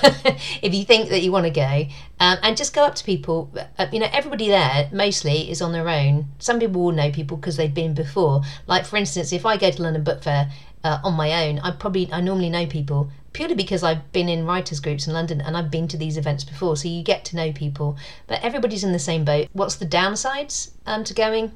if 0.63 0.75
you 0.75 0.85
think 0.85 1.09
that 1.11 1.23
you 1.23 1.33
want 1.33 1.47
to 1.47 1.51
go, 1.51 1.87
um, 2.21 2.39
and 2.43 2.57
just 2.57 2.75
go 2.75 2.85
up 2.85 2.95
to 2.97 3.05
people. 3.05 3.51
Uh, 3.79 3.87
you 3.93 3.99
know, 3.99 4.09
everybody 4.13 4.49
there 4.49 4.89
mostly 4.93 5.51
is 5.51 5.63
on 5.63 5.73
their 5.73 5.89
own. 5.89 6.27
Some 6.39 6.59
people 6.61 6.83
will 6.83 6.93
know 6.93 7.11
people 7.11 7.37
because 7.37 7.57
they've 7.57 7.73
been 7.73 7.95
before. 7.95 8.43
Like 8.67 8.85
for 8.85 8.97
instance, 8.97 9.33
if 9.33 9.47
I 9.47 9.57
go 9.57 9.71
to 9.71 9.83
London 9.83 10.05
Book 10.05 10.23
Fair 10.23 10.51
uh, 10.85 11.01
on 11.03 11.15
my 11.15 11.47
own, 11.47 11.59
I 11.61 11.71
probably 11.73 12.13
I 12.13 12.21
normally 12.21 12.51
know 12.51 12.67
people 12.67 13.11
purely 13.33 13.55
because 13.55 13.83
I've 13.83 14.11
been 14.13 14.29
in 14.29 14.45
writers 14.45 14.81
groups 14.81 15.07
in 15.07 15.13
London 15.13 15.41
and 15.41 15.57
I've 15.57 15.71
been 15.71 15.87
to 15.89 15.97
these 15.97 16.17
events 16.17 16.45
before. 16.45 16.77
So 16.77 16.89
you 16.89 17.03
get 17.03 17.25
to 17.27 17.37
know 17.37 17.53
people, 17.53 17.97
but 18.27 18.43
everybody's 18.43 18.85
in 18.85 18.93
the 18.93 18.99
same 18.99 19.25
boat. 19.25 19.49
What's 19.53 19.77
the 19.77 19.87
downsides 19.87 20.73
um, 20.87 21.05
to 21.05 21.15
going? 21.15 21.53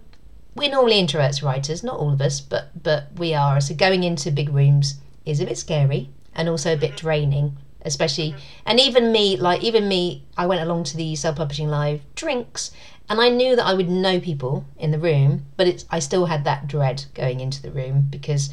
We're 0.55 0.70
normally 0.70 1.03
introverts 1.03 1.42
writers, 1.42 1.82
not 1.82 1.99
all 1.99 2.12
of 2.12 2.20
us, 2.20 2.40
but 2.40 2.70
but 2.80 3.09
we 3.16 3.34
are. 3.34 3.61
So 3.61 3.74
going 3.74 4.05
into 4.05 4.30
big 4.30 4.51
rooms 4.51 5.01
is 5.25 5.41
a 5.41 5.47
bit 5.47 5.59
scary 5.59 6.11
and 6.35 6.49
also 6.49 6.72
a 6.72 6.77
bit 6.77 6.97
draining 6.97 7.57
especially 7.83 8.35
and 8.64 8.81
even 8.81 9.12
me 9.12 9.37
like 9.37 9.62
even 9.62 9.87
me 9.87 10.25
i 10.37 10.47
went 10.47 10.62
along 10.62 10.85
to 10.85 10.97
the 10.97 11.14
self-publishing 11.14 11.68
live 11.68 12.01
drinks 12.14 12.70
and 13.09 13.20
i 13.20 13.29
knew 13.29 13.55
that 13.55 13.66
i 13.66 13.75
would 13.75 13.89
know 13.89 14.18
people 14.18 14.64
in 14.79 14.91
the 14.91 14.99
room 14.99 15.45
but 15.57 15.68
it's 15.68 15.85
i 15.91 15.99
still 15.99 16.27
had 16.27 16.45
that 16.45 16.66
dread 16.66 17.05
going 17.14 17.41
into 17.41 17.61
the 17.61 17.70
room 17.70 18.07
because 18.11 18.51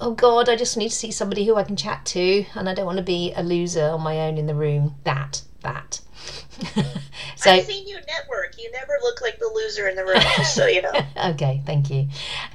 oh 0.00 0.12
god 0.12 0.48
i 0.48 0.56
just 0.56 0.76
need 0.76 0.88
to 0.88 0.94
see 0.94 1.10
somebody 1.10 1.44
who 1.44 1.56
i 1.56 1.62
can 1.62 1.76
chat 1.76 2.04
to 2.06 2.44
and 2.54 2.68
i 2.68 2.74
don't 2.74 2.86
want 2.86 2.98
to 2.98 3.04
be 3.04 3.32
a 3.34 3.42
loser 3.42 3.84
on 3.84 4.00
my 4.00 4.18
own 4.20 4.38
in 4.38 4.46
the 4.46 4.54
room 4.54 4.94
that 5.04 5.42
that 5.62 6.00
so 7.36 7.50
I've 7.50 7.64
seen 7.64 7.86
you 7.86 7.98
network. 8.06 8.56
You 8.58 8.70
never 8.72 8.98
look 9.02 9.20
like 9.20 9.38
the 9.38 9.50
loser 9.54 9.88
in 9.88 9.96
the 9.96 10.04
room, 10.04 10.20
just 10.36 10.54
so 10.54 10.66
you 10.66 10.82
know. 10.82 10.92
okay, 11.30 11.62
thank 11.64 11.90
you. 11.90 12.08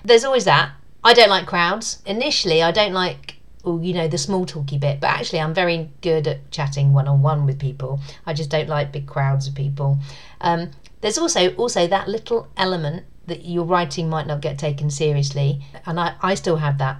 There's 0.04 0.24
always 0.24 0.46
that. 0.46 0.72
I 1.04 1.14
don't 1.14 1.30
like 1.30 1.46
crowds. 1.46 2.02
Initially, 2.06 2.62
I 2.64 2.72
don't 2.72 2.94
like, 2.94 3.36
oh, 3.66 3.82
you 3.82 3.94
know, 3.94 4.08
the 4.08 4.18
small 4.18 4.46
talky 4.46 4.78
bit, 4.78 5.00
but 5.00 5.08
actually, 5.08 5.40
I'm 5.40 5.54
very 5.54 5.90
good 6.02 6.28
at 6.28 6.52
chatting 6.52 6.94
one 6.94 7.08
on 7.08 7.22
one 7.22 7.46
with 7.46 7.60
people. 7.60 8.00
I 8.26 8.34
just 8.34 8.50
don't 8.50 8.70
like 8.70 8.92
big 8.92 9.08
crowds 9.08 9.48
of 9.48 9.56
people. 9.56 10.00
Um, 10.42 10.72
there's 11.02 11.18
also 11.18 11.54
also 11.56 11.88
that 11.88 12.08
little 12.08 12.48
element 12.58 13.06
that 13.28 13.46
your 13.46 13.66
writing 13.66 14.10
might 14.10 14.28
not 14.28 14.42
get 14.42 14.58
taken 14.58 14.90
seriously, 14.90 15.62
and 15.86 16.00
I, 16.00 16.16
I 16.22 16.36
still 16.36 16.58
have 16.58 16.78
that 16.78 17.00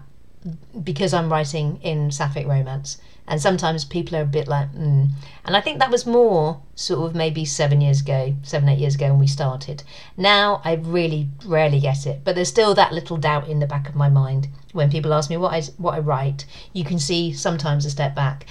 because 0.84 1.14
I'm 1.14 1.32
writing 1.32 1.80
in 1.82 2.12
sapphic 2.12 2.48
romance. 2.48 2.98
And 3.28 3.42
sometimes 3.42 3.86
people 3.86 4.16
are 4.18 4.22
a 4.22 4.26
bit 4.26 4.48
like, 4.48 4.72
mm. 4.74 5.10
and 5.46 5.58
I 5.58 5.62
think 5.62 5.80
that 5.80 5.90
was 5.90 6.06
more 6.06 6.62
sort 6.76 7.10
of 7.10 7.16
maybe 7.16 7.44
seven 7.44 7.82
years 7.82 8.02
ago, 8.02 8.36
seven, 8.44 8.70
eight 8.70 8.78
years 8.78 8.96
ago 8.96 9.10
when 9.10 9.20
we 9.20 9.28
started. 9.28 9.84
Now 10.16 10.62
I 10.64 10.74
really 10.74 11.30
rarely 11.46 11.80
get 11.80 12.06
it, 12.06 12.22
but 12.24 12.36
there's 12.36 12.50
still 12.50 12.76
that 12.76 12.94
little 12.94 13.18
doubt 13.18 13.48
in 13.48 13.60
the 13.60 13.66
back 13.66 13.90
of 13.90 13.96
my 13.96 14.10
mind 14.10 14.48
when 14.74 14.92
people 14.92 15.14
ask 15.14 15.30
me 15.30 15.38
what 15.38 15.54
I, 15.54 15.62
what 15.78 15.96
I 15.96 16.00
write. 16.00 16.46
You 16.72 16.84
can 16.84 17.00
see 17.00 17.34
sometimes 17.34 17.86
a 17.86 17.90
step 17.90 18.14
back. 18.14 18.46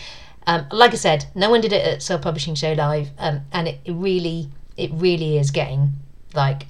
Um, 0.47 0.67
like 0.73 0.93
I 0.93 0.97
said, 0.97 1.27
no 1.35 1.51
one 1.51 1.61
did 1.61 1.73
it 1.73 1.87
at 1.87 2.03
Self 2.03 2.23
Publishing 2.23 2.55
Show 2.55 2.73
Live, 2.73 3.11
um, 3.19 3.43
and 3.53 3.69
it, 3.69 3.81
it 3.85 3.93
really, 3.93 4.51
it 4.77 4.91
really 4.93 5.39
is 5.39 5.51
getting 5.51 5.93
like 6.35 6.67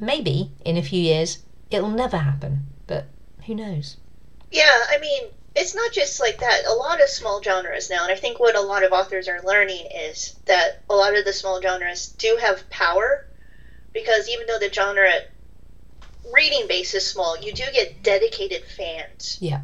maybe 0.00 0.50
in 0.64 0.76
a 0.76 0.82
few 0.82 1.00
years 1.00 1.38
it'll 1.70 1.90
never 1.90 2.18
happen, 2.18 2.66
but 2.86 3.06
who 3.46 3.54
knows? 3.54 3.96
Yeah, 4.50 4.82
I 4.90 4.98
mean, 5.00 5.30
it's 5.56 5.74
not 5.74 5.90
just 5.90 6.20
like 6.20 6.38
that. 6.40 6.66
A 6.68 6.74
lot 6.74 7.02
of 7.02 7.08
small 7.08 7.42
genres 7.42 7.88
now, 7.88 8.02
and 8.02 8.12
I 8.12 8.16
think 8.16 8.38
what 8.38 8.54
a 8.54 8.60
lot 8.60 8.84
of 8.84 8.92
authors 8.92 9.26
are 9.26 9.40
learning 9.42 9.86
is 9.92 10.36
that 10.44 10.82
a 10.90 10.94
lot 10.94 11.16
of 11.16 11.24
the 11.24 11.32
small 11.32 11.60
genres 11.62 12.08
do 12.18 12.36
have 12.38 12.68
power 12.68 13.26
because 13.94 14.28
even 14.28 14.46
though 14.46 14.58
the 14.58 14.70
genre 14.70 15.10
reading 16.30 16.68
base 16.68 16.92
is 16.92 17.06
small, 17.06 17.38
you 17.40 17.54
do 17.54 17.64
get 17.72 18.02
dedicated 18.02 18.64
fans. 18.64 19.38
Yeah. 19.40 19.62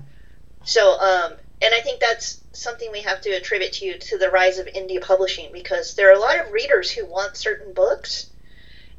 So, 0.64 0.98
um, 0.98 1.34
and 1.60 1.74
I 1.74 1.80
think 1.80 2.00
that's 2.00 2.40
something 2.52 2.90
we 2.90 3.02
have 3.02 3.20
to 3.20 3.30
attribute 3.30 3.74
to 3.74 3.84
you 3.84 3.98
to 3.98 4.16
the 4.16 4.30
rise 4.30 4.58
of 4.58 4.66
indie 4.66 5.00
publishing 5.00 5.50
because 5.52 5.94
there 5.94 6.08
are 6.08 6.16
a 6.16 6.18
lot 6.18 6.38
of 6.38 6.52
readers 6.52 6.90
who 6.90 7.04
want 7.04 7.36
certain 7.36 7.74
books, 7.74 8.30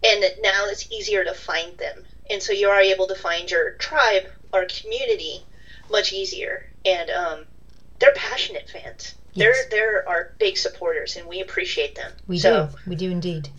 and 0.03 0.23
now 0.41 0.65
it's 0.67 0.91
easier 0.91 1.23
to 1.23 1.33
find 1.33 1.75
them. 1.79 2.05
And 2.29 2.41
so 2.41 2.53
you 2.53 2.69
are 2.69 2.81
able 2.81 3.07
to 3.07 3.15
find 3.15 3.49
your 3.49 3.71
tribe 3.71 4.27
or 4.53 4.65
community 4.65 5.43
much 5.89 6.13
easier. 6.13 6.67
And 6.85 7.09
um, 7.09 7.45
they're 7.99 8.13
passionate 8.15 8.69
fans. 8.69 9.15
Yes. 9.33 9.57
They're 9.69 9.79
they're 9.79 10.09
our 10.09 10.33
big 10.37 10.57
supporters, 10.57 11.15
and 11.15 11.27
we 11.27 11.41
appreciate 11.41 11.95
them. 11.95 12.11
We 12.27 12.37
so, 12.37 12.67
do. 12.67 12.77
We 12.89 12.95
do 12.95 13.09
indeed. 13.09 13.49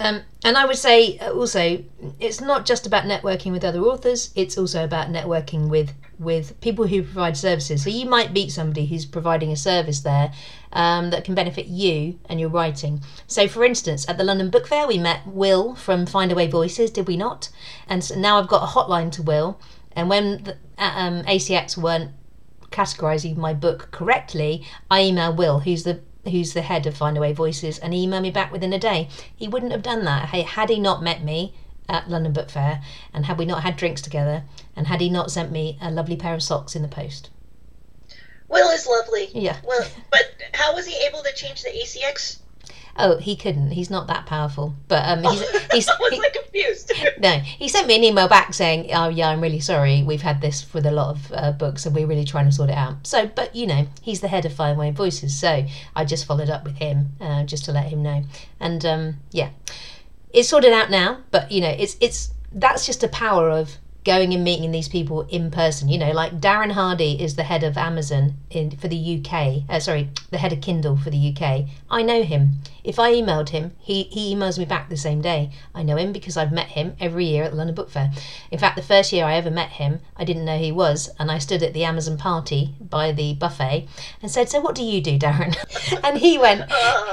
Um, 0.00 0.22
and 0.44 0.56
I 0.56 0.64
would 0.64 0.76
say 0.76 1.18
uh, 1.18 1.32
also, 1.32 1.84
it's 2.20 2.40
not 2.40 2.66
just 2.66 2.86
about 2.86 3.04
networking 3.04 3.50
with 3.50 3.64
other 3.64 3.80
authors. 3.80 4.30
It's 4.36 4.56
also 4.56 4.84
about 4.84 5.08
networking 5.08 5.68
with 5.68 5.92
with 6.18 6.60
people 6.60 6.86
who 6.86 7.02
provide 7.02 7.36
services. 7.36 7.84
So 7.84 7.90
you 7.90 8.06
might 8.06 8.32
meet 8.32 8.50
somebody 8.50 8.86
who's 8.86 9.06
providing 9.06 9.52
a 9.52 9.56
service 9.56 10.00
there 10.00 10.32
um, 10.72 11.10
that 11.10 11.24
can 11.24 11.34
benefit 11.34 11.66
you 11.66 12.18
and 12.28 12.40
your 12.40 12.48
writing. 12.48 13.02
So, 13.28 13.46
for 13.46 13.64
instance, 13.64 14.08
at 14.08 14.18
the 14.18 14.24
London 14.24 14.50
Book 14.50 14.66
Fair, 14.66 14.86
we 14.86 14.98
met 14.98 15.26
Will 15.26 15.76
from 15.76 16.06
Findaway 16.06 16.50
Voices, 16.50 16.90
did 16.90 17.06
we 17.06 17.16
not? 17.16 17.50
And 17.88 18.02
so 18.02 18.16
now 18.16 18.38
I've 18.38 18.48
got 18.48 18.64
a 18.64 18.66
hotline 18.66 19.12
to 19.12 19.22
Will. 19.22 19.60
And 19.92 20.08
when 20.08 20.42
the, 20.42 20.56
um, 20.76 21.22
ACX 21.22 21.76
weren't 21.76 22.10
categorizing 22.70 23.36
my 23.36 23.54
book 23.54 23.88
correctly, 23.90 24.64
I 24.90 25.02
email 25.02 25.34
Will, 25.34 25.60
who's 25.60 25.84
the 25.84 26.00
who's 26.24 26.52
the 26.52 26.62
head 26.62 26.86
of 26.86 26.94
Findaway 26.94 27.32
Voices, 27.32 27.78
and 27.78 27.94
he 27.94 28.06
emailed 28.06 28.22
me 28.22 28.30
back 28.30 28.52
within 28.52 28.72
a 28.72 28.78
day. 28.78 29.08
He 29.34 29.48
wouldn't 29.48 29.72
have 29.72 29.82
done 29.82 30.04
that 30.04 30.28
hey, 30.30 30.42
had 30.42 30.68
he 30.68 30.78
not 30.78 31.02
met 31.02 31.22
me 31.22 31.54
at 31.88 32.10
London 32.10 32.32
Book 32.32 32.50
Fair, 32.50 32.82
and 33.14 33.26
had 33.26 33.38
we 33.38 33.46
not 33.46 33.62
had 33.62 33.76
drinks 33.76 34.02
together, 34.02 34.44
and 34.76 34.86
had 34.86 35.00
he 35.00 35.08
not 35.08 35.30
sent 35.30 35.50
me 35.50 35.78
a 35.80 35.90
lovely 35.90 36.16
pair 36.16 36.34
of 36.34 36.42
socks 36.42 36.76
in 36.76 36.82
the 36.82 36.88
post. 36.88 37.30
Will 38.48 38.70
is 38.70 38.86
lovely. 38.86 39.30
Yeah. 39.32 39.58
Well, 39.64 39.86
but 40.10 40.24
how 40.54 40.74
was 40.74 40.86
he 40.86 41.06
able 41.06 41.22
to 41.22 41.32
change 41.34 41.62
the 41.62 41.70
ACX? 41.70 42.38
Oh, 43.00 43.16
he 43.18 43.36
couldn't. 43.36 43.70
He's 43.70 43.90
not 43.90 44.08
that 44.08 44.26
powerful. 44.26 44.74
But 44.88 45.04
um, 45.06 45.22
he's, 45.22 45.50
he's 45.72 45.88
I 45.88 45.96
was 46.00 46.12
he- 46.12 46.18
like 46.18 46.34
confused. 46.34 46.92
no. 47.20 47.38
He 47.38 47.68
sent 47.68 47.86
me 47.86 47.94
an 47.96 48.04
email 48.04 48.28
back 48.28 48.52
saying, 48.54 48.90
"Oh 48.92 49.08
yeah, 49.08 49.28
I'm 49.28 49.40
really 49.40 49.60
sorry. 49.60 50.02
We've 50.02 50.22
had 50.22 50.40
this 50.40 50.72
with 50.74 50.84
a 50.84 50.90
lot 50.90 51.10
of 51.16 51.32
uh, 51.32 51.52
books, 51.52 51.86
and 51.86 51.94
we're 51.94 52.06
really 52.06 52.24
trying 52.24 52.46
to 52.46 52.52
sort 52.52 52.70
it 52.70 52.76
out." 52.76 53.06
So, 53.06 53.26
but 53.26 53.54
you 53.54 53.66
know, 53.66 53.86
he's 54.02 54.20
the 54.20 54.28
head 54.28 54.44
of 54.44 54.52
Findaway 54.52 54.92
Voices, 54.92 55.38
so 55.38 55.64
I 55.94 56.04
just 56.04 56.26
followed 56.26 56.50
up 56.50 56.64
with 56.64 56.76
him 56.76 57.12
uh, 57.20 57.44
just 57.44 57.64
to 57.66 57.72
let 57.72 57.86
him 57.86 58.02
know. 58.02 58.24
And 58.58 58.84
um, 58.84 59.16
yeah, 59.30 59.50
it's 60.32 60.48
sorted 60.48 60.72
out 60.72 60.90
now. 60.90 61.20
But 61.30 61.52
you 61.52 61.60
know, 61.60 61.74
it's 61.78 61.96
it's 62.00 62.32
that's 62.52 62.84
just 62.84 63.00
the 63.00 63.08
power 63.08 63.48
of 63.50 63.76
going 64.08 64.32
and 64.32 64.42
meeting 64.42 64.70
these 64.70 64.88
people 64.88 65.26
in 65.28 65.50
person. 65.50 65.86
You 65.90 65.98
know, 65.98 66.12
like 66.12 66.40
Darren 66.40 66.72
Hardy 66.72 67.22
is 67.22 67.36
the 67.36 67.42
head 67.42 67.62
of 67.62 67.76
Amazon 67.76 68.32
in 68.48 68.70
for 68.70 68.88
the 68.88 69.20
UK. 69.20 69.64
Uh, 69.68 69.80
sorry, 69.80 70.08
the 70.30 70.38
head 70.38 70.50
of 70.50 70.62
Kindle 70.62 70.96
for 70.96 71.10
the 71.10 71.36
UK. 71.36 71.66
I 71.90 72.00
know 72.00 72.22
him. 72.22 72.52
If 72.82 72.98
I 72.98 73.12
emailed 73.12 73.50
him, 73.50 73.72
he 73.78 74.04
he 74.04 74.34
emails 74.34 74.58
me 74.58 74.64
back 74.64 74.88
the 74.88 74.96
same 74.96 75.20
day. 75.20 75.50
I 75.74 75.82
know 75.82 75.96
him 75.96 76.12
because 76.12 76.38
I've 76.38 76.52
met 76.52 76.68
him 76.68 76.96
every 76.98 77.26
year 77.26 77.44
at 77.44 77.50
the 77.50 77.58
London 77.58 77.74
Book 77.74 77.90
Fair. 77.90 78.10
In 78.50 78.58
fact, 78.58 78.76
the 78.76 78.82
first 78.82 79.12
year 79.12 79.26
I 79.26 79.34
ever 79.34 79.50
met 79.50 79.72
him, 79.72 80.00
I 80.16 80.24
didn't 80.24 80.46
know 80.46 80.56
he 80.56 80.72
was, 80.72 81.10
and 81.18 81.30
I 81.30 81.36
stood 81.36 81.62
at 81.62 81.74
the 81.74 81.84
Amazon 81.84 82.16
party 82.16 82.76
by 82.80 83.12
the 83.12 83.34
buffet 83.34 83.88
and 84.22 84.30
said, 84.30 84.48
"So 84.48 84.58
what 84.58 84.74
do 84.74 84.82
you 84.82 85.02
do, 85.02 85.18
Darren?" 85.18 85.54
and 86.02 86.16
he 86.16 86.38
went, 86.38 86.62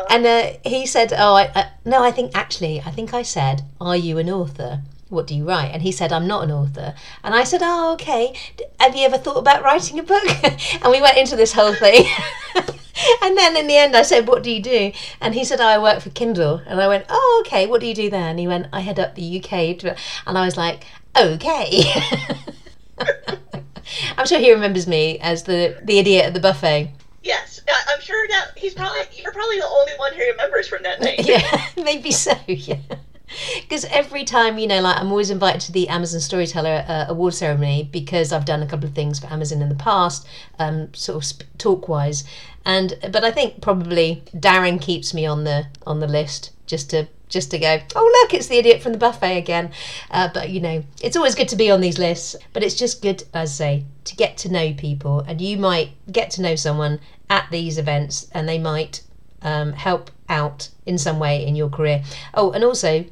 and 0.09 0.25
uh, 0.25 0.53
he 0.63 0.85
said, 0.85 1.11
"Oh, 1.11 1.35
I, 1.35 1.51
I, 1.53 1.71
no, 1.83 2.01
I 2.01 2.11
think 2.11 2.31
actually, 2.33 2.79
I 2.79 2.91
think 2.91 3.13
I 3.13 3.23
said, 3.23 3.63
are 3.81 3.97
you 3.97 4.17
an 4.17 4.29
author?" 4.29 4.81
What 5.09 5.27
do 5.27 5.35
you 5.35 5.47
write? 5.47 5.71
And 5.71 5.81
he 5.83 5.91
said, 5.91 6.11
I'm 6.11 6.25
not 6.27 6.43
an 6.45 6.51
author. 6.51 6.95
And 7.23 7.35
I 7.35 7.43
said, 7.43 7.61
Oh, 7.63 7.93
okay. 7.93 8.35
Have 8.79 8.95
you 8.95 9.05
ever 9.05 9.17
thought 9.17 9.37
about 9.37 9.63
writing 9.63 9.99
a 9.99 10.03
book? 10.03 10.23
and 10.43 10.91
we 10.91 11.01
went 11.01 11.17
into 11.17 11.35
this 11.35 11.53
whole 11.53 11.73
thing. 11.75 12.05
and 13.21 13.37
then 13.37 13.55
in 13.55 13.67
the 13.67 13.77
end, 13.77 13.95
I 13.95 14.01
said, 14.01 14.27
What 14.27 14.41
do 14.43 14.49
you 14.51 14.61
do? 14.61 14.91
And 15.21 15.35
he 15.35 15.43
said, 15.45 15.59
oh, 15.61 15.65
I 15.67 15.77
work 15.77 16.01
for 16.01 16.09
Kindle. 16.09 16.61
And 16.65 16.81
I 16.81 16.87
went, 16.87 17.05
Oh, 17.09 17.43
okay. 17.45 17.67
What 17.67 17.81
do 17.81 17.87
you 17.87 17.93
do 17.93 18.09
there? 18.09 18.29
And 18.29 18.39
he 18.39 18.47
went, 18.47 18.67
I 18.73 18.79
head 18.81 18.99
up 18.99 19.13
the 19.15 19.37
UK. 19.43 19.77
to-" 19.79 19.95
And 20.25 20.37
I 20.37 20.45
was 20.45 20.57
like, 20.57 20.85
Okay. 21.15 21.83
I'm 24.17 24.25
sure 24.25 24.39
he 24.39 24.51
remembers 24.51 24.87
me 24.87 25.19
as 25.19 25.43
the, 25.43 25.79
the 25.83 25.99
idiot 25.99 26.25
at 26.25 26.33
the 26.33 26.39
buffet. 26.39 26.91
yes, 27.23 27.61
I'm 27.67 28.01
sure 28.01 28.27
that 28.29 28.57
he's 28.57 28.73
probably 28.73 29.01
you're 29.13 29.31
probably 29.31 29.59
the 29.59 29.67
only 29.67 29.93
one 29.97 30.13
who 30.13 30.21
remembers 30.21 30.67
from 30.67 30.83
that 30.83 31.01
night. 31.01 31.25
yeah, 31.27 31.67
maybe 31.83 32.11
so. 32.11 32.33
Yeah. 32.47 32.77
Because 33.61 33.85
every 33.85 34.23
time, 34.23 34.57
you 34.57 34.67
know, 34.67 34.81
like 34.81 34.97
I'm 34.97 35.11
always 35.11 35.29
invited 35.29 35.61
to 35.61 35.71
the 35.71 35.87
Amazon 35.89 36.19
Storyteller 36.19 36.85
uh, 36.87 37.05
Award 37.09 37.33
ceremony 37.33 37.89
because 37.91 38.31
I've 38.31 38.45
done 38.45 38.61
a 38.61 38.67
couple 38.67 38.87
of 38.87 38.93
things 38.93 39.19
for 39.19 39.27
Amazon 39.27 39.61
in 39.61 39.69
the 39.69 39.75
past, 39.75 40.27
um, 40.59 40.93
sort 40.93 41.17
of 41.17 41.25
sp- 41.25 41.49
talk 41.57 41.87
wise, 41.87 42.23
and 42.65 42.97
but 43.11 43.23
I 43.23 43.31
think 43.31 43.61
probably 43.61 44.23
Darren 44.35 44.79
keeps 44.81 45.13
me 45.13 45.25
on 45.25 45.43
the 45.43 45.67
on 45.85 45.99
the 45.99 46.07
list 46.07 46.51
just 46.67 46.89
to 46.91 47.07
just 47.29 47.51
to 47.51 47.59
go. 47.59 47.79
Oh 47.95 48.21
look, 48.21 48.33
it's 48.33 48.47
the 48.47 48.57
idiot 48.57 48.81
from 48.81 48.91
the 48.91 48.97
buffet 48.97 49.37
again. 49.37 49.71
Uh, 50.11 50.29
but 50.33 50.49
you 50.49 50.59
know, 50.59 50.83
it's 51.01 51.15
always 51.15 51.35
good 51.35 51.49
to 51.49 51.55
be 51.55 51.71
on 51.71 51.81
these 51.81 51.97
lists. 51.97 52.35
But 52.53 52.63
it's 52.63 52.75
just 52.75 53.01
good, 53.01 53.23
as 53.33 53.51
I 53.51 53.53
say, 53.53 53.85
to 54.05 54.15
get 54.15 54.37
to 54.37 54.51
know 54.51 54.73
people, 54.73 55.21
and 55.21 55.41
you 55.41 55.57
might 55.57 55.91
get 56.11 56.29
to 56.31 56.41
know 56.41 56.55
someone 56.55 56.99
at 57.29 57.47
these 57.51 57.77
events, 57.77 58.29
and 58.33 58.47
they 58.47 58.59
might 58.59 59.01
um, 59.41 59.73
help 59.73 60.11
out 60.29 60.69
in 60.85 60.97
some 60.97 61.19
way 61.19 61.45
in 61.45 61.55
your 61.55 61.69
career. 61.69 62.03
Oh, 62.33 62.51
and 62.51 62.63
also 62.63 63.05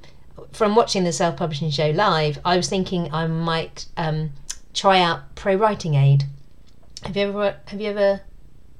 from 0.54 0.76
watching 0.76 1.04
the 1.04 1.12
self 1.12 1.36
publishing 1.36 1.72
show 1.72 1.90
live, 1.90 2.40
I 2.46 2.56
was 2.58 2.70
thinking 2.70 3.12
I 3.12 3.28
might 3.28 3.86
um, 3.98 4.32
try 4.74 5.02
out 5.02 5.36
Pro 5.36 5.56
Writing 5.56 5.96
Aid. 5.96 6.26
Have 7.04 7.18
you 7.18 7.28
ever 7.30 7.58
have 7.66 7.82
you 7.82 7.90
ever 7.90 8.22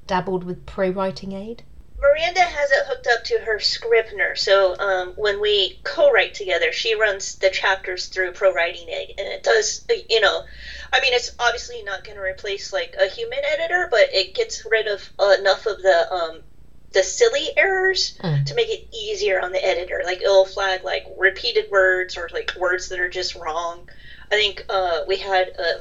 dabbled 0.06 0.44
with 0.44 0.64
Pro 0.66 0.90
Writing 0.90 1.32
Aid? 1.32 1.62
Miranda 1.98 2.42
has 2.42 2.70
it 2.70 2.86
hooked 2.86 3.06
up 3.06 3.24
to 3.24 3.38
her 3.40 3.58
Scrivener, 3.58 4.36
so 4.36 4.76
um, 4.78 5.14
when 5.16 5.40
we 5.40 5.80
co-write 5.84 6.34
together, 6.34 6.70
she 6.70 6.94
runs 6.94 7.36
the 7.36 7.50
chapters 7.50 8.06
through 8.06 8.32
Pro 8.32 8.52
Writing 8.52 8.88
Aid, 8.88 9.14
and 9.18 9.26
it 9.26 9.42
does, 9.42 9.84
uh, 9.90 9.94
you 10.10 10.20
know, 10.20 10.42
I 10.92 11.00
mean, 11.00 11.14
it's 11.14 11.34
obviously 11.38 11.82
not 11.82 12.04
going 12.04 12.16
to 12.16 12.22
replace 12.22 12.74
like 12.74 12.94
a 13.00 13.08
human 13.08 13.38
editor, 13.44 13.88
but 13.90 14.12
it 14.12 14.34
gets 14.34 14.66
rid 14.70 14.86
of 14.86 15.08
enough 15.40 15.66
of 15.66 15.80
the 15.80 16.12
um, 16.12 16.42
the 16.94 17.02
silly 17.02 17.50
errors 17.56 18.16
Mm. 18.22 18.46
to 18.46 18.54
make 18.54 18.68
it 18.70 18.88
easier 18.92 19.40
on 19.40 19.52
the 19.52 19.64
editor. 19.64 20.02
Like 20.04 20.22
it'll 20.22 20.46
flag 20.46 20.84
like 20.84 21.04
repeated 21.18 21.70
words 21.70 22.16
or 22.16 22.28
like 22.32 22.52
words 22.56 22.88
that 22.88 23.00
are 23.00 23.10
just 23.10 23.34
wrong. 23.34 23.88
I 24.30 24.36
think 24.36 24.64
uh, 24.68 25.00
we 25.06 25.18
had 25.18 25.52
uh, 25.58 25.78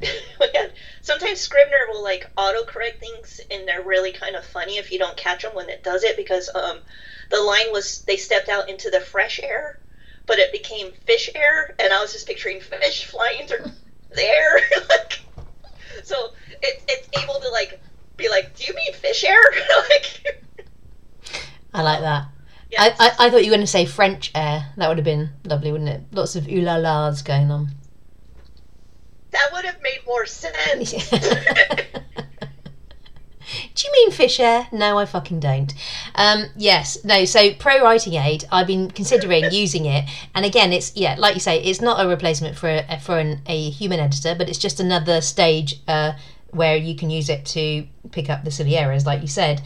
we 0.40 0.48
had 0.54 0.72
sometimes 1.00 1.40
Scrivener 1.40 1.86
will 1.88 2.02
like 2.02 2.30
autocorrect 2.36 2.98
things, 3.00 3.40
and 3.50 3.66
they're 3.66 3.82
really 3.82 4.12
kind 4.12 4.36
of 4.36 4.44
funny 4.44 4.76
if 4.78 4.92
you 4.92 4.98
don't 4.98 5.16
catch 5.16 5.42
them 5.42 5.54
when 5.54 5.68
it 5.68 5.82
does 5.82 6.04
it 6.04 6.16
because 6.16 6.48
um, 6.54 6.78
the 7.30 7.40
line 7.40 7.72
was 7.72 8.02
they 8.06 8.16
stepped 8.16 8.48
out 8.48 8.68
into 8.68 8.90
the 8.90 9.00
fresh 9.00 9.40
air, 9.42 9.78
but 10.26 10.38
it 10.38 10.52
became 10.52 10.92
fish 11.06 11.30
air, 11.34 11.74
and 11.78 11.92
I 11.92 12.00
was 12.00 12.12
just 12.12 12.26
picturing 12.26 12.60
fish 12.60 13.04
flying 13.06 13.46
through 13.46 13.64
the 14.10 14.22
air. 14.22 14.60
like, 14.88 15.18
so 16.04 16.16
it, 16.62 16.82
it's 16.88 17.08
able 17.22 17.40
to 17.40 17.48
like 17.50 17.80
be 18.22 18.28
like, 18.28 18.56
do 18.56 18.64
you 18.64 18.74
mean 18.74 18.92
fish 18.94 19.24
air? 19.24 19.40
like, 19.88 20.44
I 21.74 21.82
like 21.82 22.00
that. 22.00 22.26
yeah, 22.70 22.82
I, 22.82 23.06
I, 23.06 23.26
I 23.26 23.30
thought 23.30 23.44
you 23.44 23.50
were 23.50 23.56
going 23.56 23.60
to 23.60 23.66
say 23.66 23.84
French 23.86 24.30
air. 24.34 24.72
That 24.76 24.88
would 24.88 24.98
have 24.98 25.04
been 25.04 25.30
lovely, 25.44 25.72
wouldn't 25.72 25.90
it? 25.90 26.02
Lots 26.12 26.36
of 26.36 26.48
ooh 26.48 26.60
la 26.60 26.76
la's 26.76 27.22
going 27.22 27.50
on. 27.50 27.68
that 29.30 29.48
would 29.52 29.64
have 29.64 29.80
made 29.82 30.00
more 30.06 30.26
sense. 30.26 30.92
Do 33.74 33.86
you 33.86 33.92
mean 33.92 34.10
fish 34.12 34.40
air? 34.40 34.68
No, 34.72 34.98
I 34.98 35.04
fucking 35.04 35.40
don't. 35.40 35.74
Um, 36.14 36.46
yes, 36.56 37.04
no. 37.04 37.24
So 37.24 37.52
Pro 37.54 37.82
Writing 37.82 38.14
Aid, 38.14 38.44
I've 38.50 38.66
been 38.66 38.90
considering 38.90 39.44
using 39.50 39.84
it, 39.84 40.08
and 40.34 40.44
again, 40.46 40.72
it's 40.72 40.96
yeah, 40.96 41.16
like 41.18 41.34
you 41.34 41.40
say, 41.40 41.62
it's 41.62 41.80
not 41.80 42.04
a 42.04 42.08
replacement 42.08 42.56
for 42.56 42.68
a, 42.68 42.98
for 43.00 43.18
an, 43.18 43.42
a 43.46 43.70
human 43.70 44.00
editor, 44.00 44.34
but 44.36 44.48
it's 44.48 44.58
just 44.58 44.80
another 44.80 45.20
stage 45.20 45.80
uh, 45.88 46.12
where 46.52 46.76
you 46.76 46.94
can 46.94 47.10
use 47.10 47.28
it 47.28 47.44
to 47.46 47.86
pick 48.10 48.30
up 48.30 48.44
the 48.44 48.50
silly 48.50 48.76
errors, 48.76 49.04
like 49.04 49.22
you 49.22 49.28
said. 49.28 49.62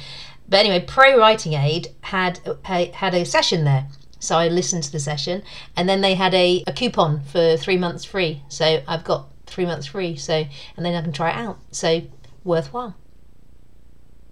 But 0.48 0.60
anyway, 0.60 0.84
Pro 0.86 1.18
Writing 1.18 1.54
Aid 1.54 1.88
had 2.00 2.40
had 2.64 3.14
a 3.14 3.24
session 3.24 3.64
there. 3.64 3.88
So 4.18 4.36
I 4.36 4.48
listened 4.48 4.84
to 4.84 4.92
the 4.92 4.98
session, 4.98 5.42
and 5.76 5.88
then 5.88 6.00
they 6.00 6.14
had 6.14 6.32
a, 6.32 6.64
a 6.66 6.72
coupon 6.72 7.20
for 7.20 7.56
three 7.56 7.76
months 7.76 8.04
free. 8.04 8.42
So 8.48 8.82
I've 8.88 9.04
got 9.04 9.28
three 9.46 9.66
months 9.66 9.86
free. 9.86 10.16
So 10.16 10.44
and 10.76 10.86
then 10.86 10.94
I 10.94 11.02
can 11.02 11.12
try 11.12 11.30
it 11.30 11.36
out. 11.36 11.58
So 11.70 12.02
worthwhile. 12.44 12.94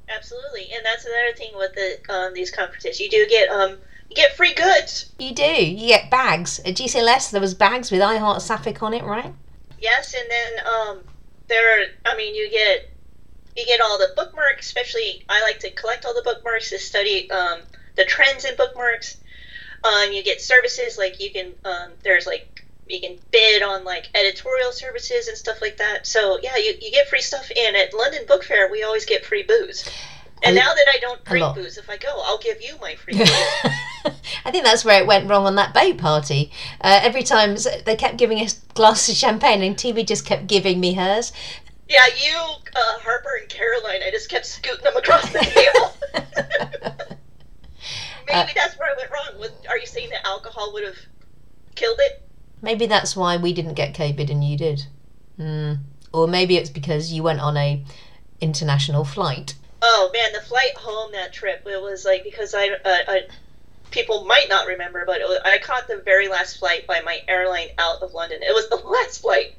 Absolutely, 0.09 0.69
and 0.75 0.85
that's 0.85 1.05
another 1.05 1.37
thing 1.37 1.53
with 1.57 1.75
the 1.75 2.15
um, 2.15 2.35
these 2.35 2.51
conferences. 2.51 3.01
You 3.01 3.11
do 3.11 3.27
get 3.29 3.49
um 3.49 3.79
you 4.09 4.17
get 4.17 4.37
free 4.37 4.55
goods. 4.55 5.13
You 5.19 5.35
do. 5.35 5.45
You 5.45 5.89
get 5.89 6.11
bags. 6.11 6.61
At 6.61 6.75
GCLS, 6.75 7.31
there 7.31 7.41
was 7.41 7.55
bags 7.55 7.91
with 7.91 8.01
I 8.01 8.19
Heart 8.19 8.39
Sapphfic 8.39 8.83
on 8.83 8.95
it, 8.95 9.03
right? 9.03 9.33
Yes, 9.81 10.15
and 10.15 10.31
then 10.31 10.67
um 10.67 11.01
there 11.49 11.81
are, 11.81 11.85
I 12.05 12.17
mean 12.17 12.35
you 12.35 12.51
get 12.51 12.91
you 13.57 13.65
get 13.67 13.81
all 13.81 13.99
the 13.99 14.13
bookmarks, 14.17 14.67
especially 14.67 15.25
I 15.29 15.43
like 15.43 15.61
to 15.61 15.71
collect 15.71 16.05
all 16.05 16.15
the 16.15 16.23
bookmarks 16.23 16.71
to 16.71 16.79
study 16.79 17.31
um 17.31 17.61
the 17.97 18.05
trends 18.05 18.45
in 18.45 18.57
bookmarks. 18.57 19.17
Um 19.83 20.13
you 20.13 20.23
get 20.23 20.41
services 20.41 20.99
like 20.99 21.21
you 21.21 21.31
can 21.31 21.53
um 21.65 21.91
there's 22.03 22.27
like 22.27 22.63
you 22.87 23.01
can 23.01 23.19
bid 23.31 23.63
on 23.63 23.85
like 23.85 24.09
editorial 24.15 24.71
services 24.71 25.29
and 25.29 25.37
stuff 25.37 25.63
like 25.63 25.79
that. 25.79 26.07
So 26.07 26.39
yeah, 26.43 26.57
you, 26.57 26.75
you 26.81 26.91
get 26.91 27.09
free 27.09 27.23
stuff 27.23 27.51
and 27.57 27.77
at 27.77 27.95
London 27.95 28.27
Book 28.27 28.45
Fair 28.45 28.71
we 28.71 28.83
always 28.83 29.05
get 29.05 29.25
free 29.25 29.43
booze. 29.43 29.89
And 30.43 30.55
now 30.55 30.75
that 30.75 30.87
I 30.93 30.99
don't 30.99 31.25
drink 31.25 31.55
booze, 31.55 31.79
if 31.79 31.89
I 31.89 31.97
go, 31.97 32.21
I'll 32.23 32.39
give 32.39 32.61
you 32.61 32.77
my 32.79 32.97
free 32.97 33.15
booze. 33.19 33.31
I 34.45 34.51
think 34.51 34.65
that's 34.65 34.85
where 34.85 35.01
it 35.01 35.07
went 35.07 35.29
wrong 35.29 35.47
on 35.47 35.57
that 35.57 35.75
boat 35.75 35.99
party. 35.99 36.51
Uh, 36.81 37.01
every 37.03 37.23
time 37.23 37.57
they 37.85 37.97
kept 37.97 38.17
giving 38.17 38.39
us 38.39 38.55
glasses 38.75 39.15
of 39.15 39.19
champagne, 39.19 39.63
and 39.63 39.77
TB 39.77 40.07
just 40.07 40.27
kept 40.27 40.47
giving 40.47 40.81
me 40.81 40.95
hers. 40.95 41.33
Yeah, 41.89 42.07
you, 42.07 42.37
uh, 42.37 42.99
Harper, 43.01 43.39
and 43.41 43.49
Caroline, 43.49 44.03
I 44.03 44.11
just 44.11 44.31
kept 44.31 44.47
scooting 44.47 44.85
them 44.85 44.97
across 44.97 45.31
the 45.33 45.41
table. 45.41 45.95
Maybe 48.27 48.51
uh, 48.51 48.55
that's 48.55 48.79
where 48.79 48.91
I 48.91 48.95
went 48.97 49.11
wrong. 49.11 49.41
With, 49.41 49.53
are 49.69 49.79
you 49.79 49.87
saying 49.87 50.11
that 50.11 50.27
alcohol 50.27 50.73
would 50.73 50.85
have 50.85 50.99
killed 51.75 51.99
it? 52.01 52.23
Maybe 52.63 52.87
that's 52.87 53.15
why 53.15 53.37
we 53.37 53.53
didn't 53.53 53.75
get 53.75 53.95
COVID 53.95 54.31
and 54.31 54.43
you 54.43 54.57
did. 54.57 54.87
Mm. 55.39 55.81
Or 56.13 56.27
maybe 56.27 56.57
it's 56.57 56.71
because 56.71 57.13
you 57.13 57.23
went 57.23 57.41
on 57.41 57.57
a 57.57 57.85
international 58.41 59.05
flight. 59.05 59.55
Oh 59.83 60.11
man, 60.15 60.33
the 60.33 60.41
flight 60.41 60.75
home 60.77 61.13
that 61.13 61.33
trip 61.33 61.67
it 61.67 61.83
was 61.83 62.05
like 62.05 62.25
because 62.25 62.55
I, 62.55 62.69
uh, 62.69 62.79
I 62.85 63.23
people 63.91 64.25
might 64.25 64.49
not 64.49 64.67
remember, 64.67 65.05
but 65.07 65.21
was, 65.21 65.39
I 65.45 65.59
caught 65.59 65.89
the 65.89 66.03
very 66.05 66.29
last 66.29 66.59
flight 66.59 66.87
by 66.87 67.01
my 67.01 67.21
airline 67.29 67.69
out 67.79 68.03
of 68.03 68.13
London. 68.13 68.43
It 68.43 68.55
was 68.55 68.69
the 68.69 68.77
last 68.89 69.23
flight, 69.23 69.55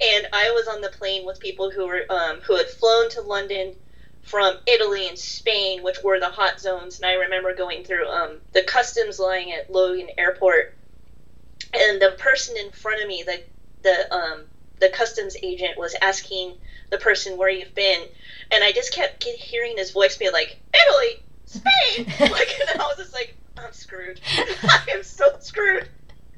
and 0.00 0.28
I 0.32 0.50
was 0.50 0.68
on 0.68 0.80
the 0.80 0.88
plane 0.90 1.24
with 1.24 1.40
people 1.40 1.70
who 1.70 1.86
were 1.86 2.04
um, 2.10 2.40
who 2.40 2.56
had 2.56 2.68
flown 2.68 3.08
to 3.10 3.22
London 3.22 3.74
from 4.22 4.56
Italy 4.66 5.08
and 5.08 5.18
Spain, 5.18 5.82
which 5.82 6.02
were 6.02 6.20
the 6.20 6.28
hot 6.28 6.60
zones. 6.60 7.00
And 7.00 7.06
I 7.06 7.14
remember 7.14 7.54
going 7.54 7.84
through 7.84 8.06
um, 8.08 8.38
the 8.52 8.62
customs 8.62 9.18
line 9.18 9.50
at 9.50 9.70
Logan 9.70 10.08
Airport, 10.16 10.74
and 11.74 12.00
the 12.00 12.14
person 12.18 12.56
in 12.56 12.70
front 12.70 13.02
of 13.02 13.08
me, 13.08 13.24
the 13.26 13.42
the 13.82 14.14
um, 14.14 14.42
the 14.80 14.88
customs 14.88 15.36
agent, 15.42 15.78
was 15.78 15.94
asking 16.00 16.54
the 16.90 16.98
person 16.98 17.36
where 17.36 17.48
you've 17.48 17.74
been, 17.74 18.06
and 18.52 18.62
I 18.62 18.72
just 18.72 18.92
kept 18.92 19.24
hearing 19.24 19.76
his 19.76 19.90
voice 19.90 20.16
be 20.16 20.30
like 20.30 20.60
Italy, 20.74 21.22
Spain, 21.46 22.06
like, 22.30 22.60
and 22.70 22.80
I 22.80 22.84
was 22.86 22.98
just 22.98 23.14
like, 23.14 23.36
I'm 23.64 23.72
screwed. 23.72 24.20
I 24.36 24.86
am 24.94 25.02
so 25.02 25.36
screwed. 25.40 25.88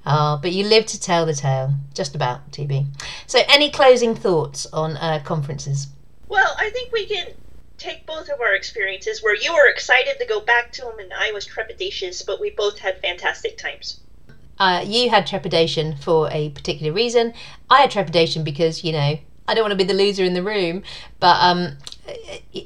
Ah, 0.06 0.34
oh, 0.34 0.40
but 0.40 0.52
you 0.52 0.64
live 0.64 0.84
to 0.86 1.00
tell 1.00 1.24
the 1.24 1.32
tale. 1.32 1.74
Just 1.94 2.14
about, 2.14 2.50
TB. 2.50 2.86
So, 3.26 3.40
any 3.48 3.70
closing 3.70 4.14
thoughts 4.14 4.66
on 4.72 4.96
uh, 4.98 5.20
conferences? 5.24 5.88
Well, 6.28 6.54
I 6.58 6.70
think 6.70 6.92
we 6.92 7.06
can 7.06 7.28
take 7.78 8.06
both 8.06 8.28
of 8.28 8.40
our 8.40 8.54
experiences 8.54 9.22
where 9.22 9.36
you 9.36 9.52
were 9.52 9.68
excited 9.68 10.18
to 10.18 10.26
go 10.26 10.40
back 10.40 10.72
to 10.72 10.82
them 10.82 10.98
and 10.98 11.12
I 11.12 11.32
was 11.32 11.46
trepidatious, 11.46 12.24
but 12.24 12.40
we 12.40 12.50
both 12.50 12.78
had 12.78 12.98
fantastic 12.98 13.58
times. 13.58 14.00
Uh, 14.58 14.84
you 14.86 15.10
had 15.10 15.26
trepidation 15.26 15.96
for 15.96 16.28
a 16.30 16.50
particular 16.50 16.92
reason. 16.92 17.34
I 17.68 17.80
had 17.80 17.90
trepidation 17.90 18.44
because, 18.44 18.84
you 18.84 18.92
know, 18.92 19.18
I 19.48 19.54
don't 19.54 19.62
want 19.62 19.72
to 19.72 19.76
be 19.76 19.84
the 19.84 19.94
loser 19.94 20.24
in 20.24 20.34
the 20.34 20.42
room. 20.42 20.82
But 21.18 21.36
um, 21.40 21.76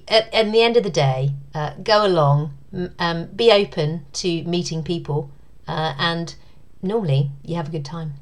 at, 0.09 0.35
at 0.35 0.53
the 0.53 0.63
end 0.63 0.77
of 0.77 0.83
the 0.83 0.91
day, 0.91 1.33
uh, 1.55 1.75
go 1.83 2.07
along, 2.07 2.58
um, 2.99 3.27
be 3.27 3.51
open 3.53 4.07
to 4.15 4.43
meeting 4.45 4.83
people, 4.83 5.31
uh, 5.67 5.95
and 5.99 6.35
normally 6.83 7.31
you 7.45 7.57
have 7.57 7.69
a 7.69 7.71
good 7.71 7.85
time. 7.85 8.15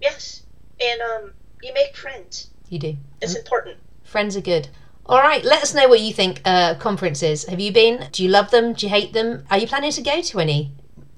Yes, 0.00 0.42
and 0.80 1.00
um, 1.00 1.32
you 1.62 1.72
make 1.74 1.96
friends. 1.96 2.50
You 2.68 2.78
do. 2.78 2.96
It's 3.20 3.32
mm-hmm. 3.32 3.40
important. 3.40 3.78
Friends 4.04 4.36
are 4.36 4.40
good. 4.40 4.68
All 5.06 5.18
right, 5.18 5.44
let 5.44 5.62
us 5.62 5.74
know 5.74 5.88
what 5.88 6.00
you 6.00 6.12
think 6.12 6.40
uh, 6.44 6.74
conferences. 6.76 7.44
Have 7.46 7.60
you 7.60 7.72
been? 7.72 8.08
Do 8.12 8.22
you 8.22 8.28
love 8.28 8.50
them? 8.50 8.72
Do 8.72 8.86
you 8.86 8.90
hate 8.90 9.12
them? 9.12 9.44
Are 9.50 9.58
you 9.58 9.66
planning 9.66 9.90
to 9.92 10.02
go 10.02 10.22
to 10.22 10.40
any? 10.40 10.72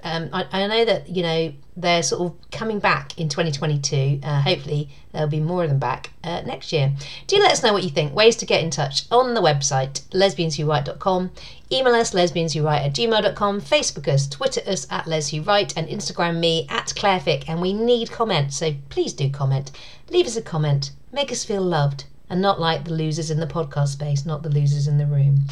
Um, 0.05 0.29
I, 0.33 0.47
I, 0.53 0.67
know 0.67 0.85
that 0.85 1.09
you 1.09 1.23
know 1.23 1.55
they're 1.77 2.03
sort 2.03 2.31
of 2.31 2.51
coming 2.51 2.79
back 2.79 3.19
in 3.19 3.31
2022. 3.31 4.21
Uh, 4.23 4.43
hopefully, 4.43 4.91
there'll 5.13 5.29
be 5.29 5.41
more 5.41 5.65
of 5.65 5.71
them 5.71 5.79
back 5.79 6.11
uh, 6.23 6.43
next 6.43 6.73
year. 6.73 6.93
Do 7.27 7.39
let 7.39 7.53
us 7.53 7.63
know 7.63 7.73
what 7.73 7.83
you 7.85 7.89
think. 7.89 8.15
Ways 8.15 8.37
to 8.37 8.47
get 8.47 8.63
in 8.63 8.71
touch 8.71 9.07
on 9.11 9.33
the 9.33 9.41
website 9.41 10.03
lesbianswhowrite.com. 10.11 11.31
Email 11.73 11.95
us 11.95 12.13
lesbianswhowrite 12.13 12.87
at 12.87 12.95
gmail.com. 12.95 13.61
Facebook 13.63 14.07
us, 14.07 14.29
Twitter 14.29 14.61
us 14.67 14.87
at 14.91 15.07
leswhowrite, 15.07 15.75
and 15.77 15.89
Instagram 15.89 16.39
me 16.39 16.67
at 16.69 16.89
clairefick. 16.89 17.45
And 17.49 17.63
we 17.63 17.73
need 17.73 18.11
comments, 18.11 18.57
so 18.59 18.75
please 18.91 19.15
do 19.15 19.31
comment. 19.31 19.71
Leave 20.11 20.27
us 20.27 20.37
a 20.37 20.43
comment. 20.43 20.91
Make 21.13 21.33
us 21.33 21.45
feel 21.45 21.63
loved 21.63 22.05
and 22.29 22.41
not 22.41 22.61
like 22.61 22.85
the 22.85 22.93
losers 22.93 23.31
in 23.31 23.41
the 23.41 23.47
podcast 23.47 23.89
space, 23.89 24.25
not 24.25 24.43
the 24.43 24.49
losers 24.49 24.87
in 24.87 24.99
the 24.99 25.07
room. 25.07 25.47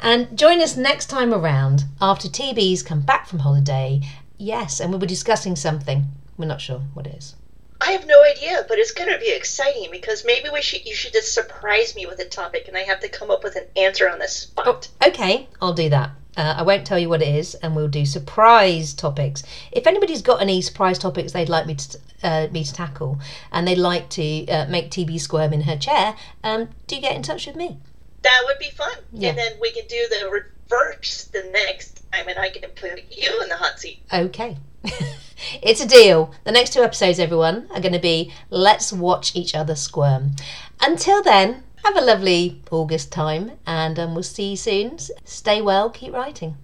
And 0.00 0.38
join 0.38 0.60
us 0.60 0.76
next 0.76 1.06
time 1.06 1.32
around 1.32 1.84
after 2.00 2.28
TB's 2.28 2.82
come 2.82 3.02
back 3.02 3.26
from 3.26 3.40
holiday. 3.40 4.00
Yes, 4.38 4.80
and 4.80 4.90
we'll 4.90 4.98
be 4.98 5.06
discussing 5.06 5.56
something. 5.56 6.06
We're 6.36 6.46
not 6.46 6.60
sure 6.60 6.80
what 6.94 7.06
it 7.06 7.14
is. 7.14 7.34
I 7.82 7.92
have 7.92 8.06
no 8.06 8.22
idea, 8.24 8.64
but 8.68 8.78
it's 8.78 8.92
going 8.92 9.10
to 9.10 9.18
be 9.18 9.32
exciting 9.32 9.88
because 9.90 10.24
maybe 10.24 10.50
we 10.50 10.60
should 10.60 10.84
you 10.84 10.94
should 10.94 11.12
just 11.12 11.32
surprise 11.32 11.94
me 11.94 12.04
with 12.06 12.18
a 12.18 12.26
topic 12.26 12.68
and 12.68 12.76
I 12.76 12.82
have 12.82 13.00
to 13.00 13.08
come 13.08 13.30
up 13.30 13.42
with 13.42 13.56
an 13.56 13.64
answer 13.76 14.08
on 14.08 14.18
the 14.18 14.28
spot. 14.28 14.88
Oh, 15.00 15.08
okay, 15.08 15.48
I'll 15.62 15.72
do 15.72 15.88
that. 15.88 16.10
Uh, 16.36 16.54
I 16.58 16.62
won't 16.62 16.86
tell 16.86 16.98
you 16.98 17.08
what 17.08 17.22
it 17.22 17.28
is, 17.28 17.54
and 17.56 17.74
we'll 17.74 17.88
do 17.88 18.06
surprise 18.06 18.94
topics. 18.94 19.42
If 19.72 19.86
anybody's 19.86 20.22
got 20.22 20.40
any 20.40 20.62
surprise 20.62 20.98
topics 20.98 21.32
they'd 21.32 21.48
like 21.48 21.66
me 21.66 21.74
to 21.74 21.98
uh, 22.22 22.48
me 22.50 22.64
to 22.64 22.72
tackle, 22.72 23.18
and 23.50 23.66
they'd 23.66 23.76
like 23.76 24.08
to 24.10 24.46
uh, 24.48 24.66
make 24.68 24.90
TB 24.90 25.20
squirm 25.20 25.52
in 25.52 25.62
her 25.62 25.76
chair, 25.76 26.14
um, 26.44 26.68
do 26.86 27.00
get 27.00 27.16
in 27.16 27.22
touch 27.22 27.46
with 27.46 27.56
me. 27.56 27.78
That 28.22 28.42
would 28.46 28.58
be 28.58 28.70
fun, 28.70 28.96
yeah. 29.12 29.30
and 29.30 29.38
then 29.38 29.52
we 29.60 29.72
can 29.72 29.86
do 29.88 30.06
the 30.10 30.30
reverse 30.30 31.24
the 31.24 31.48
next 31.52 32.02
time, 32.12 32.28
and 32.28 32.38
I 32.38 32.50
can 32.50 32.68
put 32.70 33.02
you 33.10 33.40
in 33.42 33.48
the 33.48 33.56
hot 33.56 33.80
seat. 33.80 34.00
Okay. 34.12 34.56
it's 35.62 35.80
a 35.80 35.88
deal. 35.88 36.32
The 36.44 36.52
next 36.52 36.72
two 36.72 36.82
episodes, 36.82 37.18
everyone, 37.18 37.68
are 37.70 37.80
going 37.80 37.94
to 37.94 37.98
be 37.98 38.32
Let's 38.50 38.92
Watch 38.92 39.34
Each 39.34 39.54
Other 39.54 39.74
Squirm. 39.74 40.32
Until 40.80 41.22
then, 41.22 41.64
have 41.84 41.96
a 41.96 42.00
lovely 42.00 42.62
August 42.70 43.12
time 43.12 43.52
and 43.66 43.98
um, 43.98 44.14
we'll 44.14 44.22
see 44.22 44.50
you 44.50 44.56
soon. 44.56 44.98
Stay 45.24 45.60
well, 45.62 45.90
keep 45.90 46.12
writing. 46.12 46.56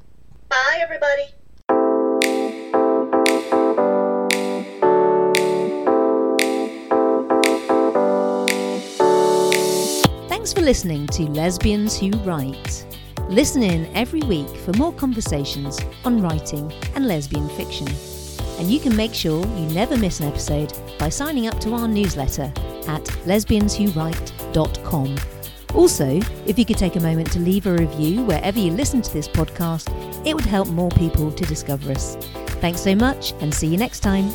Bye, 0.48 0.78
everybody. 0.80 1.24
Thanks 10.28 10.52
for 10.52 10.60
listening 10.60 11.08
to 11.08 11.24
Lesbians 11.24 11.98
Who 11.98 12.10
Write. 12.18 12.86
Listen 13.28 13.62
in 13.62 13.86
every 13.96 14.20
week 14.22 14.48
for 14.48 14.72
more 14.74 14.92
conversations 14.92 15.80
on 16.04 16.22
writing 16.22 16.72
and 16.94 17.08
lesbian 17.08 17.48
fiction. 17.50 17.88
And 18.58 18.70
you 18.70 18.80
can 18.80 18.96
make 18.96 19.14
sure 19.14 19.44
you 19.44 19.66
never 19.74 19.96
miss 19.96 20.20
an 20.20 20.28
episode 20.28 20.72
by 20.98 21.08
signing 21.08 21.46
up 21.46 21.60
to 21.60 21.74
our 21.74 21.86
newsletter 21.86 22.52
at 22.88 23.04
lesbianswhowrite.com. 23.26 25.16
Also, 25.74 26.20
if 26.46 26.58
you 26.58 26.64
could 26.64 26.78
take 26.78 26.96
a 26.96 27.00
moment 27.00 27.30
to 27.32 27.38
leave 27.38 27.66
a 27.66 27.72
review 27.72 28.22
wherever 28.22 28.58
you 28.58 28.70
listen 28.70 29.02
to 29.02 29.12
this 29.12 29.28
podcast, 29.28 29.90
it 30.26 30.34
would 30.34 30.46
help 30.46 30.68
more 30.68 30.90
people 30.90 31.30
to 31.30 31.44
discover 31.44 31.92
us. 31.92 32.16
Thanks 32.60 32.80
so 32.80 32.94
much 32.94 33.34
and 33.40 33.52
see 33.52 33.66
you 33.66 33.76
next 33.76 34.00
time. 34.00 34.30